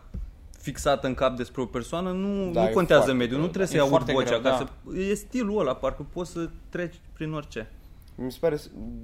fixată 0.60 1.08
în 1.08 1.14
cap 1.14 1.36
despre 1.36 1.62
o 1.62 1.66
persoană, 1.66 2.12
nu, 2.12 2.52
Da, 2.52 2.62
nu 2.62 2.68
e 2.68 2.72
contează 2.72 3.04
foarte 3.04 3.18
mediul, 3.20 3.40
nu 3.40 3.48
greu, 3.50 3.64
trebuie 3.64 3.68
să-i 3.68 3.78
E 3.78 3.82
aud 3.82 3.90
foarte 3.92 4.12
vocea. 4.12 4.40
greu, 4.40 4.42
ca 4.42 4.50
da. 4.50 4.56
să, 4.92 4.98
e 5.00 5.14
stilul 5.14 5.60
ăla, 5.60 5.76
parcă 5.76 6.06
poți 6.14 6.32
să 6.32 6.50
treci 6.70 7.02
prin 7.14 7.34
orice. 7.34 7.72
Mi 8.16 8.32
se 8.32 8.38
pare 8.42 8.58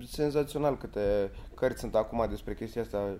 senzațional 0.07 0.77
câte 0.77 1.31
cărți 1.55 1.79
sunt 1.79 1.95
acum 1.95 2.25
despre 2.29 2.53
chestia 2.55 2.81
asta 2.81 3.17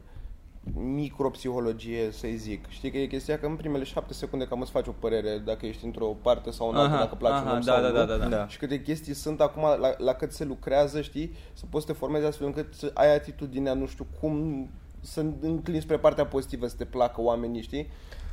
micropsihologie, 0.74 2.12
să-i 2.12 2.36
zic. 2.36 2.65
Știi 2.69 2.91
că 2.91 2.98
e 2.98 3.06
chestia 3.06 3.39
că 3.39 3.45
în 3.45 3.56
primele 3.56 3.84
șapte 3.84 4.13
secunde 4.13 4.45
cam 4.45 4.62
îți 4.62 4.72
faci 4.72 4.88
o 4.88 4.91
părere 5.00 5.38
dacă 5.45 5.65
ești 5.65 5.86
într-o 5.86 6.06
parte 6.06 6.52
sau 6.52 6.69
în 6.69 6.76
alta, 6.76 6.93
Aha, 6.93 7.04
dacă 7.04 7.15
place 7.15 7.34
aha, 7.36 7.43
un 7.50 7.56
om 7.56 7.62
da, 7.62 7.72
sau 7.74 7.82
da, 7.82 7.88
nu. 7.88 7.93
da, 7.93 8.06
da, 8.06 8.17
da. 8.17 8.28
Da. 8.28 8.48
Și 8.48 8.58
câte 8.58 8.82
chestii 8.82 9.13
sunt 9.13 9.41
acum 9.41 9.62
la, 9.62 9.93
la 9.98 10.13
cât 10.13 10.32
se 10.32 10.43
lucrează, 10.45 11.02
știi, 11.02 11.36
să 11.54 11.63
poți 11.69 11.86
să 11.86 11.91
te 11.91 11.98
formezi 11.98 12.26
astfel 12.26 12.48
încât 12.48 12.74
să 12.74 12.91
ai 12.93 13.15
atitudinea, 13.15 13.74
nu 13.74 13.86
știu 13.88 14.06
cum, 14.19 14.67
să 15.02 15.26
înclini 15.41 15.82
spre 15.82 15.98
partea 15.98 16.26
pozitivă, 16.26 16.67
să 16.67 16.76
te 16.78 16.86
placă 16.86 17.22
oamenii, 17.22 17.62
știi, 17.62 17.88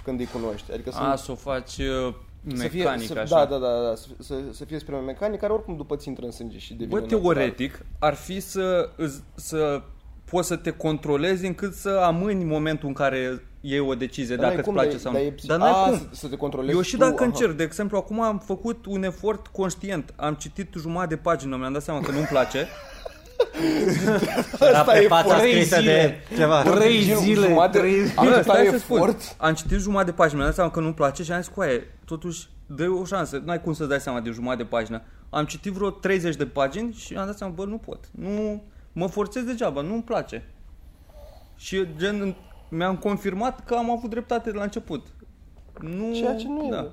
când 0.05 0.21
îi 0.21 0.27
cunoști. 0.27 0.73
Adică 0.73 0.91
să, 0.91 0.99
A, 0.99 1.17
să 1.17 1.33
o 1.33 1.35
faci 1.35 1.77
uh, 1.79 2.15
să 2.55 2.69
fie, 2.69 2.83
mecanic, 2.83 3.07
să, 3.07 3.19
așa. 3.19 3.45
Da, 3.45 3.59
da, 3.59 3.59
da, 3.59 3.83
da 3.89 3.95
să, 3.95 4.07
să, 4.19 4.35
să 4.53 4.65
fie 4.65 4.79
spre 4.79 4.97
mecanic, 4.97 5.41
care 5.41 5.53
oricum 5.53 5.77
după 5.77 5.97
ți 5.97 6.09
intră 6.09 6.25
în 6.25 6.31
sânge 6.31 6.59
și 6.59 6.75
devine 6.75 6.89
Bă, 6.99 7.01
natural. 7.01 7.35
teoretic, 7.35 7.87
ar 7.99 8.15
fi 8.15 8.41
să, 8.41 8.91
îți- 8.97 9.23
să 9.35 9.83
poți 10.31 10.49
să 10.49 10.57
te 10.57 10.71
controlezi 10.71 11.47
încât 11.47 11.75
să 11.75 12.01
amâni 12.05 12.45
momentul 12.45 12.89
în 12.89 12.95
care 12.95 13.43
iei 13.61 13.79
o 13.81 13.95
decizie, 13.95 14.37
Dar 14.37 14.45
dacă 14.45 14.49
n-ai 14.49 14.57
îți 14.57 14.65
cum, 14.65 14.75
place 14.75 14.89
dar 14.89 14.99
e- 14.99 15.03
sau 15.03 15.13
dar 15.13 15.21
nu. 15.21 15.27
e 15.27 15.31
psi- 15.31 15.47
Dar 15.47 15.59
n-ai 15.59 15.71
A, 15.71 15.89
cum. 15.89 15.99
să- 15.99 16.05
să 16.11 16.27
te 16.29 16.37
controlezi 16.37 16.75
Eu 16.77 16.81
și 16.83 16.91
tu, 16.91 16.97
dacă 16.97 17.15
aha. 17.15 17.25
încerc, 17.25 17.53
de 17.57 17.63
exemplu, 17.63 17.97
acum 17.97 18.21
am 18.21 18.39
făcut 18.47 18.87
un 18.87 19.03
efort 19.03 19.47
conștient. 19.47 20.13
Am 20.17 20.35
citit 20.35 20.75
jumătate 20.79 21.15
de 21.15 21.17
pagină, 21.17 21.57
mi-am 21.57 21.73
dat 21.73 21.83
seama 21.83 22.01
că 22.01 22.11
nu-mi 22.11 22.25
place. 22.27 22.67
Era 24.61 24.79
Asta 24.79 24.93
pe 24.93 25.03
e 25.03 25.07
fața 25.07 25.23
foarte 25.29 25.47
scrisă 25.51 25.75
de 25.75 25.81
zile. 25.81 26.17
ceva. 26.37 26.63
Trei 26.63 27.03
Genul 27.05 27.23
zile, 27.23 27.47
jumătate- 27.47 27.79
trei... 27.79 28.01
Am 28.17 28.25
Bă, 28.27 28.31
atâta 28.33 28.53
stai 28.53 28.67
să 28.71 28.79
spun. 28.79 28.97
efort. 28.97 29.35
Am 29.39 29.55
citit 29.55 29.79
jumătate 29.79 30.11
de 30.11 30.17
pagină, 30.17 30.35
mi-am 30.37 30.47
dat 30.47 30.55
seama 30.57 30.71
că 30.71 30.81
nu-mi 30.81 30.95
place 30.95 31.23
și 31.23 31.33
am 31.33 31.41
zis, 31.41 31.51
coaie, 31.55 31.95
totuși, 32.05 32.49
dă 32.67 32.89
o 33.01 33.05
șansă. 33.05 33.43
N-ai 33.45 33.61
cum 33.61 33.73
să-ți 33.73 33.89
dai 33.89 34.01
seama 34.01 34.21
de 34.21 34.31
jumătate 34.31 34.63
de 34.63 34.69
pagină. 34.69 35.03
Am 35.31 35.45
citit 35.45 35.73
vreo 35.73 35.91
30 35.91 36.37
de 36.37 36.47
pagini 36.47 36.93
și 36.93 37.15
am 37.15 37.27
dat 37.27 37.37
seama, 37.37 37.53
bă, 37.53 37.65
nu 37.65 37.77
pot. 37.77 38.05
Nu, 38.11 38.63
mă 38.99 39.07
forțez 39.07 39.43
degeaba, 39.45 39.81
nu-mi 39.81 40.03
place. 40.03 40.49
Și 41.57 41.87
gen, 41.97 42.35
mi-am 42.71 42.97
confirmat 42.97 43.65
că 43.65 43.75
am 43.75 43.91
avut 43.91 44.11
dreptate 44.11 44.51
de 44.51 44.57
la 44.57 44.63
început. 44.63 45.07
Nu, 45.81 46.15
Ceea 46.15 46.37
ce 46.37 46.49
nu 46.49 46.67
e. 46.67 46.71
da. 46.71 46.91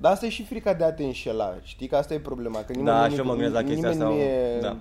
Dar 0.00 0.12
asta 0.12 0.26
e 0.26 0.28
și 0.28 0.44
frica 0.44 0.74
de 0.74 0.84
a 0.84 0.92
te 0.92 1.04
înșela. 1.04 1.54
Știi 1.62 1.86
că 1.86 1.96
asta 1.96 2.14
e 2.14 2.18
problema. 2.20 2.58
Că 2.58 2.72
nimeni, 2.72 2.86
Da, 2.86 3.06
nu- 3.06 3.12
și 3.12 3.18
eu 3.18 3.24
mă 3.24 3.30
gândesc 3.32 3.52
la 3.54 3.62
chestia 3.62 3.90
nimeni 3.90 4.02
asta, 4.02 4.14
Nu 4.14 4.20
e, 4.20 4.60
da. 4.60 4.76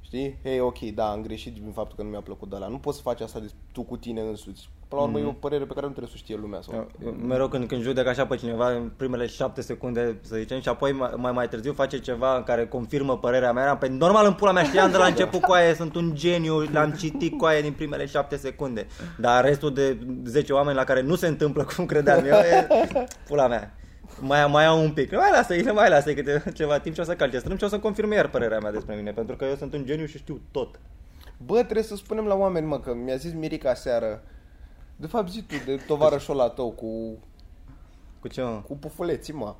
Știi? 0.00 0.38
Hei, 0.42 0.60
ok, 0.60 0.78
da, 0.78 1.10
am 1.10 1.22
greșit 1.22 1.54
din 1.54 1.70
faptul 1.72 1.96
că 1.96 2.02
nu 2.02 2.08
mi-a 2.08 2.20
plăcut 2.20 2.50
de 2.50 2.56
la. 2.56 2.66
Nu 2.68 2.78
poți 2.78 2.96
să 2.96 3.02
faci 3.02 3.20
asta 3.20 3.38
de, 3.40 3.50
tu 3.72 3.82
cu 3.82 3.96
tine 3.96 4.20
însuți. 4.20 4.68
Până 4.92 5.04
la 5.04 5.08
urmă 5.08 5.20
e 5.26 5.28
o 5.28 5.32
părere 5.32 5.64
pe 5.64 5.74
care 5.74 5.86
nu 5.86 5.92
trebuie 5.92 6.12
să 6.12 6.18
o 6.20 6.24
știe 6.24 6.36
lumea. 6.36 6.60
Sau... 6.60 6.90
Eu, 7.04 7.10
mereu 7.10 7.48
când, 7.48 7.68
când 7.68 7.82
judec 7.82 8.06
așa 8.06 8.26
pe 8.26 8.36
cineva 8.36 8.70
în 8.70 8.90
primele 8.96 9.26
șapte 9.26 9.60
secunde, 9.60 10.16
să 10.20 10.36
zicem, 10.36 10.60
și 10.60 10.68
apoi 10.68 10.92
mai, 10.92 11.10
mai, 11.16 11.32
mai 11.32 11.48
târziu 11.48 11.72
face 11.72 11.98
ceva 11.98 12.36
în 12.36 12.42
care 12.42 12.66
confirmă 12.66 13.18
părerea 13.18 13.52
mea, 13.52 13.76
pe 13.76 13.88
normal 13.88 14.26
în 14.26 14.32
pula 14.32 14.52
mea 14.52 14.62
știam 14.62 14.90
de 14.90 14.96
la 14.96 15.06
început 15.12 15.40
cu 15.40 15.52
aia, 15.52 15.74
sunt 15.74 15.94
un 15.94 16.10
geniu, 16.14 16.60
l-am 16.72 16.90
citit 16.90 17.38
cu 17.38 17.44
aia 17.44 17.60
din 17.60 17.72
primele 17.72 18.06
șapte 18.06 18.36
secunde. 18.36 18.86
Dar 19.18 19.44
restul 19.44 19.74
de 19.74 19.98
10 20.24 20.52
oameni 20.52 20.76
la 20.76 20.84
care 20.84 21.00
nu 21.00 21.14
se 21.14 21.26
întâmplă 21.26 21.64
cum 21.76 21.86
credeam 21.86 22.24
eu, 22.24 22.38
e 22.38 22.66
pula 23.28 23.48
mea. 23.48 23.74
Mai, 24.20 24.46
mai 24.46 24.66
au 24.66 24.82
un 24.82 24.90
pic. 24.90 25.12
Mai 25.12 25.30
lasă 25.32 25.72
mai 25.72 25.88
lasă 25.88 26.12
câte 26.12 26.42
ceva 26.54 26.78
timp 26.78 26.94
și 26.94 27.00
o 27.00 27.04
să 27.04 27.14
calce 27.14 27.38
strâmb 27.38 27.58
și 27.58 27.64
o 27.64 27.68
să 27.68 27.78
confirme 27.78 28.14
iar 28.14 28.28
părerea 28.28 28.58
mea 28.58 28.72
despre 28.72 28.94
mine, 28.94 29.12
pentru 29.12 29.36
că 29.36 29.44
eu 29.44 29.54
sunt 29.54 29.72
un 29.74 29.84
geniu 29.84 30.06
și 30.06 30.18
știu 30.18 30.40
tot. 30.50 30.80
Bă, 31.44 31.62
trebuie 31.62 31.82
să 31.82 31.96
spunem 31.96 32.24
la 32.24 32.34
oameni, 32.34 32.66
mă, 32.66 32.80
că 32.80 32.94
mi-a 32.94 33.16
zis 33.16 33.32
Mirica 33.32 33.74
seară. 33.74 34.22
De 35.02 35.08
fapt, 35.08 35.30
zi 35.30 35.42
tu 35.42 35.54
de 35.66 35.80
tovarășul 35.86 36.36
la 36.36 36.48
tău 36.48 36.70
cu, 36.70 37.18
Cu 38.20 38.28
ce, 38.28 38.42
mă? 38.42 38.60
cu 38.66 38.76
pufuleții, 38.76 39.32
mă. 39.32 39.54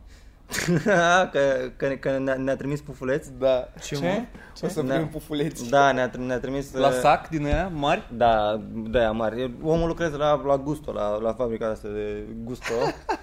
că, 1.32 1.70
că, 1.76 1.86
că 2.00 2.18
ne-a, 2.18 2.34
ne-a 2.34 2.56
trimis 2.56 2.80
pufuleți? 2.80 3.30
Da. 3.38 3.68
Ce, 3.82 3.94
Ce? 3.96 4.04
mă? 4.04 4.66
O 4.66 4.68
să 4.68 4.82
Ne-a- 4.82 4.92
primim 4.94 5.08
pufuleți. 5.12 5.68
Da, 5.68 5.92
ne-a, 5.92 6.10
ne-a 6.18 6.38
trimis... 6.40 6.72
La 6.72 6.86
uh, 6.88 6.92
sac 7.00 7.28
din 7.28 7.44
aia 7.46 7.68
mari? 7.68 8.08
Da, 8.16 8.60
de 8.72 8.98
aia 8.98 9.12
mari. 9.12 9.40
Eu- 9.40 9.50
Omul 9.62 9.88
lucrează 9.88 10.16
la, 10.16 10.42
la 10.46 10.56
Gusto, 10.58 10.92
la, 10.92 11.16
la 11.16 11.32
fabrica 11.32 11.68
asta 11.68 11.88
de 11.88 12.24
Gusto 12.44 12.72
uh, 12.82 12.92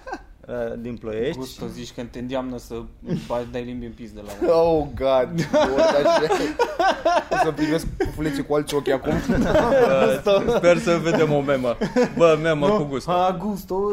din 0.79 0.97
Ploiești. 0.97 1.37
Gusto, 1.37 1.65
zici 1.67 1.91
că 1.93 2.01
te 2.11 2.19
îndeamnă 2.19 2.57
să 2.57 2.81
bagi, 3.27 3.47
dai 3.51 3.63
limbi 3.63 3.85
în 3.85 3.91
pis 3.91 4.11
de 4.11 4.21
la 4.25 4.31
Oh, 4.53 4.85
God. 4.95 5.47
Bă, 5.51 5.81
așa. 5.81 6.21
O 7.31 7.35
să 7.43 7.51
privesc 7.51 7.85
pufuleții 7.87 8.45
cu 8.45 8.53
alți 8.53 8.75
ochi 8.75 8.89
acum. 8.89 9.13
Uh, 10.25 10.53
sper 10.55 10.77
să 10.77 10.99
vedem 11.01 11.33
o 11.33 11.41
memă. 11.41 11.77
Bă, 12.17 12.37
memă 12.41 12.69
cu 12.69 12.83
gust. 12.83 13.07
A, 13.07 13.37
Gusto, 13.39 13.75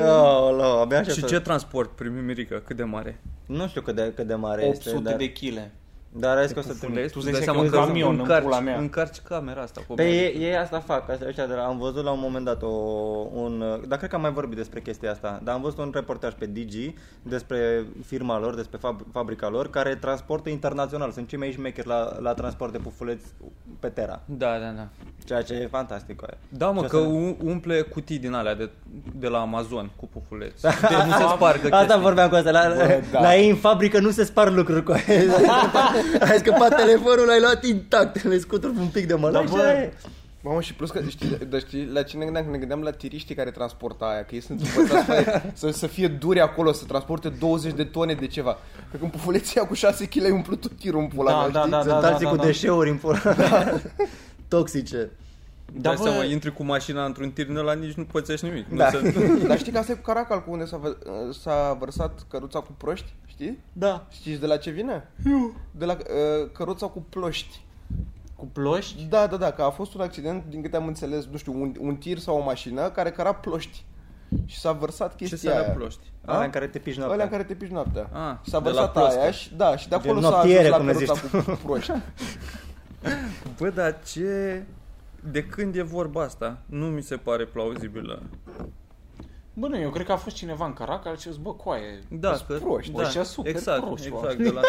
Oh, 0.00 0.50
oh, 0.60 0.80
abia 0.80 0.98
așa 0.98 1.10
Și 1.12 1.20
să- 1.20 1.26
ce 1.26 1.40
transport 1.40 1.90
primi 1.90 2.20
Mirica? 2.20 2.62
Cât 2.66 2.76
de 2.76 2.82
mare? 2.82 3.20
Nu 3.46 3.68
știu 3.68 3.80
cât 3.80 3.94
de, 3.94 4.12
cât 4.14 4.26
de 4.26 4.34
mare 4.34 4.64
este, 4.64 4.88
800 4.88 5.08
dar, 5.08 5.16
de 5.18 5.32
chile. 5.32 5.70
Dar 6.18 6.36
ai 6.36 6.46
că 6.46 6.58
o 6.58 6.62
să 6.62 6.68
Pufuleți? 6.68 6.78
trimit. 6.92 7.12
Tu 7.12 7.18
Tu 7.18 7.20
zici 7.20 7.30
dai 7.30 7.38
că 7.38 7.44
seama 7.44 7.60
un 7.60 7.68
că 7.70 7.76
camion 7.76 8.12
în 8.12 8.18
încarci, 8.18 8.42
pula 8.44 8.60
mea. 8.60 8.76
încarci 8.78 9.20
camera 9.28 9.60
asta 9.60 9.80
cu 9.88 9.94
Pe 9.94 10.02
bani. 10.02 10.14
ei, 10.16 10.36
ei 10.38 10.56
asta 10.56 10.80
fac, 10.80 11.10
asta, 11.10 11.24
ăștia 11.28 11.46
de 11.46 11.54
la, 11.54 11.64
am 11.64 11.78
văzut 11.78 12.04
la 12.04 12.10
un 12.10 12.18
moment 12.20 12.44
dat 12.44 12.62
o, 12.62 12.66
un, 13.34 13.64
dar 13.88 13.98
cred 13.98 14.10
că 14.10 14.16
am 14.16 14.22
mai 14.22 14.32
vorbit 14.32 14.56
despre 14.56 14.80
chestia 14.80 15.10
asta, 15.10 15.40
dar 15.44 15.54
am 15.54 15.60
văzut 15.62 15.78
un 15.78 15.90
reportaj 15.94 16.32
pe 16.32 16.46
Digi 16.46 16.94
despre 17.22 17.84
firma 18.06 18.38
lor, 18.38 18.54
despre 18.54 18.78
fab, 18.80 19.00
fabrica 19.12 19.48
lor, 19.48 19.70
care 19.70 19.94
transportă 19.94 20.48
internațional, 20.48 21.10
sunt 21.10 21.28
cei 21.28 21.38
mai 21.38 21.50
șmecheri 21.50 21.86
la, 21.86 22.16
la 22.20 22.32
transport 22.34 22.72
de 22.72 22.78
pufuleți 22.78 23.24
pe 23.80 23.88
Terra, 23.88 24.20
Da, 24.24 24.46
da, 24.60 24.70
da. 24.76 24.88
ceea 25.24 25.42
ce 25.42 25.54
e 25.54 25.66
fantastic. 25.66 26.22
aia. 26.22 26.38
Da, 26.48 26.70
mă, 26.70 26.80
Ce 26.80 26.86
că 26.86 26.96
o 26.96 27.00
să- 27.00 27.06
u- 27.06 27.36
umple 27.44 27.80
cutii 27.80 28.18
din 28.18 28.32
alea 28.32 28.54
de, 28.54 28.70
de 29.14 29.28
la 29.28 29.38
Amazon 29.40 29.90
cu 29.96 30.06
pufuleți. 30.06 30.62
De 30.62 30.68
nu 31.06 31.12
se 31.12 31.24
spargă 31.34 31.66
Asta 31.66 31.78
chestii. 31.84 32.00
vorbeam 32.00 32.28
cu 32.28 32.34
asta. 32.34 32.50
La, 32.50 32.68
Bă, 32.76 33.00
da. 33.12 33.20
la 33.20 33.36
ei 33.36 33.50
în 33.50 33.56
fabrică 33.56 33.98
nu 34.00 34.10
se 34.10 34.24
spar 34.24 34.50
lucruri 34.52 34.82
cu 34.82 34.92
aia. 34.92 35.04
ai 36.30 36.38
scăpat 36.38 36.76
telefonul, 36.76 37.26
l-ai 37.26 37.40
luat 37.40 37.64
intact, 37.64 38.22
le 38.30 38.38
scutur 38.38 38.70
un 38.70 38.88
pic 38.92 39.06
de 39.06 39.14
mălai 39.14 39.44
Da, 39.44 39.48
și 39.50 39.54
bă. 39.56 39.62
aia 39.62 39.80
e. 39.82 39.92
Mamă, 40.42 40.60
și 40.60 40.74
plus 40.74 40.90
că 40.90 41.00
știi, 41.08 41.38
dar 41.48 41.60
știi 41.60 41.88
la 41.92 42.02
ce 42.02 42.16
ne 42.16 42.24
gândeam? 42.24 42.46
Ne 42.50 42.58
gândeam 42.58 42.80
la 42.82 42.90
tiriștii 42.90 43.34
care 43.34 43.50
transportă 43.50 44.04
aia, 44.04 44.24
că 44.24 44.34
ei 44.34 44.40
sunt 44.40 44.60
învățați 44.60 45.06
să, 45.06 45.40
să, 45.54 45.70
să 45.70 45.86
fie 45.86 46.08
duri 46.08 46.40
acolo, 46.40 46.72
să 46.72 46.84
transporte 46.84 47.28
20 47.28 47.72
de 47.72 47.84
tone 47.84 48.14
de 48.14 48.26
ceva. 48.26 48.58
Că 48.90 48.96
când 48.96 49.10
pufuleția 49.10 49.62
cu 49.66 49.74
6 49.74 50.04
kg 50.04 50.22
ai 50.24 50.30
umplut 50.30 50.60
tot 50.60 50.72
tirul 50.78 51.00
în 51.00 51.06
pula 51.06 51.30
Da, 51.30 51.38
mea, 51.38 51.48
da, 51.48 51.60
știi? 51.60 51.70
da, 51.70 51.80
Sunt 51.80 52.00
da, 52.00 52.08
alții 52.08 52.24
da, 52.24 52.30
cu 52.30 52.36
da. 52.36 52.44
deșeuri 52.44 52.90
în 52.90 52.96
pula 52.96 53.18
Toxice. 54.48 55.10
Da, 55.72 55.90
Da, 55.90 55.96
bă. 55.96 56.02
seama, 56.02 56.24
intri 56.24 56.52
cu 56.52 56.64
mașina 56.64 57.04
într-un 57.04 57.30
tir 57.30 57.48
ăla, 57.56 57.72
nici 57.72 57.94
nu 57.94 58.04
pățești 58.04 58.44
nimic. 58.46 58.68
Da. 58.68 58.90
Nu 58.90 59.10
se... 59.10 59.12
Dar 59.48 59.58
știi 59.58 59.72
că 59.72 59.78
asta 59.78 59.92
e 59.92 59.94
cu 59.94 60.00
Caracal, 60.02 60.42
cu 60.44 60.50
unde 60.50 60.64
s-a, 60.64 60.76
vă- 60.76 60.96
s-a 61.40 61.76
vărsat 61.78 62.24
căruța 62.28 62.60
cu 62.60 62.72
proști, 62.76 63.12
știi? 63.26 63.58
Da. 63.72 64.06
Știți 64.10 64.40
de 64.40 64.46
la 64.46 64.56
ce 64.56 64.70
vine? 64.70 65.08
Eu. 65.26 65.54
De 65.70 65.84
la 65.84 65.92
uh, 65.92 66.50
căruța 66.52 66.86
cu 66.86 67.00
ploști. 67.08 67.60
Cu 68.36 68.46
ploști? 68.46 69.04
Da, 69.08 69.26
da, 69.26 69.36
da, 69.36 69.50
că 69.50 69.62
a 69.62 69.70
fost 69.70 69.94
un 69.94 70.00
accident, 70.00 70.44
din 70.48 70.62
câte 70.62 70.76
am 70.76 70.86
înțeles, 70.86 71.24
nu 71.30 71.36
știu, 71.36 71.52
un, 71.60 71.74
un 71.80 71.96
tir 71.96 72.18
sau 72.18 72.36
o 72.38 72.42
mașină 72.44 72.90
care 72.90 73.10
căra 73.10 73.32
ploști. 73.34 73.84
Și 74.44 74.58
s-a 74.58 74.72
vărsat 74.72 75.14
Ce 75.14 75.24
chestia 75.24 75.50
să 75.52 75.58
aia. 75.58 75.68
ploști? 75.70 76.00
Alea 76.24 76.44
în 76.44 76.50
care 76.50 76.66
te 76.66 76.78
piși 76.78 76.96
noaptea. 76.98 77.14
Alea 77.14 77.24
în 77.26 77.30
care 77.38 77.44
te 77.48 77.54
piși 77.54 77.72
noaptea. 77.72 78.08
Ah, 78.12 78.36
S-a 78.50 78.60
de 78.60 78.68
la 78.68 78.74
vărsat 78.74 78.92
ploscă. 78.92 79.20
aia 79.20 79.30
și, 79.30 79.54
da, 79.54 79.76
și 79.76 79.88
de 79.88 79.94
acolo 79.94 80.20
Gen 80.20 80.22
s-a 80.22 80.28
ajuns 80.38 80.44
noptiere, 80.44 80.68
la 80.68 80.76
cum 80.76 80.86
le 80.86 80.92
căruța 80.92 81.14
zici 81.14 81.42
cu 81.44 81.58
proști. 81.66 81.92
Bă, 83.58 83.70
dar 83.70 83.98
ce... 84.12 84.62
De 85.30 85.44
când 85.44 85.74
e 85.76 85.82
vorba 85.82 86.22
asta? 86.22 86.58
Nu 86.66 86.86
mi 86.86 87.02
se 87.02 87.16
pare 87.16 87.44
plauzibilă. 87.44 88.22
Bă, 89.52 89.68
nu, 89.68 89.78
eu 89.80 89.90
cred 89.90 90.06
că 90.06 90.12
a 90.12 90.16
fost 90.16 90.36
cineva 90.36 90.66
în 90.66 90.72
Caracal 90.72 91.16
și 91.16 91.28
a 91.28 91.30
zis, 91.30 91.40
bă, 91.40 91.52
coaie, 91.52 92.02
Da, 92.10 92.34
Sunt 92.34 92.48
că, 92.48 92.64
proști. 92.64 92.92
da, 92.92 93.02
Ăștia 93.02 93.22
super 93.22 93.54
exact, 93.54 93.84
proști, 93.84 94.06
exact, 94.06 94.24
oameni. 94.24 94.42
de 94.42 94.50
la... 94.50 94.60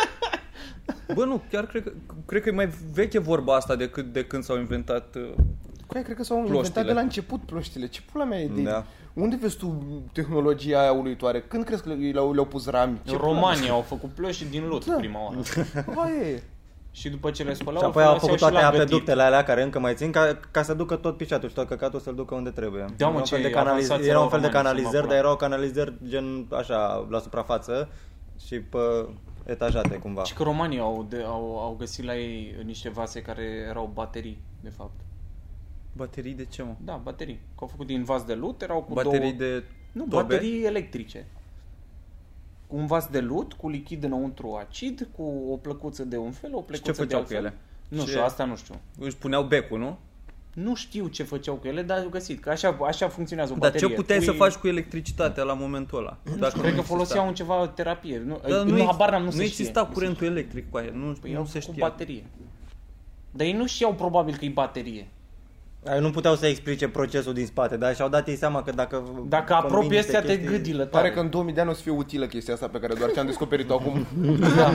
Bă, 1.16 1.26
nu, 1.26 1.42
chiar 1.52 1.66
cred 1.66 1.84
că, 1.84 1.92
cred 2.26 2.42
că 2.42 2.50
e 2.50 2.52
mai 2.52 2.70
veche 2.94 3.20
vorba 3.20 3.56
asta 3.56 3.76
decât 3.76 4.14
de 4.14 4.26
când 4.26 4.44
s-au 4.44 4.58
inventat... 4.58 5.16
uh, 5.16 5.34
Cu 5.88 5.94
aia 5.94 6.04
cred 6.04 6.16
că 6.16 6.24
s-au 6.24 6.36
Ploștile. 6.38 6.58
inventat 6.58 6.86
de 6.86 6.94
la 6.94 7.00
început 7.00 7.40
ploștile. 7.42 7.88
Ce 7.88 8.02
pula 8.12 8.24
mea 8.24 8.40
e 8.40 8.48
de... 8.48 8.62
Da. 8.62 8.86
Unde 9.14 9.36
vezi 9.42 9.58
tu 9.58 9.84
tehnologia 10.14 10.80
aia 10.82 10.92
uluitoare? 10.92 11.42
Când 11.42 11.64
crezi 11.64 11.84
că 11.84 11.94
le-au, 11.94 12.34
le-au 12.34 12.46
pus 12.46 12.68
rami? 12.68 13.00
Ce 13.04 13.16
pula 13.16 13.32
mea? 13.32 13.42
România 13.42 13.72
au 13.72 13.82
făcut 13.82 14.10
ploști 14.10 14.46
din 14.50 14.68
lut 14.68 14.86
Da. 14.86 14.94
prima 14.96 15.20
oară. 15.24 15.38
Aia 15.96 16.28
e. 16.28 16.44
Și 17.00 17.10
după 17.10 17.32
ce 17.32 17.44
le 17.44 17.54
spălau, 17.54 17.80
Și 17.82 17.86
apoi 17.88 18.04
au 18.04 18.08
foloseau 18.18 18.28
făcut 18.38 18.48
și 18.48 18.54
la 18.54 18.60
toate 18.60 18.78
gătit. 18.78 18.92
apeductele 18.94 19.22
alea 19.24 19.44
care 19.44 19.62
încă 19.64 19.80
mai 19.80 19.96
țin 19.96 20.12
ca, 20.12 20.40
ca 20.52 20.64
să 20.64 20.74
ducă 20.74 20.96
tot 20.96 21.18
pișatul 21.18 21.50
și 21.50 21.56
tot 21.56 21.68
căcatul 21.68 22.00
să-l 22.00 22.16
ducă 22.16 22.36
unde 22.36 22.50
trebuie. 22.50 22.86
Da, 22.98 23.08
mă, 23.08 23.12
Era 23.12 23.18
un 23.18 23.24
ce 23.24 23.36
fel 23.36 23.52
de 23.52 23.58
avansați 23.58 23.88
canaliz- 23.90 24.08
erau 24.08 24.10
Era 24.10 24.20
un 24.20 24.30
fel 24.30 24.40
de 24.40 24.46
românii, 24.48 24.64
canalizări, 24.64 24.96
să 24.96 25.02
mă 25.02 25.08
dar 25.08 25.18
erau 25.18 25.36
canalizări 25.36 25.94
gen 26.08 26.48
așa 26.52 27.08
la 27.10 27.20
suprafață 27.20 27.90
și 28.46 28.60
pe 28.60 28.78
etajate 29.46 29.96
cumva. 29.96 30.24
Și 30.24 30.34
că 30.34 30.44
romanii 30.44 30.80
au, 30.80 31.06
de, 31.10 31.24
au, 31.26 31.60
au 31.60 31.76
găsit 31.80 32.06
la 32.06 32.16
ei 32.18 32.56
niște 32.66 32.90
vase 32.90 33.22
care 33.22 33.44
erau 33.70 33.92
baterii, 33.94 34.42
de 34.62 34.70
fapt. 34.70 35.00
Baterii 35.94 36.34
de 36.34 36.46
ce, 36.46 36.64
mă? 36.64 36.74
Da, 36.86 37.00
baterii. 37.04 37.36
Că 37.36 37.60
au 37.60 37.68
făcut 37.68 37.86
din 37.88 38.04
vas 38.04 38.24
de 38.24 38.34
lut, 38.34 38.62
erau 38.62 38.82
cu 38.84 38.94
Baterii 38.94 39.34
două... 39.34 39.52
de 39.52 39.64
Nu, 39.92 40.04
tobe? 40.10 40.22
baterii 40.22 40.64
electrice. 40.66 41.26
Cu 42.68 42.76
un 42.76 42.86
vas 42.86 43.08
de 43.08 43.20
lut, 43.20 43.54
cu 43.54 43.70
lichid 43.70 44.04
înăuntru 44.04 44.56
acid, 44.68 45.08
cu 45.16 45.24
o 45.52 45.56
plăcuță 45.56 46.04
de 46.04 46.18
un 46.18 46.32
fel, 46.32 46.50
o 46.54 46.58
Și 46.60 46.64
plăcuță 46.66 46.92
ce 46.92 46.92
de 46.92 46.98
făceau 47.04 47.20
alt 47.20 47.28
cu 47.28 47.34
fel. 47.34 47.44
ele? 47.44 47.54
Nu 47.90 48.02
Ce- 48.04 48.08
știu, 48.10 48.22
asta 48.24 48.46
nu 48.46 48.56
știu. 48.56 48.76
Își 49.00 49.16
puneau 49.18 49.44
becul, 49.44 49.80
nu? 49.80 49.98
Nu 50.54 50.76
știu 50.76 51.08
ce 51.08 51.24
făceau 51.24 51.56
cu 51.56 51.68
ele, 51.68 51.82
dar 51.82 51.98
au 52.00 52.10
găsit. 52.10 52.42
Că 52.42 52.50
așa, 52.50 52.78
așa 52.88 53.08
funcționează 53.08 53.52
o 53.52 53.56
Dar 53.58 53.70
baterie. 53.70 53.88
ce 53.88 53.94
puteai 54.02 54.18
Tu 54.20 54.24
să 54.26 54.32
îi- 54.32 54.38
faci 54.38 54.54
cu 54.54 54.68
electricitatea 54.68 55.44
la 55.44 55.54
momentul 55.54 55.98
ăla? 56.00 56.18
Nu 56.24 56.36
Dacă 56.36 56.48
știu, 56.50 56.62
cred 56.62 56.74
că 56.74 56.78
exista? 56.80 56.94
foloseau 56.96 57.28
în 57.28 57.34
ceva 57.34 57.68
terapie. 57.68 58.22
Nu, 58.26 58.40
Dar 58.50 58.64
nu, 58.64 58.78
ex- 58.78 58.86
habar 58.86 59.10
n-am, 59.12 59.20
nu, 59.22 59.26
nu 59.26 59.32
se 59.32 59.44
exista 59.44 59.80
știe. 59.82 59.94
curentul 59.94 60.26
electric 60.28 60.70
cu 60.70 60.78
aia, 60.78 60.92
nu, 60.94 61.14
Păi 61.22 61.32
nu 61.32 61.38
au 61.38 61.46
se 61.46 61.60
cu 61.60 61.72
știa. 61.72 61.88
baterie. 61.88 62.24
Dar 63.32 63.46
ei 63.48 63.54
nu 63.54 63.68
știau 63.68 63.94
probabil 63.94 64.36
că 64.36 64.46
e 64.46 64.50
baterie. 64.50 65.08
Ai, 65.86 66.00
nu 66.00 66.10
puteau 66.10 66.36
să 66.36 66.46
explice 66.48 66.88
procesul 66.90 67.34
din 67.34 67.46
spate, 67.46 67.78
dar 67.78 67.96
și-au 67.96 68.10
dat 68.10 68.28
ei 68.28 68.36
seama 68.36 68.64
că 68.64 68.72
dacă 68.72 69.04
Dacă 69.28 69.54
combini 69.54 69.72
apropii 69.74 69.90
niște 69.90 70.06
astea 70.06 70.22
te 70.22 70.28
chestii- 70.28 70.48
gâdilă 70.58 70.86
tare. 70.86 70.90
Pare 71.04 71.12
că 71.14 71.20
în 71.20 71.30
2000 71.30 71.54
de 71.54 71.62
ani 71.62 71.70
o 71.70 71.74
să 71.74 71.82
fie 71.82 71.92
utilă 71.92 72.26
chestia 72.26 72.54
asta 72.54 72.68
pe 72.68 72.80
care 72.80 72.94
doar 72.94 73.12
ce 73.12 73.20
am 73.20 73.26
descoperit-o 73.26 73.74
acum. 73.74 74.06
Da. 74.58 74.68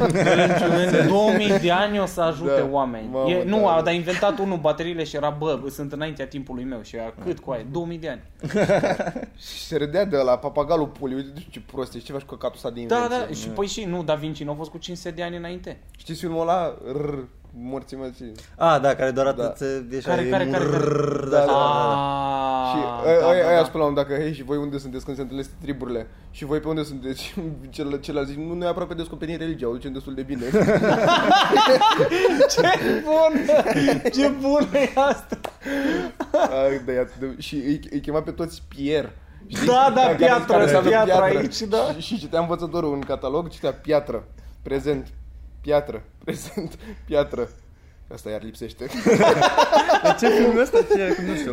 în 1.01 1.07
2000 1.09 1.59
de 1.61 1.71
ani 1.71 2.01
o 2.01 2.07
să 2.07 2.21
ajute 2.21 2.55
Da. 2.61 2.69
oameni. 2.71 3.09
Mamă, 3.13 3.31
e, 3.31 3.45
nu, 3.45 3.61
da, 3.61 3.71
a, 3.73 3.75
da. 3.77 3.83
dar 3.83 3.93
a 3.93 3.97
inventat 3.97 4.39
unul 4.39 4.59
bateriile 4.59 5.05
și 5.05 5.17
era, 5.17 5.31
bă, 5.31 5.61
sunt 5.71 5.93
înaintea 5.93 6.27
timpului 6.27 6.65
meu. 6.65 6.83
Și 6.83 6.97
era, 6.97 7.15
cât 7.25 7.39
cu 7.39 7.51
aia? 7.51 7.65
2000 7.71 7.99
de 7.99 8.09
ani. 8.09 8.21
Și 9.47 9.65
se 9.67 9.77
râdea 9.77 10.05
de 10.05 10.17
la 10.17 10.39
papagalul 10.39 10.87
puli. 10.87 11.15
Uite 11.15 11.47
ce 11.51 11.61
prost 11.73 11.95
e, 11.95 11.99
ce 11.99 12.13
faci 12.13 12.21
cu 12.23 12.35
căcatul 12.35 12.57
ăsta 12.57 12.71
de 12.71 12.85
Da, 12.87 12.95
invenție. 12.97 13.27
da, 13.27 13.35
și 13.35 13.49
păi 13.49 13.67
și, 13.67 13.85
nu, 13.85 14.03
Da 14.03 14.15
Vinci 14.15 14.43
nu 14.45 14.51
a 14.51 14.55
fost 14.55 14.71
cu 14.71 14.79
500 14.79 15.11
de 15.11 15.23
ani 15.23 15.37
înainte. 15.37 15.81
Știți 15.97 16.21
filmul 16.21 16.41
ăla? 16.41 16.75
Rrr, 16.93 17.19
morții 17.55 17.97
mății. 17.97 18.33
A, 18.57 18.79
da, 18.79 18.95
care 18.95 19.11
doar 19.11 19.33
Da. 19.33 19.45
atât 19.45 19.57
se 19.57 19.85
ieșea 19.93 20.11
Care, 20.11 20.23
din 20.23 20.31
care, 20.33 20.45
care, 20.47 20.65
care? 20.65 20.77
rrrr, 20.77 21.29
Da, 21.29 21.39
așa. 21.39 21.47
da, 21.47 21.53
Ah, 21.53 22.79
Și 22.79 22.83
da, 23.05 23.09
aia, 23.09 23.43
da, 23.43 23.49
aia 23.49 23.59
da. 23.59 23.65
spune 23.65 23.83
la 23.83 23.89
un 23.89 23.95
dacă, 23.95 24.15
hei, 24.15 24.33
și 24.35 24.43
voi 24.43 24.57
unde 24.57 24.79
sunteți 24.79 25.05
când 25.05 25.17
se 25.17 25.23
întâlnesc 25.23 25.51
triburile? 25.61 26.07
Și 26.31 26.45
voi 26.45 26.59
pe 26.61 26.69
unde 26.69 26.83
sunteți? 26.83 27.35
Cel, 27.71 28.01
celălalt 28.01 28.29
zic, 28.29 28.39
nu, 28.39 28.55
noi 28.55 28.69
aproape 28.69 28.95
descoperim 28.95 29.37
religia, 29.39 29.69
o 29.69 29.73
ducem 29.73 29.93
destul 29.93 30.15
de 30.15 30.23
bine. 30.23 30.43
Ce 32.51 32.61
bun! 33.05 33.47
Ce 34.13 34.29
bun 34.41 34.69
e 34.73 34.91
asta! 34.95 35.39
Ai, 36.33 36.81
da, 36.87 36.93
e 36.93 36.99
atât 36.99 37.15
de... 37.21 37.35
Și 37.39 37.55
îi, 37.55 37.81
îi 37.91 38.01
chema 38.01 38.23
pe 38.23 38.31
toți 38.31 38.63
Pierre. 38.69 39.17
Știi? 39.47 39.67
Da, 39.67 39.93
da, 39.95 40.01
Care- 40.01 40.15
piatră, 40.17 40.45
care 40.53 40.63
înseamnă 40.63 40.89
piatră 40.91 41.23
aici, 41.23 41.61
da. 41.61 41.77
Și, 41.93 42.01
și 42.01 42.19
citea 42.19 42.41
învățătorul 42.41 42.95
în 42.95 43.01
catalog, 43.01 43.49
citea 43.49 43.73
piatră, 43.73 44.25
prezent, 44.63 45.07
piatră, 45.63 46.03
prezent, 46.25 46.79
piatră. 47.07 47.49
Asta 48.13 48.31
iar 48.31 48.43
lipsește. 48.43 48.85
De 50.03 50.15
ce 50.19 50.29
filmul 50.29 50.61
ăsta? 50.61 50.79
Ce? 50.83 51.17
Nu 51.27 51.35
știu. 51.35 51.53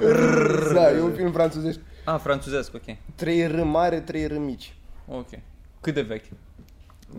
da, 0.73 0.91
e 0.91 1.01
un 1.01 1.13
film 1.13 1.31
franțuzesc. 1.31 1.79
Ah, 2.05 2.19
franțuzesc, 2.23 2.73
ok. 2.73 2.95
Trei 3.15 3.47
R 3.47 3.63
mare, 3.63 3.99
trei 3.99 4.27
R 4.27 4.37
mici. 4.37 4.75
Ok. 5.07 5.27
Cât 5.81 5.93
de 5.93 6.01
vechi? 6.01 6.25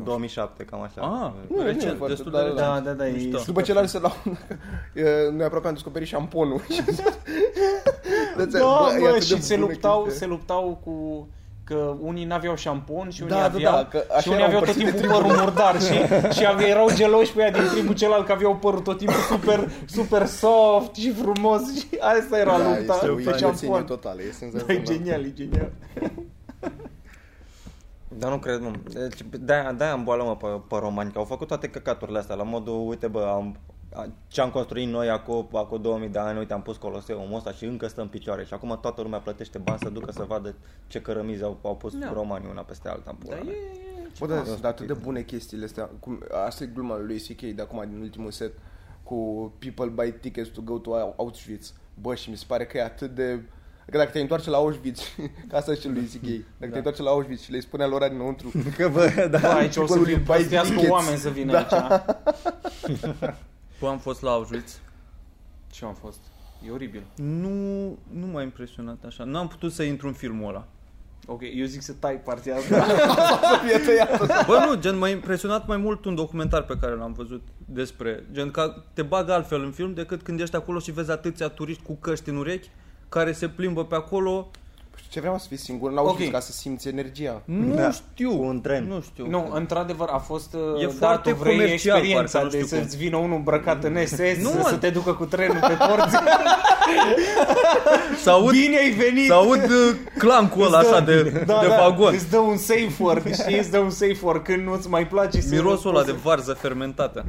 2007, 0.04 0.64
cam 0.64 0.80
așa. 0.80 1.00
Ah, 1.00 1.32
Nu, 1.50 1.56
nu 1.56 1.62
e 1.68 1.72
recent, 1.72 1.96
foarte, 1.96 2.14
destul 2.14 2.32
da, 2.32 2.42
de 2.42 2.52
da, 2.54 2.54
recent. 2.54 2.84
da, 2.84 2.90
da, 2.90 2.92
da, 2.92 3.08
e 3.08 3.10
Mișto. 3.10 3.42
După 3.46 3.60
ce 3.62 3.72
l-am 3.72 3.86
zis 3.86 4.00
la 4.00 4.12
un... 4.26 4.36
e, 5.04 5.30
Noi 5.32 5.44
aproape 5.44 5.66
am 5.66 5.72
descoperit 5.72 6.08
șamponul. 6.08 6.60
Da, 8.36 8.44
Bă, 8.44 8.58
e 8.96 9.00
mă, 9.00 9.06
atât 9.08 9.28
de 9.28 9.34
și 9.34 9.42
se 9.42 9.54
bună 9.54 9.66
luptau, 9.66 10.02
chestia. 10.02 10.18
se 10.20 10.26
luptau 10.26 10.80
cu 10.84 11.28
că 11.74 11.94
unii 12.00 12.24
n-aveau 12.24 12.54
șampon 12.56 13.10
și 13.10 13.22
unii 13.22 13.34
Da, 13.34 13.38
da, 13.40 13.44
aveau 13.44 13.72
da, 13.74 13.84
că 13.84 14.04
așa 14.10 14.20
și 14.20 14.28
unii 14.28 14.40
erau 14.42 14.56
aveau 14.56 14.64
tot 14.64 14.76
împărțite 14.76 15.00
timpul 15.00 15.20
părul 15.20 15.36
murdar 15.42 15.80
și, 15.80 15.92
și 16.38 16.46
aveau, 16.46 16.68
erau 16.68 16.88
geloși 16.94 17.32
pe 17.32 17.40
ea 17.40 17.50
din 17.50 17.62
tribul 17.72 17.94
celălalt 17.94 18.26
că 18.26 18.32
aveau 18.32 18.56
părul 18.56 18.80
tot 18.80 18.98
timpul 18.98 19.14
super, 19.30 19.70
super 19.86 20.26
soft 20.26 20.94
și 20.94 21.12
frumos 21.12 21.78
și 21.78 21.86
asta 22.00 22.38
era 22.38 22.58
Da, 22.58 22.68
lupta 22.68 22.94
este 22.94 23.08
o 23.08 23.14
pe 23.14 23.20
idioțenie 23.20 23.54
șampon. 23.54 23.84
totală, 23.84 24.20
e 24.20 24.24
Da, 24.24 24.28
e 24.28 24.32
senzațional. 24.32 24.84
genial, 24.84 25.24
e 25.24 25.32
genial. 25.34 25.70
Dar 28.08 28.30
nu 28.30 28.38
cred, 28.38 28.58
nu. 28.60 28.70
Deci, 28.92 29.20
de-aia, 29.40 29.72
de-aia 29.72 29.92
îmboală 29.92 30.22
mă 30.22 30.36
pe, 30.36 30.46
pe 30.68 30.76
romani, 30.80 31.12
că 31.12 31.18
au 31.18 31.24
făcut 31.24 31.46
toate 31.46 31.68
căcaturile 31.68 32.18
astea, 32.18 32.34
la 32.34 32.42
modul, 32.42 32.88
uite 32.88 33.06
bă, 33.06 33.30
am, 33.34 33.56
a- 33.66 33.69
ce 34.28 34.40
am 34.40 34.50
construit 34.50 34.88
noi 34.88 35.08
acum, 35.10 35.48
acum 35.52 35.80
2000 35.82 36.08
de 36.08 36.18
ani, 36.18 36.38
uite, 36.38 36.52
am 36.52 36.62
pus 36.62 36.76
coloseul 36.76 37.34
ăsta 37.34 37.52
și 37.52 37.64
încă 37.64 37.86
stă 37.88 38.00
în 38.00 38.08
picioare 38.08 38.44
și 38.44 38.54
acum 38.54 38.78
toată 38.80 39.02
lumea 39.02 39.18
plătește 39.18 39.58
bani 39.58 39.78
să 39.82 39.88
ducă 39.88 40.12
să 40.12 40.22
vadă 40.28 40.54
ce 40.86 41.00
cărămizi 41.00 41.42
au, 41.42 41.58
au 41.62 41.76
pus 41.76 41.94
Da. 41.98 42.12
romanii 42.12 42.48
una 42.50 42.60
peste 42.62 42.88
alta 42.88 43.10
în 43.10 43.16
pula 43.16 43.34
Dar 43.36 43.44
mea. 43.44 43.54
e, 43.54 43.56
e 43.56 44.08
Bă, 44.18 44.26
da, 44.26 44.44
sunt 44.44 44.64
atât 44.64 44.86
de 44.86 44.92
bune 44.92 45.22
chestiile 45.22 45.64
astea. 45.64 45.90
Cum, 46.00 46.22
asta 46.46 46.64
e 46.64 46.70
gluma 46.74 46.98
lui 46.98 47.18
C.K. 47.20 47.40
de 47.40 47.62
acum, 47.62 47.84
din 47.88 48.00
ultimul 48.00 48.30
set, 48.30 48.52
cu 49.02 49.52
People 49.58 49.86
buy 49.86 50.12
tickets 50.20 50.48
to 50.48 50.60
go 50.64 50.78
to 50.78 50.94
Auschwitz. 51.16 51.74
Bă, 52.00 52.14
și 52.14 52.30
mi 52.30 52.36
se 52.36 52.44
pare 52.48 52.66
că 52.66 52.76
e 52.76 52.82
atât 52.82 53.14
de... 53.14 53.42
Că 53.90 53.96
dacă 53.96 54.10
te 54.10 54.20
întoarce 54.20 54.50
la 54.50 54.56
Auschwitz, 54.56 55.02
ca 55.48 55.56
asta 55.56 55.74
și 55.74 55.88
lui 55.88 56.02
C.K. 56.04 56.26
Dacă 56.26 56.44
Da. 56.58 56.68
te 56.70 56.76
întoarce 56.76 57.02
la 57.02 57.10
Auschwitz 57.10 57.42
și 57.42 57.50
le 57.50 57.60
spune 57.60 57.84
lor 57.84 58.08
dinăuntru, 58.08 58.52
Că 58.76 58.88
bă, 58.88 59.06
da. 59.30 59.38
Bă, 59.38 59.46
aici 59.46 59.76
o 59.76 59.86
să 59.86 59.92
People 59.92 60.04
fie 60.04 60.12
will 60.14 60.24
buy 60.24 60.36
păstească 60.36 60.68
tickets. 60.72 60.90
oameni 60.90 61.16
să 61.18 61.28
vină 61.30 61.52
Da. 61.52 61.58
aici. 61.68 63.34
Bă, 63.80 63.88
am 63.88 63.98
fost 63.98 64.22
la 64.22 64.30
Auschwitz. 64.30 64.80
Ce 65.70 65.84
am 65.84 65.94
fost? 65.94 66.18
E 66.66 66.70
oribil. 66.70 67.02
Nu, 67.16 67.98
nu 68.12 68.26
m-a 68.32 68.42
impresionat 68.42 69.04
așa. 69.06 69.24
Nu 69.24 69.38
am 69.38 69.48
putut 69.48 69.72
să 69.72 69.82
intru 69.82 70.06
în 70.06 70.12
filmul 70.12 70.48
ăla. 70.48 70.66
Ok, 71.26 71.40
eu 71.54 71.66
zic 71.66 71.82
să 71.82 71.92
tai 71.92 72.20
partea 72.24 72.56
asta. 72.56 72.84
să 73.50 73.60
fie 73.66 73.78
tăiată. 73.78 74.44
Bă, 74.46 74.64
nu, 74.66 74.80
gen, 74.80 74.98
m-a 74.98 75.08
impresionat 75.08 75.66
mai 75.66 75.76
mult 75.76 76.04
un 76.04 76.14
documentar 76.14 76.62
pe 76.62 76.76
care 76.80 76.94
l-am 76.94 77.12
văzut 77.12 77.42
despre, 77.64 78.24
gen, 78.32 78.50
că 78.50 78.84
te 78.92 79.02
bagă 79.02 79.32
altfel 79.32 79.62
în 79.64 79.70
film 79.70 79.94
decât 79.94 80.22
când 80.22 80.40
ești 80.40 80.56
acolo 80.56 80.78
și 80.78 80.92
vezi 80.92 81.10
atâția 81.10 81.48
turiști 81.48 81.82
cu 81.82 81.94
căști 81.94 82.28
în 82.28 82.36
urechi 82.36 82.70
care 83.08 83.32
se 83.32 83.48
plimbă 83.48 83.84
pe 83.84 83.94
acolo. 83.94 84.50
Ce 85.08 85.20
vreau 85.20 85.38
să 85.38 85.44
fii 85.48 85.56
singur 85.56 85.90
în 85.90 85.96
Auschwitz 85.96 86.26
Ok. 86.26 86.32
ca 86.32 86.40
să 86.40 86.52
simți 86.52 86.88
energia. 86.88 87.42
Nu 87.44 87.74
Da, 87.74 87.90
știu. 87.90 88.36
cu 88.36 88.42
un 88.42 88.60
tren. 88.60 88.84
Nu 88.88 89.00
știu. 89.00 89.26
Nu, 89.28 89.50
într-adăr 89.52 89.96
a 90.10 90.18
fost 90.18 90.54
uh, 90.54 90.82
E 90.82 90.84
da, 90.86 90.92
foarte 90.98 91.30
tu 91.30 91.36
vrei 91.36 91.52
comercial, 91.56 91.96
experiența 91.96 92.38
parcă, 92.38 92.44
nu 92.56 92.60
de 92.60 92.64
știu 92.66 92.76
să-ți 92.78 92.96
cum. 92.96 92.98
vină 93.04 93.16
unul 93.16 93.36
îmbrăcat 93.36 93.84
în 93.84 94.06
SS, 94.06 94.18
Nu, 94.42 94.48
să, 94.50 94.56
mă. 94.56 94.68
să 94.68 94.76
te 94.76 94.90
ducă 94.90 95.12
cu 95.12 95.24
trenul 95.24 95.58
pe 95.60 95.76
porți. 95.88 96.16
Să 98.22 98.30
aud, 98.30 98.50
Bine 98.50 98.76
ai 98.78 98.90
venit! 98.90 99.26
să 99.26 99.32
aud 99.34 99.62
uh, 99.62 99.96
clancul 100.18 100.64
ăla 100.66 100.78
Îți 100.78 100.88
dă- 100.88 100.92
așa 100.92 101.00
de, 101.04 101.22
de 101.22 101.66
vagon. 101.80 102.14
Îți 102.14 102.30
dă 102.30 102.38
un 102.38 102.56
safe 102.56 102.92
word, 102.98 103.34
știi? 103.40 103.58
Îți 103.58 103.70
dă 103.70 103.78
un 103.78 103.90
safe 103.90 104.16
word 104.22 104.42
când 104.44 104.66
nu-ți 104.66 104.88
mai 104.88 105.06
place 105.06 105.40
să... 105.40 105.54
Mirosul 105.54 105.96
ăla 105.96 106.04
de 106.04 106.12
varză 106.12 106.52
fermentată. 106.52 107.24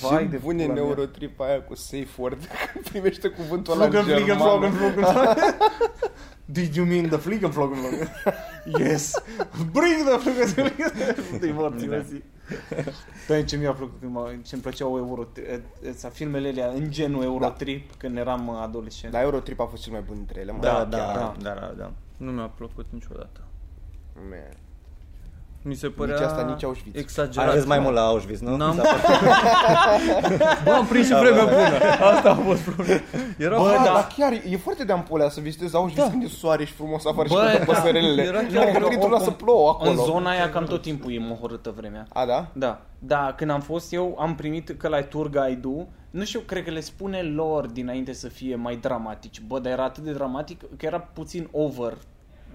Vai 0.00 0.22
și 0.22 0.28
de 0.28 0.36
pune 0.36 0.62
pula 0.62 0.74
mea. 0.74 0.82
neurotrip 0.84 1.40
aia 1.40 1.62
cu 1.62 1.74
safe 1.74 2.08
word 2.16 2.38
când 2.72 2.88
primește 2.88 3.28
cuvântul 3.28 3.72
ăla 3.72 3.82
Fluggen, 3.82 4.00
în 4.00 4.04
fliegen, 4.06 4.26
germană. 4.36 4.50
flogen, 4.70 4.72
flogen. 5.04 5.36
Did 6.50 6.74
you 6.74 6.86
mean 6.86 7.08
the 7.08 7.18
fliegen, 7.18 7.50
flogen, 7.50 7.76
flogen? 7.76 8.08
Yes. 8.78 9.14
Bring 9.72 10.04
the 10.04 10.18
fliegen, 10.18 10.46
fliegen. 10.46 11.40
De 11.40 11.52
morții, 11.52 11.88
mă 11.88 12.04
zi. 12.08 12.22
Da, 13.28 13.42
ce 13.42 13.56
mi-a 13.56 13.72
plăcut 13.72 14.00
când 14.00 14.12
mă, 14.12 14.34
ce-mi 14.42 14.62
plăceau 14.62 14.96
Euro, 14.96 15.28
ăsta, 15.88 16.08
filmele 16.08 16.48
alea 16.48 16.68
în 16.68 16.90
genul 16.90 17.22
Eurotrip 17.22 17.94
când 17.94 18.16
eram 18.16 18.48
uh, 18.48 18.58
adolescent. 18.60 19.12
Dar 19.12 19.22
Eurotrip 19.22 19.60
a 19.60 19.64
fost 19.64 19.82
cel 19.82 19.92
mai 19.92 20.00
bun 20.00 20.16
dintre 20.16 20.40
ele, 20.40 20.52
mă. 20.52 20.58
Da, 20.60 20.84
da, 20.84 20.96
chiar. 20.96 21.14
da, 21.14 21.36
da, 21.42 21.54
da, 21.54 21.74
da. 21.76 21.92
Nu 22.16 22.30
mi-a 22.30 22.46
plăcut 22.46 22.86
niciodată. 22.90 23.40
Man. 24.14 24.56
Mi 25.68 25.74
se 25.74 25.88
părea 25.88 26.14
Nici 26.14 26.24
asta, 26.24 26.42
nici 26.42 26.64
Auschwitz. 26.64 26.98
exagerat. 26.98 27.48
Ai 27.48 27.54
râs 27.54 27.64
mai 27.66 27.78
mult 27.78 27.94
la 27.94 28.00
Auschwitz, 28.06 28.40
nu? 28.40 28.56
N-am- 28.56 28.76
Da. 28.76 28.82
Bă, 30.64 30.70
am 30.70 30.86
prins 30.86 31.06
și 31.06 31.14
vremea 31.14 31.44
bună. 31.44 32.04
Asta 32.14 32.30
a 32.30 32.34
fost 32.34 32.60
problema. 32.62 33.00
Era 33.38 33.56
Bă, 33.56 33.62
Bă, 33.62 33.68
da. 33.76 33.82
da. 33.84 33.92
dar 33.92 34.06
chiar 34.16 34.32
e 34.32 34.56
foarte 34.56 34.84
de 34.84 34.92
ampulea 34.92 35.28
să 35.28 35.40
vizitezi 35.40 35.74
Auschwitz 35.76 36.04
Da. 36.04 36.10
când 36.10 36.22
e 36.22 36.26
soare 36.26 36.64
și 36.64 36.72
frumos 36.72 37.06
afară 37.06 37.28
și 37.28 37.34
Bă, 37.34 37.40
toate 37.40 37.58
da. 37.58 37.64
păsărelele. 37.64 38.22
Era 38.22 38.38
Chiar 38.38 38.46
chiar 38.64 38.72
că 38.72 38.78
că 38.78 38.86
printul 38.86 39.08
ăla 39.08 39.18
să 39.18 39.24
oricum, 39.28 39.44
plouă 39.46 39.68
acolo. 39.68 39.90
În 39.90 39.96
zona 39.96 40.30
aia 40.30 40.50
cam 40.50 40.64
tot 40.64 40.82
timpul 40.82 41.12
e 41.12 41.18
mohorâtă 41.18 41.72
vremea. 41.76 42.06
A, 42.12 42.26
da? 42.26 42.46
Da, 42.52 42.80
da, 42.98 43.32
când 43.36 43.50
am 43.50 43.60
fost 43.60 43.92
eu 43.92 44.16
am 44.20 44.34
primit 44.34 44.74
că 44.78 44.88
la 44.88 45.02
tour 45.02 45.30
guide-ul, 45.30 45.86
nu 46.10 46.24
știu, 46.24 46.40
cred 46.40 46.64
că 46.64 46.70
le 46.70 46.80
spune 46.80 47.22
lor 47.22 47.66
dinainte 47.66 48.12
să 48.12 48.28
fie 48.28 48.54
mai 48.56 48.76
dramatici. 48.76 49.40
Bă, 49.46 49.58
dar 49.58 49.72
era 49.72 49.84
atât 49.84 50.02
de 50.02 50.12
dramatic 50.12 50.60
că 50.76 50.86
era 50.86 50.98
puțin 50.98 51.48
over 51.52 51.92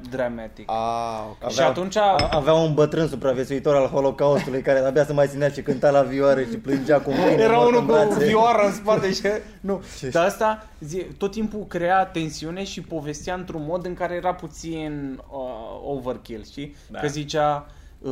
dramatic. 0.09 0.63
A, 0.71 1.23
ok. 1.41 1.51
și 1.51 1.59
atunci 1.61 1.95
A- 1.97 2.15
Avea 2.31 2.53
un 2.53 2.73
bătrân 2.73 3.07
supraviețuitor 3.07 3.75
al 3.75 3.87
Holocaustului 3.87 4.61
care 4.61 4.79
abia 4.79 5.05
se 5.05 5.13
mai 5.13 5.27
ținea 5.27 5.49
și 5.49 5.61
cânta 5.61 5.89
la 5.89 6.01
vioare 6.01 6.47
și 6.51 6.57
plângea 6.57 7.01
cu 7.01 7.09
mâine 7.11 7.31
era 7.41 7.55
mort 7.57 7.67
unul 7.67 7.79
în 7.79 7.85
cu 7.85 7.91
brațe. 7.91 8.25
vioară 8.25 8.65
în 8.65 8.73
spate 8.73 9.13
și... 9.13 9.21
Nu, 9.61 9.83
dar 10.11 10.25
asta 10.25 10.67
zi, 10.79 10.97
tot 11.17 11.31
timpul 11.31 11.65
crea 11.67 12.05
tensiune 12.05 12.63
și 12.63 12.81
povestea 12.81 13.33
într-un 13.33 13.63
mod 13.67 13.85
în 13.85 13.93
care 13.93 14.15
era 14.15 14.33
puțin 14.33 15.21
uh, 15.31 15.81
overkill, 15.95 16.43
știi? 16.43 16.75
Da. 16.91 16.99
Că 16.99 17.07
zicea, 17.07 17.65
uh, 17.99 18.11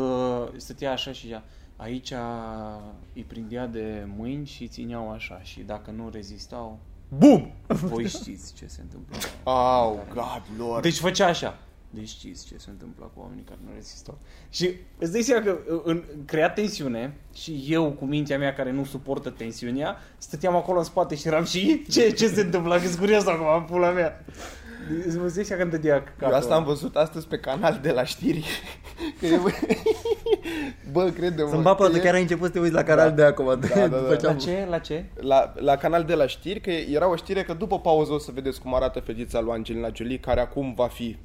stătea 0.57 0.91
așa 0.91 1.11
și 1.11 1.21
zicea, 1.25 1.43
aici 1.75 2.13
îi 3.15 3.23
prindea 3.27 3.65
de 3.67 4.07
mâini 4.17 4.45
și 4.45 4.61
îi 4.61 4.67
țineau 4.67 5.11
așa 5.11 5.39
și 5.43 5.59
dacă 5.59 5.91
nu 5.95 6.09
rezistau, 6.13 6.79
Bum! 7.17 7.51
voi 7.67 8.07
știți 8.07 8.53
ce 8.53 8.65
se 8.67 8.81
întâmplă. 8.81 9.15
Au, 9.43 10.05
God, 10.13 10.41
lord. 10.57 10.81
Deci 10.81 10.97
făcea 10.99 11.25
așa. 11.27 11.57
Deci 11.93 12.07
știți 12.07 12.45
ce 12.47 12.53
se 12.57 12.69
întâmplă 12.69 13.11
cu 13.13 13.21
oamenii 13.21 13.43
care 13.43 13.59
nu 13.65 13.71
rezistau. 13.73 14.17
Și 14.49 14.69
îți 14.97 15.11
dai 15.11 15.21
seama 15.21 15.45
că 15.45 15.57
în, 15.83 16.03
crea 16.25 16.49
tensiune 16.49 17.13
și 17.33 17.65
eu 17.69 17.91
cu 17.91 18.05
mintea 18.05 18.37
mea 18.37 18.53
care 18.53 18.71
nu 18.71 18.83
suportă 18.85 19.29
tensiunea, 19.29 19.97
stăteam 20.17 20.55
acolo 20.55 20.77
în 20.77 20.83
spate 20.83 21.15
și 21.15 21.27
eram 21.27 21.43
și 21.45 21.85
ce, 21.89 22.11
ce 22.11 22.27
se 22.27 22.41
întâmplă? 22.41 22.79
Că-s 22.79 22.95
curios 22.95 23.25
acum, 23.25 23.45
în 23.55 23.63
pula 23.63 23.89
mea. 23.91 24.25
Îți 25.05 25.35
dai 25.35 25.43
seama 25.43 25.61
că 25.61 25.61
îmi 25.61 25.71
dădea 25.81 26.03
Eu 26.21 26.33
asta 26.33 26.55
am 26.55 26.63
văzut 26.63 26.95
astăzi 26.95 27.27
pe 27.27 27.37
canal 27.37 27.79
de 27.81 27.91
la 27.91 28.03
știri. 28.03 28.45
Că 29.19 29.25
e- 29.25 29.39
Bă, 30.91 31.09
crede-mă. 31.09 31.49
Să-mi 31.49 31.61
bapă, 31.61 31.87
că 31.89 31.97
e- 31.97 31.99
chiar 31.99 32.13
ai 32.13 32.21
început 32.21 32.45
să 32.45 32.51
te 32.51 32.59
uiți 32.59 32.73
la 32.73 32.83
canal 32.83 33.13
de 33.13 33.23
acum. 33.23 33.45
Da, 33.45 33.55
da, 33.67 33.87
da. 33.87 33.97
după 33.97 34.15
ce 34.15 34.25
La 34.25 34.31
am- 34.31 34.37
ce? 34.37 34.65
La 34.69 34.79
ce? 34.79 35.05
La, 35.15 35.53
la 35.57 35.75
canal 35.75 36.03
de 36.03 36.13
la 36.13 36.27
știri, 36.27 36.61
că 36.61 36.69
era 36.69 37.09
o 37.09 37.15
știre 37.15 37.43
că 37.43 37.53
după 37.53 37.79
pauză 37.79 38.11
o 38.13 38.17
să 38.17 38.31
vedeți 38.33 38.61
cum 38.61 38.75
arată 38.75 38.99
fetița 38.99 39.39
lui 39.39 39.51
Angelina 39.51 39.89
Jolie, 39.93 40.19
care 40.19 40.39
acum 40.39 40.73
va 40.73 40.87
fi 40.87 41.17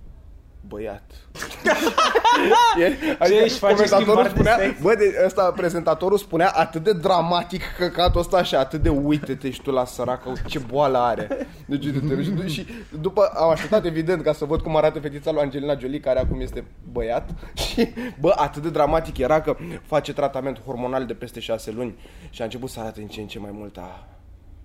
băiat. 0.69 1.03
e, 2.81 2.97
adică 3.19 3.43
își 3.43 3.59
face 3.59 3.75
comentatorul 3.75 4.05
schimbare 4.05 4.29
de 4.29 4.35
spunea, 4.35 4.57
sex? 4.57 4.81
bă, 4.81 4.95
de, 4.95 5.23
ăsta, 5.25 5.53
prezentatorul 5.57 6.19
spunea 6.19 6.49
atât 6.49 6.83
de 6.83 6.93
dramatic 6.93 7.63
căcatul 7.79 8.21
ăsta 8.21 8.43
și 8.43 8.55
atât 8.55 8.83
de 8.83 8.89
uite-te 8.89 9.51
și 9.51 9.63
tu 9.63 9.71
la 9.71 9.85
săracă, 9.85 10.33
ce 10.47 10.59
boală 10.59 10.99
are. 10.99 11.49
Deci, 11.67 11.85
uite-te, 11.85 12.23
și, 12.23 12.49
și 12.49 12.67
după 13.01 13.31
am 13.35 13.51
așteptat 13.51 13.85
evident 13.85 14.23
ca 14.23 14.33
să 14.33 14.45
văd 14.45 14.61
cum 14.61 14.77
arată 14.77 14.99
fetița 14.99 15.31
lui 15.31 15.43
Angelina 15.43 15.77
Jolie, 15.79 16.01
care 16.01 16.19
acum 16.19 16.41
este 16.41 16.65
băiat 16.93 17.31
și, 17.67 17.89
bă, 18.21 18.33
atât 18.37 18.63
de 18.63 18.71
dramatic 18.71 19.19
era 19.19 19.41
că 19.41 19.57
face 19.83 20.13
tratament 20.13 20.61
hormonal 20.65 21.07
de 21.07 21.15
peste 21.15 21.41
șase 21.41 21.71
luni 21.71 21.99
și 22.31 22.41
a 22.41 22.45
început 22.45 22.71
să 22.71 22.81
arate 22.81 23.01
în 23.01 23.07
ce 23.07 23.21
în 23.21 23.27
ce 23.27 23.39
mai 23.39 23.51
mult 23.53 23.77
a 23.77 24.16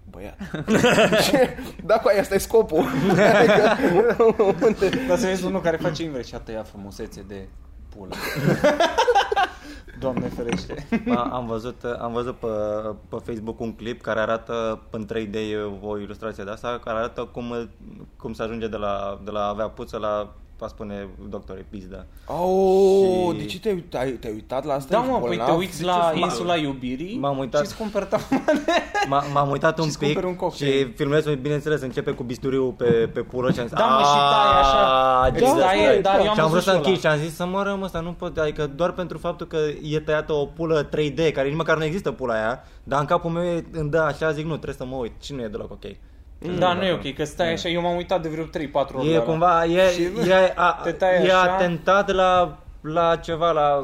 băiat. 0.10 0.38
Și, 1.22 1.32
da, 1.90 1.96
cu 2.00 2.08
aia, 2.08 2.22
asta 2.22 2.36
e 2.36 2.38
scopul. 2.38 2.86
Adică, 3.10 3.78
unde- 4.66 5.06
Dar 5.08 5.18
să 5.18 5.26
vezi 5.26 5.46
unul 5.46 5.62
care 5.62 5.78
face 5.78 6.04
invers 6.04 6.28
și 6.28 6.36
a 6.36 6.40
tăiat 6.40 6.68
frumusețe 6.68 7.24
de 7.28 7.48
pulă. 7.96 8.16
Doamne 10.00 10.28
ferește. 10.28 10.88
A- 11.16 11.30
Am 11.34 11.46
văzut, 11.48 11.84
am 12.00 12.12
văzut 12.14 12.36
pe, 12.36 12.48
pe 13.10 13.16
Facebook 13.26 13.60
un 13.60 13.74
clip 13.76 14.02
care 14.02 14.20
arată 14.20 14.82
în 14.90 15.08
3D 15.14 15.36
o 15.82 15.98
ilustrație 16.00 16.44
de 16.44 16.52
asta, 16.52 16.80
care 16.84 16.98
arată 16.98 17.30
cum, 17.32 17.70
cum 18.18 18.34
se 18.34 18.44
ajunge 18.44 18.68
de 18.68 18.78
la, 18.78 19.20
de 19.24 19.32
la 19.32 19.40
a 19.40 19.48
avea 19.50 19.68
puță 19.68 19.98
la 19.98 20.34
a 20.65 20.67
spune 20.67 21.08
doctore 21.30 21.65
pizdă. 21.69 22.08
Oh, 22.26 23.32
Și- 23.34 23.38
de 23.38 23.45
ce 23.45 23.60
te-ai, 23.60 23.74
uit- 23.74 23.95
ai, 23.95 24.12
te-ai 24.12 24.34
uitat 24.34 24.65
la 24.65 24.74
asta? 24.74 24.88
Da, 24.95 25.00
Ești 25.00 25.12
mă, 25.12 25.17
păi 25.19 25.28
bolnav? 25.28 25.47
te 25.47 25.52
uiți 25.54 25.80
De 25.80 25.86
la 25.86 25.93
ce 26.13 26.19
faci? 26.19 26.30
insula 26.30 26.56
iubirii 26.56 27.17
M-am 27.19 27.38
uitat. 27.38 27.62
și 27.62 27.67
îți 27.67 27.77
cumperi 27.77 28.06
taman. 28.06 28.44
M- 29.06 29.33
M-am 29.33 29.50
uitat 29.50 29.77
un 29.79 29.83
Și-ți 29.86 29.98
pic 29.98 30.06
cumperi 30.08 30.27
un 30.27 30.36
cocktail. 30.36 30.71
și 30.71 30.92
filmulețul, 30.94 31.36
bineînțeles, 31.36 31.81
începe 31.81 32.12
cu 32.12 32.23
bisturiul 32.23 32.71
pe, 32.71 32.86
pe 33.13 33.21
pulă 33.21 33.52
și 33.52 33.60
am 33.60 33.67
zis, 33.67 33.77
Da, 33.77 33.86
mă, 33.86 34.00
și 34.04 34.13
taie 34.13 34.60
așa. 34.60 34.77
"Aaa, 34.77 35.27
Îți 35.27 35.38
Jesus 35.40 35.60
taie, 35.60 35.88
Christ." 35.88 36.02
dar 36.02 36.19
eu 36.19 36.27
am 36.27 36.33
Și 36.33 36.40
am 36.40 36.50
vrut 36.50 36.50
văzut 36.50 36.63
să 36.63 36.69
și 36.71 36.75
închid 36.75 36.92
ăla. 36.92 37.00
și 37.15 37.19
am 37.19 37.25
zis 37.27 37.36
să 37.36 37.46
mă 37.46 37.63
rămân 37.63 37.83
ăsta, 37.83 38.00
nu 38.00 38.12
pot, 38.12 38.38
adică 38.38 38.67
doar 38.75 38.92
pentru 38.92 39.17
faptul 39.17 39.48
că 39.48 39.58
e 39.81 40.00
tăiată 40.00 40.33
o 40.33 40.46
pulă 40.46 40.83
3D, 40.90 41.31
care 41.33 41.48
nici 41.48 41.58
măcar 41.58 41.77
nu 41.77 41.83
există 41.83 42.12
pula 42.12 42.33
aia, 42.33 42.63
dar 42.83 43.00
în 43.00 43.06
capul 43.06 43.29
meu 43.29 43.44
e- 43.44 43.65
îmi 43.71 43.90
dă 43.90 44.00
așa, 44.00 44.31
zic, 44.31 44.44
nu, 44.46 44.52
trebuie 44.58 44.75
să 44.77 44.86
mă 44.86 44.96
uit, 44.96 45.12
și 45.21 45.33
nu 45.33 45.42
e 45.42 45.48
deloc 45.48 45.71
ok. 45.71 45.83
Da, 46.60 46.73
nu 46.73 46.83
e 46.83 46.92
ok, 46.92 47.13
că 47.13 47.23
stai 47.23 47.52
așa, 47.54 47.69
eu 47.69 47.81
m-am 47.81 47.96
uitat 47.96 48.21
de 48.21 48.29
vreo 48.29 48.44
3-4 48.46 48.50
ori 48.96 49.08
E 49.08 49.12
la 49.12 49.15
ăla. 49.15 49.23
cumva, 49.25 49.65
e, 49.65 49.89
Și 49.92 50.02
e, 50.29 50.54
a, 50.56 50.79
te 50.83 50.92
taie 50.92 51.17
e 51.27 51.31
așa. 51.33 51.42
atentat 51.54 52.12
la 52.12 52.58
la 52.81 53.15
ceva, 53.15 53.52
la 53.52 53.83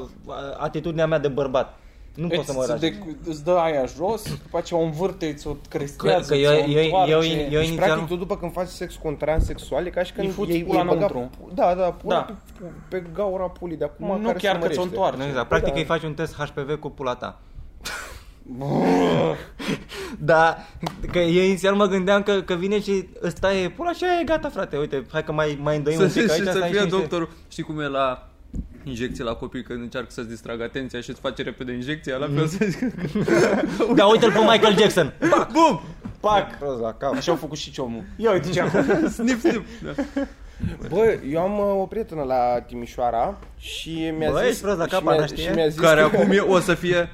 atitudinea 0.57 1.05
mea 1.07 1.19
de 1.19 1.27
bărbat. 1.27 1.75
Nu 2.15 2.27
pot 2.27 2.45
să 2.45 2.53
mă 2.53 2.59
Îți, 2.61 2.69
ragi. 2.71 2.81
de, 2.81 2.95
îți 3.29 3.43
dă 3.43 3.51
aia 3.51 3.85
jos, 3.85 4.23
după 4.43 4.57
aceea 4.57 4.79
o 4.79 4.83
învârte, 4.83 5.33
ți-o 5.33 5.55
crestează, 5.69 6.33
Că- 6.33 6.39
că 6.39 6.39
eu- 6.39 6.51
ți-o 6.61 6.69
eu- 6.71 6.77
eu- 6.77 6.83
întoarce. 6.83 7.13
eu- 7.13 7.19
Deci, 7.21 7.49
inițial- 7.67 7.75
practic, 7.77 8.07
tu 8.07 8.15
după 8.15 8.37
când 8.37 8.51
faci 8.51 8.67
sex 8.67 8.95
cu 8.95 9.07
un 9.07 9.15
transexual, 9.17 9.85
e 9.85 9.89
ca 9.89 10.03
și 10.03 10.11
când 10.13 10.27
Îi 10.27 10.33
fuți 10.33 10.51
ei, 10.51 10.63
pula 10.63 10.79
ei 10.79 10.85
băga, 10.87 11.05
înăuntru. 11.05 11.51
Da, 11.53 11.73
da, 11.75 11.83
pula 11.91 12.15
Da. 12.15 12.35
Pe, 12.59 12.71
pe 12.89 13.03
gaura 13.13 13.43
pulii 13.43 13.77
de 13.77 13.83
acum 13.83 14.07
Nu 14.07 14.25
care 14.27 14.37
chiar 14.37 14.37
se 14.37 14.45
că 14.47 14.51
ți-o 14.51 14.59
mărește. 14.59 14.81
întoarce. 14.81 15.17
Nu, 15.17 15.23
exact. 15.25 15.47
Practic 15.47 15.73
Da. 15.73 15.79
îi 15.79 15.85
faci 15.85 16.03
un 16.03 16.13
test 16.13 16.35
HPV 16.35 16.79
cu 16.79 16.89
pula 16.89 17.15
ta. 17.15 17.39
da, 20.19 20.57
că 21.11 21.19
eu 21.19 21.43
inițial 21.43 21.75
mă 21.75 21.85
gândeam 21.85 22.23
că, 22.23 22.41
că 22.41 22.53
vine 22.53 22.81
și 22.81 23.07
îți 23.19 23.39
taie 23.39 23.69
pula 23.69 23.93
și 23.93 24.03
aia 24.03 24.19
e 24.19 24.23
gata 24.23 24.49
frate, 24.49 24.77
uite, 24.77 25.05
hai 25.11 25.23
că 25.23 25.31
mai, 25.31 25.59
mai 25.61 25.75
îndoim 25.77 25.97
Să, 25.97 26.03
un 26.03 26.09
pic 26.09 26.21
și 26.25 26.31
aici, 26.31 26.43
să 26.43 26.51
stai 26.57 26.69
fie 26.71 26.79
și- 26.79 26.87
doctorul, 26.87 27.29
știi 27.47 27.63
cum 27.63 27.79
e 27.79 27.87
la 27.87 28.29
injecție 28.83 29.23
la 29.23 29.33
copii 29.33 29.63
când 29.63 29.81
încearcă 29.81 30.07
să-ți 30.11 30.27
distragă 30.27 30.63
atenția 30.63 31.01
și 31.01 31.09
îți 31.09 31.19
face 31.19 31.43
repede 31.43 31.71
injecția, 31.71 32.17
la 32.17 32.27
fel 32.35 32.47
să 32.47 32.65
zic 32.67 32.79
Da, 33.95 34.05
uite-l 34.05 34.31
pe 34.31 34.39
Michael 34.39 34.77
Jackson. 34.79 35.13
BUM! 35.51 35.81
Pac! 36.19 36.57
Prost 36.57 36.79
la 36.81 36.93
cap. 36.93 37.15
Așa 37.15 37.31
au 37.31 37.37
făcut 37.37 37.57
și 37.57 37.71
ciomul. 37.71 38.03
Ia 38.15 38.31
uite 38.31 38.49
ce 38.49 38.61
am 38.61 38.69
Snip, 39.09 39.39
snip! 39.39 39.65
Da. 39.83 40.03
Bă, 40.89 41.17
eu 41.31 41.39
am 41.41 41.59
uh, 41.59 41.81
o 41.81 41.85
prietenă 41.85 42.23
la 42.23 42.59
Timișoara 42.67 43.37
și 43.57 44.13
mi-a 44.17 44.31
Bă, 44.31 44.37
zis... 44.39 44.47
ești 44.49 44.61
prost 44.61 44.77
la 44.77 44.83
și 44.83 44.89
cap, 44.89 45.01
mi-a- 45.03 45.11
Ana 45.11 45.25
știe? 45.25 45.43
și 45.43 45.49
mi-a 45.49 45.67
zis 45.67 45.79
Care 45.79 45.99
că- 46.01 46.05
acum 46.17 46.31
e, 46.31 46.39
o 46.39 46.59
să 46.59 46.73
fie 46.73 47.09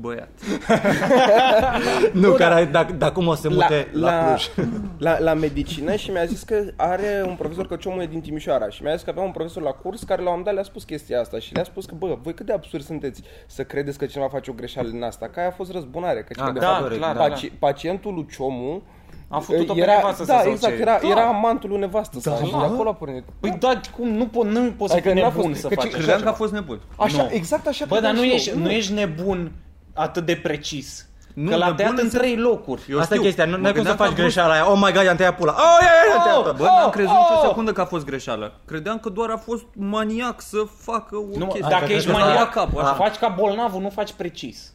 băiat. 0.00 0.28
Nu, 2.12 2.30
care 2.32 2.64
dacă, 2.64 2.92
dacă 2.92 3.12
cum 3.12 3.26
o 3.26 3.34
să 3.34 3.40
se 3.40 3.48
mute 3.48 3.88
la, 3.92 4.10
la, 4.10 4.24
Cluj. 4.26 4.68
la, 5.06 5.18
la 5.18 5.34
medicină 5.34 5.94
și 5.94 6.10
mi-a 6.10 6.24
zis 6.24 6.42
că 6.42 6.62
are 6.76 7.24
un 7.26 7.34
profesor, 7.34 7.66
că 7.66 7.76
ciomul 7.76 8.02
e 8.02 8.06
din 8.06 8.20
Timișoara 8.20 8.68
și 8.68 8.82
mi-a 8.82 8.94
zis 8.94 9.02
că 9.02 9.10
avea 9.10 9.22
un 9.22 9.30
profesor 9.30 9.62
la 9.62 9.70
curs 9.70 10.02
care 10.02 10.22
la 10.22 10.30
un 10.30 10.36
moment 10.36 10.44
dat 10.44 10.54
le-a 10.54 10.62
spus 10.62 10.84
chestia 10.84 11.20
asta 11.20 11.38
și 11.38 11.54
le-a 11.54 11.64
spus 11.64 11.84
că, 11.84 11.94
bă, 11.98 12.18
voi 12.22 12.34
cât 12.34 12.46
de 12.46 12.52
absurd 12.52 12.84
sunteți 12.84 13.22
să 13.46 13.62
credeți 13.62 13.98
că 13.98 14.06
cineva 14.06 14.28
face 14.28 14.50
o 14.50 14.54
greșeală 14.54 14.88
în 14.92 15.02
asta, 15.02 15.28
că 15.28 15.38
aia 15.40 15.48
a 15.48 15.52
fost 15.52 15.72
răzbunare, 15.72 16.22
că 16.28 16.42
Ah, 16.44 16.52
de 16.52 16.58
da, 16.58 16.66
fapt, 16.66 16.96
clar, 16.96 17.16
paci, 17.16 17.52
pacientul 17.58 18.14
lui 18.14 18.26
Ciomu 18.32 18.82
Am 19.30 19.40
făcut-o 19.40 19.72
pe 19.72 19.80
era, 19.80 19.92
nevastă 19.94 20.24
da, 20.24 20.38
să 20.42 20.48
exact, 20.48 20.74
ce. 20.74 20.80
era, 20.80 20.98
Da. 21.02 21.08
era 21.08 21.26
amantul 21.26 21.68
lui 21.70 21.78
nevastă 21.78 22.18
da, 22.22 22.34
și 22.36 22.50
de 22.50 22.56
acolo 22.56 22.88
a 22.88 22.94
pornit. 22.94 23.24
Păi 23.40 23.56
da, 23.60 23.80
cum 23.96 24.08
nu, 24.08 24.26
po- 24.26 24.48
nu 24.50 24.72
poți 24.76 24.90
să 24.92 24.96
Adică 24.98 25.12
fii 25.12 25.20
n-a 25.22 25.28
nebun 25.28 25.42
fost- 25.50 25.60
să 25.60 25.68
că 25.68 25.74
faci 25.74 25.84
ce- 25.84 25.88
așa 25.88 25.96
Credeam 25.98 26.20
că 26.20 26.28
a 26.28 26.30
ceva. 26.30 26.36
fost 26.44 26.52
nebun. 26.52 26.80
Așa, 26.96 27.22
Nu. 27.22 27.28
exact 27.32 27.66
așa 27.66 27.84
Bă, 27.88 28.00
dar 28.00 28.12
credeam 28.12 28.16
nu 28.16 28.22
și 28.22 28.28
eu. 28.28 28.34
ești, 28.36 28.58
nu 28.58 28.70
ești 28.70 28.92
nebun 28.92 29.52
atât 29.98 30.26
de 30.26 30.36
precis. 30.42 31.06
Nu, 31.34 31.50
că 31.50 31.56
l-a 31.56 31.64
nebun 31.64 31.76
tăiat 31.76 31.90
în 31.92 31.98
înse- 32.02 32.18
trei 32.18 32.36
locuri. 32.36 32.82
Eu 32.90 32.98
Asta 32.98 33.14
e 33.14 33.16
știu. 33.16 33.26
chestia, 33.28 33.44
nu 33.44 33.50
Mă 33.50 33.56
ai 33.56 33.62
cum 33.62 33.70
să 33.70 33.74
gândeam 33.76 33.96
că 33.96 34.02
faci 34.02 34.10
a 34.10 34.14
vrut- 34.14 34.24
greșeala 34.24 34.52
aia. 34.52 34.70
Oh 34.70 34.78
my 34.84 34.92
god, 34.92 35.02
i-am 35.04 35.16
tăiat 35.16 35.36
pula. 35.36 35.52
Oh, 35.52 35.78
ia, 35.80 35.86
ia, 35.86 36.12
i-am 36.14 36.22
tăiat 36.42 36.56
Bă, 36.56 36.62
n-am 36.64 36.84
Oh, 36.86 36.90
crezut 36.90 37.10
nicio 37.12 37.34
oh! 37.42 37.46
secundă 37.48 37.72
că 37.72 37.80
a 37.80 37.84
fost 37.84 38.04
greșeală. 38.04 38.52
Credeam 38.66 38.98
că 38.98 39.08
doar 39.08 39.30
a 39.30 39.36
fost 39.36 39.64
maniac 39.72 40.40
să 40.42 40.58
facă 40.80 41.16
o 41.16 41.38
Nu, 41.38 41.44
chestie. 41.46 41.66
dacă 41.70 41.84
că 41.86 41.92
ești 41.92 42.06
crezi 42.06 42.06
că 42.06 42.12
maniac, 42.12 42.38
la 42.54 42.60
capul, 42.60 42.80
așa. 42.80 42.92
faci 42.94 43.16
ca 43.16 43.28
bolnavul, 43.28 43.80
nu 43.80 43.90
faci 43.90 44.12
precis. 44.12 44.72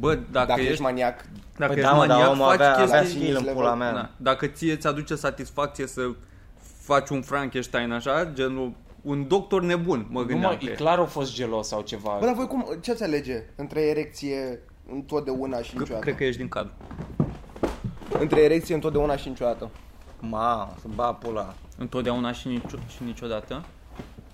Bă, 0.00 0.14
dacă, 0.14 0.46
Dacă 0.46 0.60
ești, 0.60 0.70
ești 0.72 0.82
maniac, 0.82 1.16
dacă 1.58 1.72
Păi 1.72 1.82
ești 1.82 1.90
da, 1.90 1.96
mă, 1.96 2.06
dar 2.06 2.16
maniac, 2.16 2.30
omul 2.32 2.44
faci 2.46 2.54
avea, 2.54 2.78
avea 2.78 3.00
chestii... 3.00 3.20
skill 3.20 3.44
în 3.46 3.54
pula 3.54 3.74
mea. 3.74 3.92
Da. 3.92 4.08
Dacă 4.16 4.46
ție 4.46 4.76
ți 4.76 4.86
aduce 4.86 5.14
satisfacție 5.14 5.86
să 5.86 6.02
faci 6.82 7.08
un 7.08 7.22
Frankenstein 7.22 7.92
așa, 7.92 8.24
genul 8.32 8.72
un 9.02 9.28
doctor 9.28 9.62
nebun, 9.62 10.06
mă 10.10 10.20
Nu 10.20 10.26
gândeam 10.26 10.52
mă, 10.52 10.58
că 10.58 10.64
e 10.64 10.70
e. 10.70 10.74
clar 10.74 10.98
au 10.98 11.04
fost 11.04 11.34
gelos 11.34 11.66
sau 11.68 11.80
ceva. 11.80 12.16
Bă, 12.20 12.24
dar 12.24 12.34
voi 12.34 12.46
cum, 12.46 12.66
ce 12.80 12.92
ți 12.92 13.02
alege 13.02 13.42
între 13.56 13.80
erecție 13.80 14.60
întotdeauna 14.92 15.62
și 15.62 15.70
niciodată? 15.78 16.04
Cred 16.04 16.16
că 16.16 16.24
ești 16.24 16.38
din 16.40 16.48
cadru. 16.48 16.72
Între 18.20 18.40
erecție 18.40 18.74
întotdeauna 18.74 19.16
și 19.16 19.28
niciodată. 19.28 19.70
Ma, 20.20 20.74
să 20.80 20.86
ba 20.94 21.12
pula. 21.12 21.54
Întotdeauna 21.78 22.32
și, 22.32 22.48
nicio, 22.48 22.76
și 22.88 23.02
niciodată? 23.04 23.64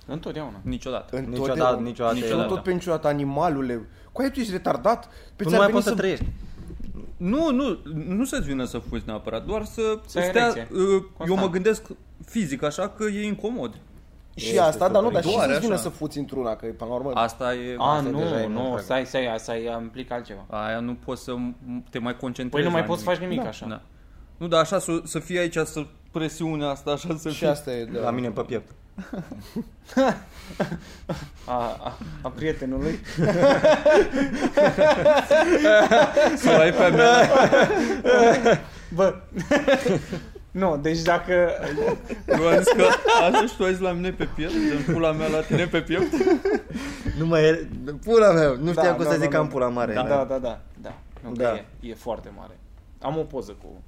Întotdeauna. 0.07 0.57
Niciodată. 0.63 1.19
Niciodată, 1.19 1.81
niciodată. 1.81 2.15
Și 2.17 2.23
Niciodată. 2.23 2.49
nu 2.49 2.55
tot 2.55 2.63
pe 2.65 2.73
niciodată, 2.73 3.09
animalule. 3.09 3.89
Cu 4.13 4.21
aia 4.21 4.31
tu 4.31 4.41
ești 4.41 4.53
retardat? 4.53 5.07
Pe 5.37 5.43
Tu 5.43 5.49
ți-ar 5.49 5.53
nu 5.53 5.57
mai 5.57 5.67
veni 5.67 5.73
poți 5.73 5.87
să 5.87 5.95
trăiești. 5.95 6.25
Nu, 7.17 7.51
nu, 7.53 7.79
nu 8.09 8.25
să-ți 8.25 8.47
vină 8.47 8.65
să 8.65 8.79
fuzi 8.79 9.03
neapărat, 9.07 9.45
doar 9.45 9.65
să, 9.65 9.99
Să 10.07 10.19
ai 10.19 10.25
stea, 10.25 10.43
erecție. 10.43 10.69
uh, 10.73 10.79
eu 10.91 11.01
Constant. 11.17 11.41
mă 11.41 11.49
gândesc 11.51 11.83
fizic 12.27 12.63
așa 12.63 12.89
că 12.89 13.05
e 13.05 13.27
incomod. 13.27 13.75
Și 14.39 14.47
Este 14.49 14.61
asta, 14.61 14.89
dar 14.89 15.03
nu, 15.03 15.11
dar 15.11 15.23
și 15.23 15.33
doare 15.33 15.49
să-ți 15.53 15.61
vină 15.61 15.73
așa. 15.75 15.83
să 15.83 15.89
fuți 15.89 16.19
într-una, 16.19 16.57
că 16.57 16.67
până 16.67 16.91
la 16.91 16.97
urmă... 16.97 17.11
Asta 17.15 17.55
e... 17.55 17.75
A, 17.79 17.91
Asta 17.97 18.09
nu, 18.11 18.19
deja 18.19 18.41
e 18.43 18.47
mult 18.47 18.65
nu, 18.65 18.71
prea 18.71 18.83
stai, 18.83 19.07
stai, 19.07 19.35
asta 19.35 19.57
e, 19.57 19.71
implică 19.81 20.15
altceva. 20.15 20.45
Aia 20.51 20.79
nu 20.81 20.95
poți 21.05 21.23
să 21.23 21.33
m- 21.35 21.91
te 21.91 21.99
mai 21.99 22.17
concentrezi 22.17 22.51
Păi 22.51 22.63
nu 22.65 22.71
mai 22.71 22.81
la 22.81 22.87
poți 22.87 23.03
să 23.03 23.09
faci 23.09 23.19
nimic 23.19 23.47
așa. 23.47 23.67
Da. 23.69 23.81
Nu, 24.37 24.47
dar 24.47 24.61
așa 24.61 24.79
să, 24.79 25.01
să 25.05 25.19
fie 25.19 25.39
aici, 25.39 25.57
să 25.57 25.87
presiunea 26.11 26.69
asta, 26.69 26.91
așa 26.91 27.17
să 27.19 27.29
Și 27.29 27.37
fie. 27.39 27.49
asta 27.49 27.71
e, 27.71 27.85
da. 27.85 28.01
La 28.01 28.11
mine 28.11 28.29
pe 28.31 28.41
piept. 28.41 28.71
A, 31.45 31.77
a, 31.85 31.99
a 32.23 32.29
prietenului. 32.29 32.99
Să 36.37 36.55
o 36.57 36.61
ai 36.61 36.73
pe 36.73 36.83
a 36.83 36.89
mea. 36.89 37.29
Bă, 38.95 39.15
nu, 40.59 40.77
deci 40.83 41.01
dacă... 41.03 41.33
Eu 42.27 42.47
am 42.47 42.57
zis 42.57 42.73
că 42.73 42.85
așa 43.29 43.47
și 43.47 43.57
tu 43.57 43.65
ai 43.65 43.71
zis 43.73 43.81
la 43.81 43.93
mine 43.93 44.11
pe 44.11 44.29
piept, 44.35 44.53
gen 44.53 44.95
pula 44.95 45.13
mea 45.13 45.29
la 45.29 45.41
tine 45.41 45.67
pe 45.67 45.81
piept. 45.81 46.13
Nu 47.19 47.27
mai 47.27 47.43
e... 47.45 47.69
Pula 48.05 48.33
mea, 48.33 48.49
nu 48.49 48.71
știam 48.71 48.75
Da, 48.87 48.95
cum 48.95 49.05
da, 49.05 49.11
să 49.11 49.17
da, 49.17 49.23
zic 49.23 49.31
că 49.31 49.37
da. 49.37 49.43
am 49.43 49.49
pula 49.49 49.69
mare. 49.69 49.93
Da, 49.93 50.03
da, 50.03 50.27
da, 50.29 50.39
da. 50.39 50.61
da. 50.83 50.95
Nu, 51.25 51.33
Da. 51.33 51.43
da. 51.45 51.55
E, 51.55 51.65
e 51.81 51.95
foarte 51.95 52.29
mare. 52.39 52.59
Am 53.01 53.19
o 53.19 53.23
poză 53.23 53.57
cu 53.63 53.83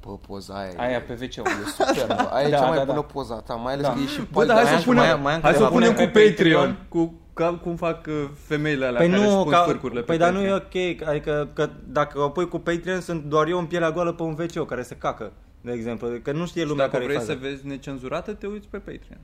Bă, 0.00 0.10
poza 0.26 0.54
aia, 0.54 0.70
aia 0.76 0.96
e 0.96 1.00
pe 1.00 1.18
wc 1.22 1.32
superbă. 1.76 2.28
Aia 2.32 2.46
e 2.46 2.50
Da, 2.50 2.56
cea 2.56 2.66
mai 2.66 2.76
da, 2.78 2.84
bună 2.84 2.96
da. 2.96 3.12
poza 3.12 3.34
ta, 3.40 3.54
mai 3.54 3.72
ales 3.72 3.86
Da. 3.86 3.92
că 3.92 3.98
e 4.04 4.06
și 4.06 4.20
Bă, 4.32 4.44
dar 4.44 4.56
hai 4.56 4.64
mai 4.64 4.72
să 4.72 4.78
am- 4.78 4.84
punem, 4.84 5.02
mai- 5.02 5.20
mai 5.22 5.34
am 5.34 5.40
hai 5.42 5.52
să 5.52 5.58
câteva. 5.58 5.68
punem 5.74 5.88
cu 5.90 5.94
Punem 5.96 6.10
pe 6.12 6.20
Patreon, 6.28 6.78
cu 6.88 7.14
ca, 7.34 7.58
cum 7.62 7.76
fac 7.76 8.06
uh, 8.06 8.24
femeile 8.46 8.86
alea 8.86 9.00
Păi 9.00 9.08
care 9.10 9.20
își 9.22 9.30
nu, 9.30 9.42
pun 9.42 9.50
ca, 9.52 9.62
spârcurile 9.62 10.00
pe 10.00 10.06
păi 10.06 10.18
dar 10.18 10.32
nu 10.32 10.40
e 10.42 10.48
Patreon. 10.50 10.96
ok, 11.00 11.08
adică 11.08 11.48
că 11.52 11.68
dacă 11.86 12.20
o 12.20 12.28
pui 12.28 12.48
cu 12.48 12.58
Patreon 12.58 13.00
sunt 13.00 13.22
doar 13.24 13.46
eu 13.48 13.58
în 13.58 13.66
pielea 13.66 13.90
goală 13.90 14.12
pe 14.12 14.22
un 14.22 14.36
wc 14.38 14.66
care 14.68 14.82
se 14.82 14.94
cacă, 14.94 15.32
de 15.64 15.72
exemplu, 15.72 16.08
că 16.22 16.32
nu 16.32 16.46
știe 16.46 16.62
Și 16.62 16.68
lumea 16.68 16.84
dacă 16.84 16.96
care 16.96 17.04
vrei 17.06 17.16
e 17.16 17.26
să 17.26 17.32
faza. 17.34 17.38
vezi 17.48 17.66
necenzurată, 17.66 18.32
te 18.32 18.46
uiți 18.46 18.66
pe 18.70 18.76
Patreon. 18.76 19.20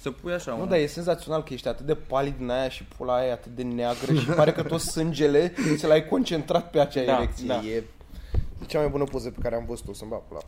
Să 0.00 0.10
pui 0.10 0.32
așa 0.32 0.52
Nu, 0.54 0.60
un... 0.62 0.68
dar 0.68 0.78
e 0.78 0.86
senzațional 0.86 1.42
că 1.42 1.52
ești 1.52 1.68
atât 1.68 1.86
de 1.86 1.94
palid 1.94 2.34
din 2.36 2.50
aia 2.50 2.68
și 2.68 2.84
pula 2.96 3.14
aia 3.16 3.26
e 3.28 3.32
atât 3.32 3.54
de 3.54 3.62
neagră 3.62 4.14
și 4.14 4.24
pare 4.26 4.52
că 4.52 4.62
tot 4.62 4.80
sângele 4.80 5.52
ți 5.76 5.86
l-ai 5.86 6.06
concentrat 6.08 6.70
pe 6.70 6.80
acea 6.80 7.04
Da, 7.04 7.16
erecție. 7.16 7.46
da. 7.46 7.60
E, 7.64 7.74
e 7.76 7.82
cea 8.66 8.78
mai 8.78 8.88
bună 8.88 9.04
poză 9.04 9.30
pe 9.30 9.40
care 9.42 9.54
am 9.54 9.64
văzut-o, 9.64 9.92
să-mi 9.92 10.10
bag 10.10 10.22
pula. 10.28 10.40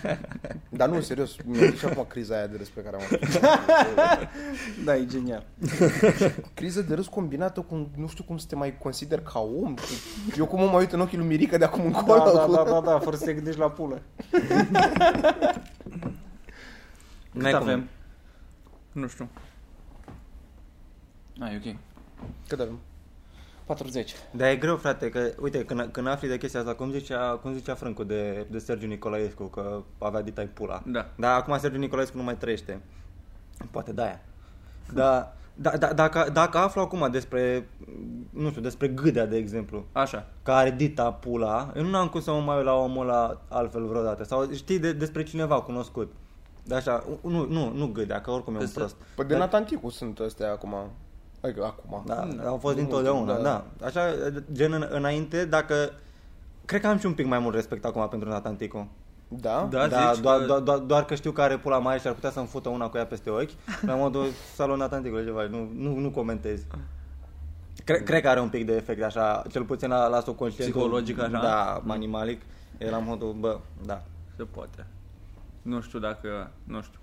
dar 0.78 0.88
nu, 0.88 1.00
serios, 1.00 1.36
mi-a 1.44 1.70
și 1.70 1.84
acum 1.84 2.04
criza 2.08 2.36
aia 2.36 2.46
de 2.46 2.56
râs 2.56 2.68
pe 2.68 2.80
care 2.80 2.96
am 2.96 3.02
avut. 3.04 3.20
Da, 4.84 4.96
e 4.96 5.04
genial. 5.06 5.46
Criză 6.54 6.82
de 6.82 6.94
râs 6.94 7.06
combinată 7.06 7.60
cu, 7.60 7.90
nu 7.96 8.06
știu 8.08 8.24
cum 8.24 8.36
să 8.38 8.46
te 8.48 8.54
mai 8.56 8.78
consider 8.78 9.20
ca 9.20 9.40
om. 9.40 9.74
Eu 10.36 10.46
cum 10.46 10.60
mă 10.60 10.66
mai 10.66 10.76
uit 10.80 10.92
în 10.92 11.00
ochii 11.00 11.18
lui 11.18 11.26
Mirica 11.26 11.56
de 11.56 11.64
acum 11.64 11.84
încolo. 11.86 12.18
Da, 12.24 12.32
da, 12.32 12.44
cu- 12.44 12.52
da, 12.52 12.62
da, 12.64 12.80
da, 12.80 12.98
fără 12.98 13.16
să 13.16 13.24
te 13.24 13.34
gândești 13.34 13.60
la 13.60 13.70
pulă. 13.70 14.02
Cât 17.32 17.42
N-ai 17.42 17.52
cum. 17.52 17.62
avem? 17.62 17.88
Nu 18.92 19.06
știu. 19.06 19.28
Ah, 21.40 21.52
e 21.52 21.60
ok. 21.68 21.76
Cât 22.48 22.60
avem? 22.60 22.78
40. 23.68 24.12
Dar 24.30 24.48
e 24.48 24.56
greu, 24.56 24.76
frate, 24.76 25.08
că, 25.08 25.20
uite, 25.40 25.64
când, 25.64 25.88
când 25.92 26.06
afli 26.06 26.28
de 26.28 26.38
chestia 26.38 26.60
asta, 26.60 26.74
cum 26.74 26.90
zicea, 26.90 27.30
cum 27.30 27.52
zicea 27.52 27.74
Frâncu 27.74 28.04
de, 28.04 28.46
de 28.50 28.58
Sergiu 28.58 28.86
Nicolaescu, 28.86 29.44
că 29.44 29.82
avea 29.98 30.22
ditai 30.22 30.46
pula. 30.46 30.82
Da. 30.86 31.06
Dar 31.16 31.38
acum 31.38 31.58
Sergiu 31.58 31.78
Nicolaescu 31.78 32.16
nu 32.16 32.22
mai 32.22 32.36
trăiește. 32.36 32.80
Poate 33.70 33.92
de 33.92 34.02
aia. 34.02 34.20
Dar 34.92 35.36
da, 35.54 35.76
da, 35.76 35.92
dacă, 35.92 36.30
dacă 36.32 36.58
aflu 36.58 36.80
acum 36.80 37.08
despre, 37.10 37.68
nu 38.30 38.48
știu, 38.48 38.60
despre 38.60 38.88
Gâdea, 38.88 39.26
de 39.26 39.36
exemplu, 39.36 39.84
Așa. 39.92 40.26
care 40.42 40.70
dita 40.70 41.12
pula, 41.12 41.72
eu 41.76 41.84
nu 41.84 41.96
am 41.96 42.08
cum 42.08 42.20
să 42.20 42.30
mă 42.32 42.40
mai 42.40 42.56
uit 42.56 42.64
la 42.64 42.74
omul 42.74 43.08
ăla 43.08 43.40
altfel 43.48 43.86
vreodată. 43.86 44.24
Sau 44.24 44.52
știi 44.52 44.78
de, 44.78 44.92
despre 44.92 45.22
cineva 45.22 45.60
cunoscut. 45.60 46.12
De 46.64 46.74
așa, 46.74 47.04
nu, 47.22 47.46
nu, 47.46 47.72
nu 47.72 47.86
Gâdea, 47.86 48.20
că 48.20 48.30
oricum 48.30 48.52
e 48.54 48.56
un 48.56 48.62
Despre- 48.64 48.80
prost. 48.80 48.96
Păi 49.14 49.24
de 49.24 49.36
Natanticu 49.36 49.90
sunt 49.90 50.18
astea 50.18 50.50
acum. 50.50 50.74
Adică 51.40 51.64
acum. 51.64 52.02
Da, 52.06 52.28
au 52.46 52.56
fost 52.56 52.76
dintotdeauna, 52.76 53.34
da. 53.34 53.42
da. 53.42 53.86
Așa, 53.86 54.00
gen 54.52 54.72
în, 54.72 54.86
înainte, 54.90 55.44
dacă... 55.44 55.74
Cred 56.64 56.80
că 56.80 56.86
am 56.86 56.98
și 56.98 57.06
un 57.06 57.14
pic 57.14 57.26
mai 57.26 57.38
mult 57.38 57.54
respect 57.54 57.84
acum 57.84 58.08
pentru 58.08 58.28
Natantico. 58.28 58.86
Da? 59.28 59.68
Da, 59.70 59.86
da 59.86 60.12
zici 60.12 60.22
doar, 60.22 60.38
că- 60.38 60.46
doar, 60.46 60.60
doar, 60.60 60.78
doar, 60.78 61.04
că 61.04 61.14
știu 61.14 61.30
că 61.30 61.42
are 61.42 61.58
pula 61.58 61.78
mare 61.78 61.98
și 61.98 62.06
ar 62.06 62.12
putea 62.12 62.30
să-mi 62.30 62.46
fută 62.46 62.68
una 62.68 62.88
cu 62.88 62.96
ea 62.96 63.06
peste 63.06 63.30
ochi. 63.30 63.50
La 63.80 63.94
modul, 63.94 64.26
salut 64.54 64.78
Natantico, 64.78 65.22
ceva, 65.22 65.46
nu, 65.46 65.68
nu, 65.74 65.98
nu 65.98 66.10
comentez. 66.10 66.60
Cre, 67.84 68.02
cred 68.02 68.22
că 68.22 68.28
are 68.28 68.40
un 68.40 68.48
pic 68.48 68.66
de 68.66 68.76
efect 68.76 69.02
așa, 69.02 69.42
cel 69.50 69.64
puțin 69.64 69.88
la, 69.88 70.06
la 70.06 70.20
subconștientul. 70.20 70.80
Psihologic, 70.80 71.18
așa? 71.18 71.40
Da, 71.40 71.82
animalic. 71.86 72.40
Era 72.78 72.96
în 72.96 73.04
modul, 73.04 73.32
bă, 73.32 73.58
da. 73.84 74.02
Se 74.36 74.42
poate. 74.42 74.86
Nu 75.62 75.80
știu 75.80 75.98
dacă... 75.98 76.50
Nu 76.64 76.82
știu. 76.82 76.98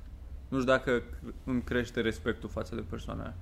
Nu 0.48 0.60
știu 0.60 0.72
dacă 0.72 1.02
îmi 1.44 1.62
crește 1.62 2.02
respectul 2.02 2.50
față 2.50 2.76
de 2.76 2.84
persoana 2.90 3.22
aia. 3.22 3.34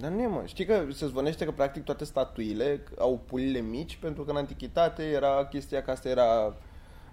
Dar 0.00 0.10
nu 0.10 0.20
e, 0.22 0.26
mă. 0.26 0.42
Știi 0.44 0.64
că 0.64 0.82
se 0.92 1.06
zvonește 1.06 1.44
că 1.44 1.50
practic 1.50 1.84
toate 1.84 2.04
statuile 2.04 2.80
au 2.98 3.20
pulile 3.26 3.58
mici 3.60 3.96
pentru 4.00 4.22
că 4.22 4.30
în 4.30 4.36
antichitate 4.36 5.02
era 5.02 5.46
chestia 5.50 5.82
că 5.82 5.90
asta 5.90 6.08
era 6.08 6.54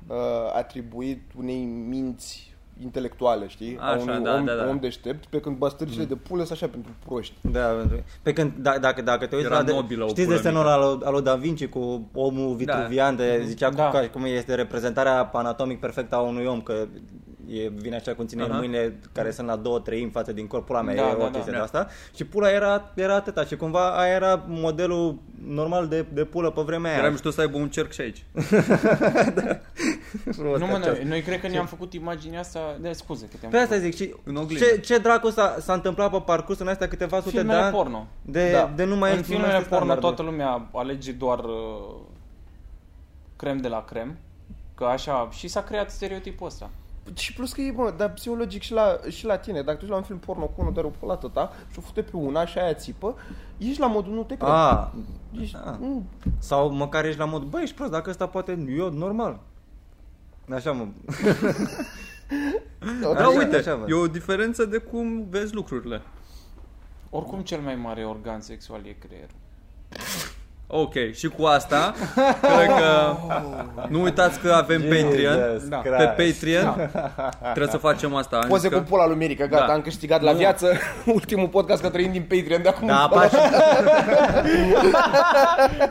uh, 0.08 0.16
atribuit 0.56 1.22
unei 1.38 1.64
minți 1.66 2.50
intelectuale, 2.84 3.48
știi? 3.48 3.78
a 3.80 3.92
Așa, 3.92 4.02
unui 4.02 4.24
da, 4.24 4.36
om, 4.36 4.46
da, 4.46 4.54
da. 4.56 4.68
om 4.70 4.80
deștept, 4.80 5.26
pe 5.26 5.40
când 5.40 5.58
băstăricile 5.58 6.04
de 6.06 6.16
pulă 6.16 6.44
sunt 6.44 6.52
așa 6.62 6.68
pentru 6.72 6.92
proști. 7.06 7.34
Da, 7.42 7.66
pentru- 7.68 8.04
pe 8.22 8.34
când, 8.34 8.52
da, 8.58 8.78
dacă, 8.80 9.02
dacă 9.02 9.26
te 9.26 9.36
uiți 9.36 9.48
Era 9.48 9.58
la... 9.58 9.64
De, 9.64 9.72
nobilă 9.72 10.04
o 10.04 10.08
știți 10.08 10.24
pulă 10.26 10.36
desenul 10.36 10.58
mică. 10.64 10.72
al, 10.72 10.80
lui- 10.96 11.06
al 11.06 11.14
lui 11.14 11.22
Da 11.22 11.36
Vinci 11.36 11.68
cu 11.68 12.10
omul 12.14 12.56
vitruvian, 12.56 13.16
de, 13.16 13.42
zicea 13.46 13.70
Da. 13.70 13.86
cu, 13.86 13.92
ca, 13.92 14.10
cum 14.10 14.24
este 14.26 14.56
reprezentarea 14.56 15.30
anatomic 15.34 15.80
perfectă 15.80 16.16
a 16.16 16.20
unui 16.20 16.46
om, 16.46 16.62
că 16.62 16.88
e, 17.50 17.70
vine 17.76 17.96
așa 17.96 18.14
cum 18.16 18.26
ține 18.26 18.44
în 18.44 18.50
Aha. 18.50 18.58
mâinile 18.60 19.00
care 19.12 19.32
sunt 19.32 19.48
la 19.48 19.56
două 19.56 19.80
treimi 19.80 20.12
față 20.12 20.32
din 20.34 20.48
corpul 20.48 20.76
ăla, 20.76 20.86
Da, 20.86 20.92
e 20.92 20.96
da, 20.96 21.16
o 21.16 21.18
da. 21.18 21.30
chestie 21.30 21.52
Da. 21.52 21.58
de 21.58 21.64
asta. 21.64 21.88
Și 22.16 22.26
pula 22.26 22.50
era, 22.52 22.92
era 22.94 23.16
atâta 23.16 23.46
și 23.46 23.56
cumva 23.56 23.98
aia 23.98 24.14
era 24.14 24.44
modelul 24.48 25.16
normal 25.48 25.88
de, 25.88 26.06
de 26.14 26.24
pulă 26.24 26.52
pe 26.52 26.62
vremea 26.62 26.92
aia. 26.92 27.00
Era 27.00 27.10
mișto 27.10 27.30
să 27.30 27.42
aibă 27.42 27.58
un 27.58 27.70
cerc 27.70 27.92
și 27.92 28.02
aici. 28.02 28.24
Frumos 30.32 30.60
Nu, 30.60 30.66
ca 30.66 30.72
mă, 30.72 30.80
ceas. 30.84 30.96
noi, 30.98 31.06
noi 31.08 31.22
cred 31.22 31.40
că 31.42 31.48
ne-am 31.48 31.66
făcut 31.66 31.94
imaginea 31.94 32.40
asta... 32.40 32.60
De 32.82 32.92
scuze 32.92 33.26
că 33.26 33.36
te-am 33.40 33.52
Pe 33.52 33.58
asta 33.58 33.76
făcut. 33.76 33.90
zic 33.92 33.96
și 34.08 34.16
În 34.24 34.36
oglindă. 34.36 34.66
ce, 34.66 34.78
ce 34.80 34.98
dracu 34.98 35.30
s-a, 35.30 35.56
s-a 35.60 35.74
întâmplat 35.74 36.12
pe 36.12 36.22
parcursul 36.26 36.66
în 36.66 36.72
astea 36.72 36.88
câteva 36.88 37.18
sute 37.18 37.30
de 37.32 37.38
Filmele 37.38 37.60
ani 37.62 37.76
porno. 37.76 38.08
de, 38.22 38.52
Da. 38.52 38.72
de 38.76 38.84
nu 38.84 38.96
mai 38.96 39.10
în 39.10 39.16
nu 39.18 39.24
mai 39.28 39.36
filmele 39.38 39.54
este 39.58 39.70
porno 39.70 39.86
standardul. 39.86 40.10
toată 40.10 40.22
lumea 40.32 40.70
alege 40.74 41.12
doar 41.12 41.40
uh, 41.40 41.96
crem 43.36 43.58
de 43.58 43.68
la 43.68 43.86
crem. 43.86 44.18
Că 44.76 44.84
așa, 44.84 45.30
și 45.32 45.48
s-a 45.48 45.64
creat 45.64 45.92
stereotipul 45.92 46.48
ăsta. 46.48 46.70
Și 47.16 47.34
plus 47.34 47.54
că 47.54 47.62
e, 47.62 47.72
mă, 47.72 47.94
dar 47.98 48.14
psihologic 48.14 48.62
și 48.62 48.72
la, 48.74 49.00
și 49.10 49.26
la 49.26 49.38
tine, 49.38 49.62
dacă 49.62 49.72
tu 49.78 49.82
ești 49.82 49.90
la 49.92 49.96
un 49.98 50.04
film 50.04 50.20
porno 50.20 50.46
cu 50.46 50.54
unul 50.62 50.74
de 50.74 50.80
o 50.80 50.90
pulată 50.90 51.28
ta 51.28 51.52
și 51.72 51.78
o 51.80 51.82
fute 51.82 52.02
pe 52.02 52.16
una 52.18 52.46
și 52.46 52.58
aia 52.58 52.74
țipă, 52.74 53.16
ești 53.58 53.80
la 53.80 53.88
modul 53.88 54.14
nu 54.14 54.24
te 54.24 54.36
cred. 54.38 54.50
Ah, 54.50 54.88
Ești, 55.42 55.56
Ah. 55.66 55.76
nu, 55.80 56.04
Sau 56.40 56.70
măcar 56.72 57.06
ești 57.06 57.20
la 57.20 57.26
mod, 57.26 57.44
băi, 57.44 57.62
ești 57.64 57.76
prost, 57.76 57.92
dacă 57.92 58.10
ăsta 58.10 58.28
poate, 58.28 58.66
eu, 58.78 58.90
normal. 58.92 59.40
Așa 60.54 60.72
mă. 60.72 60.88
Da, 63.02 63.10
Așa, 63.10 63.28
uite, 63.28 63.56
așa 63.56 63.76
văd. 63.76 63.90
e 63.90 63.94
o 63.94 64.08
diferență 64.08 64.66
de 64.66 64.78
cum 64.78 65.26
vezi 65.30 65.54
lucrurile. 65.54 66.02
Oricum 67.10 67.42
cel 67.42 67.60
mai 67.60 67.76
mare 67.76 68.06
organ 68.06 68.42
sexual 68.42 68.86
e 68.86 68.92
creierul. 69.08 69.36
Ok, 70.74 70.94
și 71.14 71.28
cu 71.28 71.46
asta, 71.46 71.94
cred 72.42 72.68
că 72.68 73.16
nu 73.90 74.02
uitați 74.02 74.40
că 74.40 74.52
avem 74.52 74.82
Patreon. 74.82 75.40
Jesus 75.52 75.68
Da. 75.68 75.78
Pe 75.78 75.90
Christ. 76.16 76.40
Patreon 76.40 76.90
trebuie 77.42 77.68
să 77.72 77.78
facem 77.78 78.16
asta. 78.16 78.36
Am 78.38 78.48
Poze 78.48 78.68
zis 78.68 78.78
cu 78.78 78.84
că- 78.84 78.90
pula 78.90 79.08
lui 79.08 79.16
Mirica, 79.16 79.46
gata, 79.46 79.66
Da. 79.68 79.74
am 79.74 79.82
câștigat 79.82 80.22
la 80.22 80.32
viață 80.32 80.72
ultimul 81.16 81.48
podcast 81.48 81.82
că 81.82 81.90
trăim 81.90 82.12
din 82.12 82.22
Patreon 82.30 82.62
de 82.62 82.70
acum. 82.70 82.88
Da, 82.88 83.02
încolo. 83.02 83.22
pași, 83.22 83.36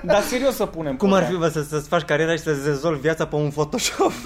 Dar 0.02 0.20
serios 0.22 0.54
să 0.54 0.66
punem 0.66 0.96
cum 0.96 1.12
ar 1.12 1.22
fi, 1.22 1.28
problema. 1.28 1.52
bă, 1.54 1.60
să, 1.60 1.66
să-ți 1.68 1.88
faci 1.88 2.02
cariera 2.02 2.32
și 2.32 2.38
să-ți 2.38 2.66
rezolvi 2.66 3.00
viața 3.00 3.26
pe 3.26 3.34
un 3.36 3.50
Photoshop? 3.50 4.12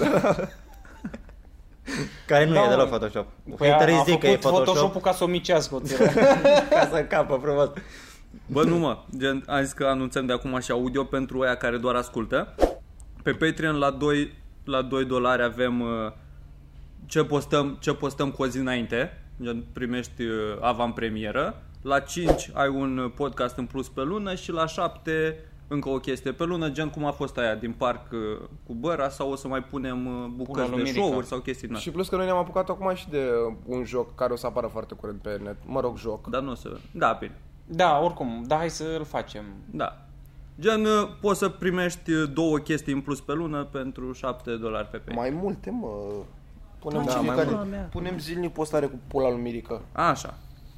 Care 2.27 2.45
nu 2.45 2.53
Da, 2.53 2.63
e 2.63 2.67
deloc 2.67 2.89
mă. 2.89 2.97
Photoshop. 2.97 3.25
Păi 3.57 3.67
a, 3.69 3.71
Haterii 3.71 3.95
a 3.95 4.03
zic 4.05 4.19
că 4.19 4.27
e 4.27 4.29
făcut 4.29 4.41
Photoshop 4.41 4.65
Photoshop-ul 4.65 5.01
ca 5.01 5.11
să 5.11 5.23
o 5.23 5.27
micească 5.27 5.75
o 5.75 5.79
țără. 5.79 6.09
ca 6.69 6.89
să 6.93 7.03
capă 7.09 7.39
frumos. 7.43 7.69
Bă, 8.45 8.63
nu 8.63 8.77
mă, 8.77 8.97
gen, 9.17 9.43
am 9.47 9.63
zis 9.63 9.71
că 9.73 9.85
anunțăm 9.85 10.25
de 10.25 10.33
acum 10.33 10.59
și 10.59 10.71
audio 10.71 11.03
pentru 11.03 11.41
aia 11.41 11.55
care 11.55 11.77
doar 11.77 11.95
ascultă. 11.95 12.55
Pe 13.23 13.31
Patreon 13.31 13.75
la 13.77 13.91
2, 13.91 14.31
la 14.63 14.81
2 14.81 15.05
dolari 15.05 15.43
avem 15.43 15.81
uh, 15.81 15.87
ce 17.05 17.23
postăm, 17.23 17.77
ce 17.79 17.93
postăm 17.93 18.31
cu 18.31 18.41
o 18.43 18.47
zi 18.47 18.57
înainte, 18.57 19.23
gen 19.41 19.63
primești 19.73 20.21
uh, 20.23 20.31
avantpremieră. 20.61 21.61
La 21.81 21.99
5 21.99 22.49
ai 22.53 22.67
un 22.69 22.97
uh, 22.97 23.11
podcast 23.15 23.57
în 23.57 23.65
plus 23.65 23.89
pe 23.89 24.01
lună 24.01 24.35
și 24.35 24.51
la 24.51 24.65
7 24.67 25.39
încă 25.67 25.89
o 25.89 25.97
chestie 25.99 26.31
pe 26.31 26.43
lună, 26.43 26.69
gen 26.69 26.89
cum 26.89 27.05
a 27.05 27.11
fost 27.11 27.37
aia 27.37 27.55
din 27.55 27.71
parc 27.71 28.11
uh, 28.11 28.19
cu 28.67 28.73
Băra 28.73 29.09
sau 29.09 29.31
o 29.31 29.35
să 29.35 29.47
mai 29.47 29.63
punem 29.63 30.05
uh, 30.05 30.25
bucăți 30.35 30.69
lui 30.69 30.77
de 30.77 30.83
Mirica. 30.83 31.05
show-uri 31.05 31.25
sau 31.25 31.39
chestii 31.39 31.67
din 31.67 31.75
Și 31.75 31.77
astea. 31.77 31.93
plus 31.93 32.09
că 32.09 32.15
noi 32.15 32.25
ne-am 32.25 32.37
apucat 32.37 32.69
acum 32.69 32.93
și 32.95 33.09
de 33.09 33.29
un 33.65 33.83
joc 33.83 34.15
care 34.15 34.33
o 34.33 34.35
să 34.35 34.45
apară 34.45 34.67
foarte 34.67 34.95
curând 34.95 35.19
pe 35.19 35.39
net. 35.43 35.55
Mă 35.65 35.79
rog, 35.79 35.97
joc. 35.97 36.27
Dar 36.27 36.41
nu 36.41 36.51
o 36.51 36.55
să... 36.55 36.77
Da, 36.91 37.17
bine. 37.19 37.39
Da, 37.65 37.99
oricum, 38.03 38.43
da, 38.47 38.55
hai 38.55 38.69
să 38.69 38.83
îl 38.97 39.05
facem. 39.05 39.43
Da. 39.71 39.97
Gen, 40.59 40.85
uh, 40.85 41.09
poți 41.21 41.39
să 41.39 41.49
primești 41.49 42.11
uh, 42.11 42.29
două 42.33 42.57
chestii 42.57 42.93
în 42.93 43.01
plus 43.01 43.21
pe 43.21 43.33
lună 43.33 43.63
pentru 43.71 44.11
7 44.11 44.51
dolari 44.55 44.87
pe 44.87 44.97
Patreon. 44.97 45.19
Mai 45.19 45.39
multe, 45.43 45.69
mă. 45.69 45.87
Punem, 46.79 47.03
Da, 47.05 47.11
da, 47.11 47.19
mai 47.19 47.35
fiecare, 47.35 47.55
mult. 47.55 47.89
punem 47.89 48.17
zilnic 48.19 48.53
postare 48.53 48.85
cu 48.85 48.99
pula 49.07 49.29
lui 49.29 49.41
Mirica. 49.41 49.81
Așa. 49.91 50.33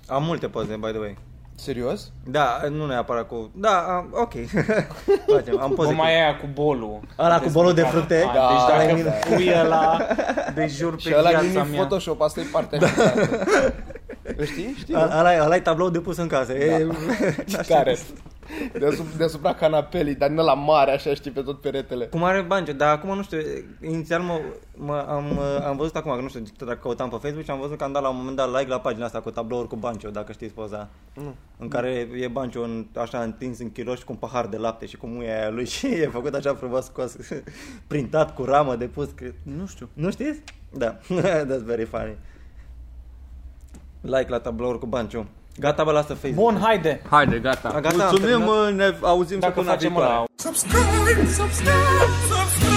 Am 0.08 0.24
multe 0.24 0.48
poze, 0.48 0.76
by 0.76 0.88
the 0.90 0.98
way. 1.00 1.18
Serios? 1.56 2.12
Da, 2.26 2.60
nu 2.72 2.86
neapărat 2.86 3.28
cu... 3.28 3.52
Da, 3.56 3.78
am- 3.80 4.10
ok. 4.12 4.32
Facem, 5.36 5.60
am 5.62 5.70
poze 5.72 5.90
Bă, 5.90 5.96
cu... 5.96 6.02
mai 6.02 6.16
aia 6.24 6.38
cu 6.38 6.46
bolul. 6.54 7.00
Ăla 7.20 7.40
cu 7.40 7.50
bolul 7.50 7.74
de 7.74 7.82
fructe? 7.82 8.26
A, 8.30 8.34
Da, 8.34 8.50
deci 8.78 8.94
da. 9.04 9.04
dacă 9.04 9.18
pui 9.30 9.52
ăla, 9.64 9.98
de 10.54 10.68
jur 10.68 10.94
pe 10.96 11.00
Și 11.02 11.14
ăla 11.18 11.30
viața 11.30 11.44
din 11.46 11.54
mea. 11.54 11.64
Photoshop, 11.80 12.22
asta 12.22 12.40
e 12.40 12.44
partea 12.52 12.80
așa. 12.82 13.14
Îl 14.36 14.46
Știi? 14.46 14.76
Știi? 14.78 14.94
nu? 14.94 15.00
Ăla 15.00 15.34
e- 15.34 15.42
ăla 15.42 15.56
e 15.56 15.60
tablou 15.60 15.90
de 15.90 16.00
pus 16.00 16.18
în 16.18 16.28
casă. 16.28 16.54
E... 16.54 16.88
Care? 17.68 17.98
Deasupra, 18.80 19.18
deasupra 19.18 19.54
canapelii, 19.54 20.16
dar 20.16 20.30
nu 20.30 20.44
la 20.44 20.54
mare, 20.54 20.92
așa, 20.92 21.14
știi, 21.14 21.32
pe 21.32 21.42
tot 21.42 21.62
peretele. 21.62 22.06
Cum 22.06 22.24
are 22.24 22.42
Banjo, 22.42 22.72
dar 22.72 22.96
acum 22.96 23.16
nu 23.16 23.24
știu, 23.24 23.38
inițial 23.82 24.22
mă, 24.22 24.40
mă, 24.76 25.06
am, 25.10 25.40
am 25.66 25.78
văzut 25.78 25.96
acum, 25.96 26.16
că 26.16 26.22
nu 26.22 26.28
știu 26.28 26.66
dacă 26.66 26.80
căutam 26.82 27.10
pe 27.10 27.16
Facebook 27.22 27.44
și 27.44 27.52
am 27.52 27.60
văzut 27.60 27.78
că 27.78 27.84
am 27.84 27.92
dat 27.92 28.02
la 28.02 28.10
un 28.10 28.16
moment 28.18 28.36
dat 28.36 28.58
like 28.58 28.70
la 28.70 28.80
pagina 28.80 29.06
asta 29.06 29.20
cu 29.20 29.32
tablouri 29.32 29.68
cu 29.68 29.76
Banjo, 29.76 30.10
dacă 30.10 30.32
știți 30.32 30.54
poza. 30.54 30.90
Nu. 31.14 31.36
În 31.58 31.68
care 31.68 32.08
e 32.14 32.28
Banjo 32.28 32.62
în, 32.62 32.86
așa 32.96 33.22
întins 33.22 33.60
în 33.60 33.72
chiloși 33.72 34.04
cu 34.04 34.12
un 34.12 34.18
pahar 34.18 34.46
de 34.46 34.58
lapte 34.58 34.86
și 34.86 34.98
cu 34.98 35.08
muia 35.08 35.40
aia 35.40 35.50
lui 35.50 35.66
și 35.76 35.88
e 35.88 36.08
făcut 36.08 36.34
așa 36.34 36.56
frumos 36.56 36.86
scos, 36.86 37.16
printat 37.88 38.36
cu 38.36 38.44
ramă 38.44 38.76
de 38.76 38.86
pus. 38.86 39.10
Că... 39.16 39.26
Nu 39.44 39.68
știu. 39.68 39.90
Nu 39.94 40.12
știți? 40.12 40.40
Da, 40.78 40.98
that's 41.46 41.64
very 41.66 41.86
funny. 41.86 42.18
Like 44.16 44.30
la 44.30 44.40
tablouri 44.40 44.80
cu 44.80 44.86
Banjo. 44.86 45.26
Gata, 45.60 45.84
bă, 45.84 45.92
lasă 45.92 46.14
Facebook. 46.14 46.52
Bun, 46.52 46.62
haide. 46.62 47.02
Haide, 47.10 47.40
gata. 47.40 47.68
A, 47.76 47.80
gata, 47.80 48.04
am 48.04 48.10
Mulțumim, 48.10 48.46
terminat. 48.46 48.68
uh, 48.68 48.74
ne 48.76 49.08
auzim 49.08 49.40
Dacă 49.40 49.54
săptămâna 49.54 49.74
facem 49.74 49.90
viitoare. 49.90 50.14
ăla, 50.14 50.26
subscribe, 50.36 51.26
subscribe, 51.32 51.74
subscribe. 52.30 52.77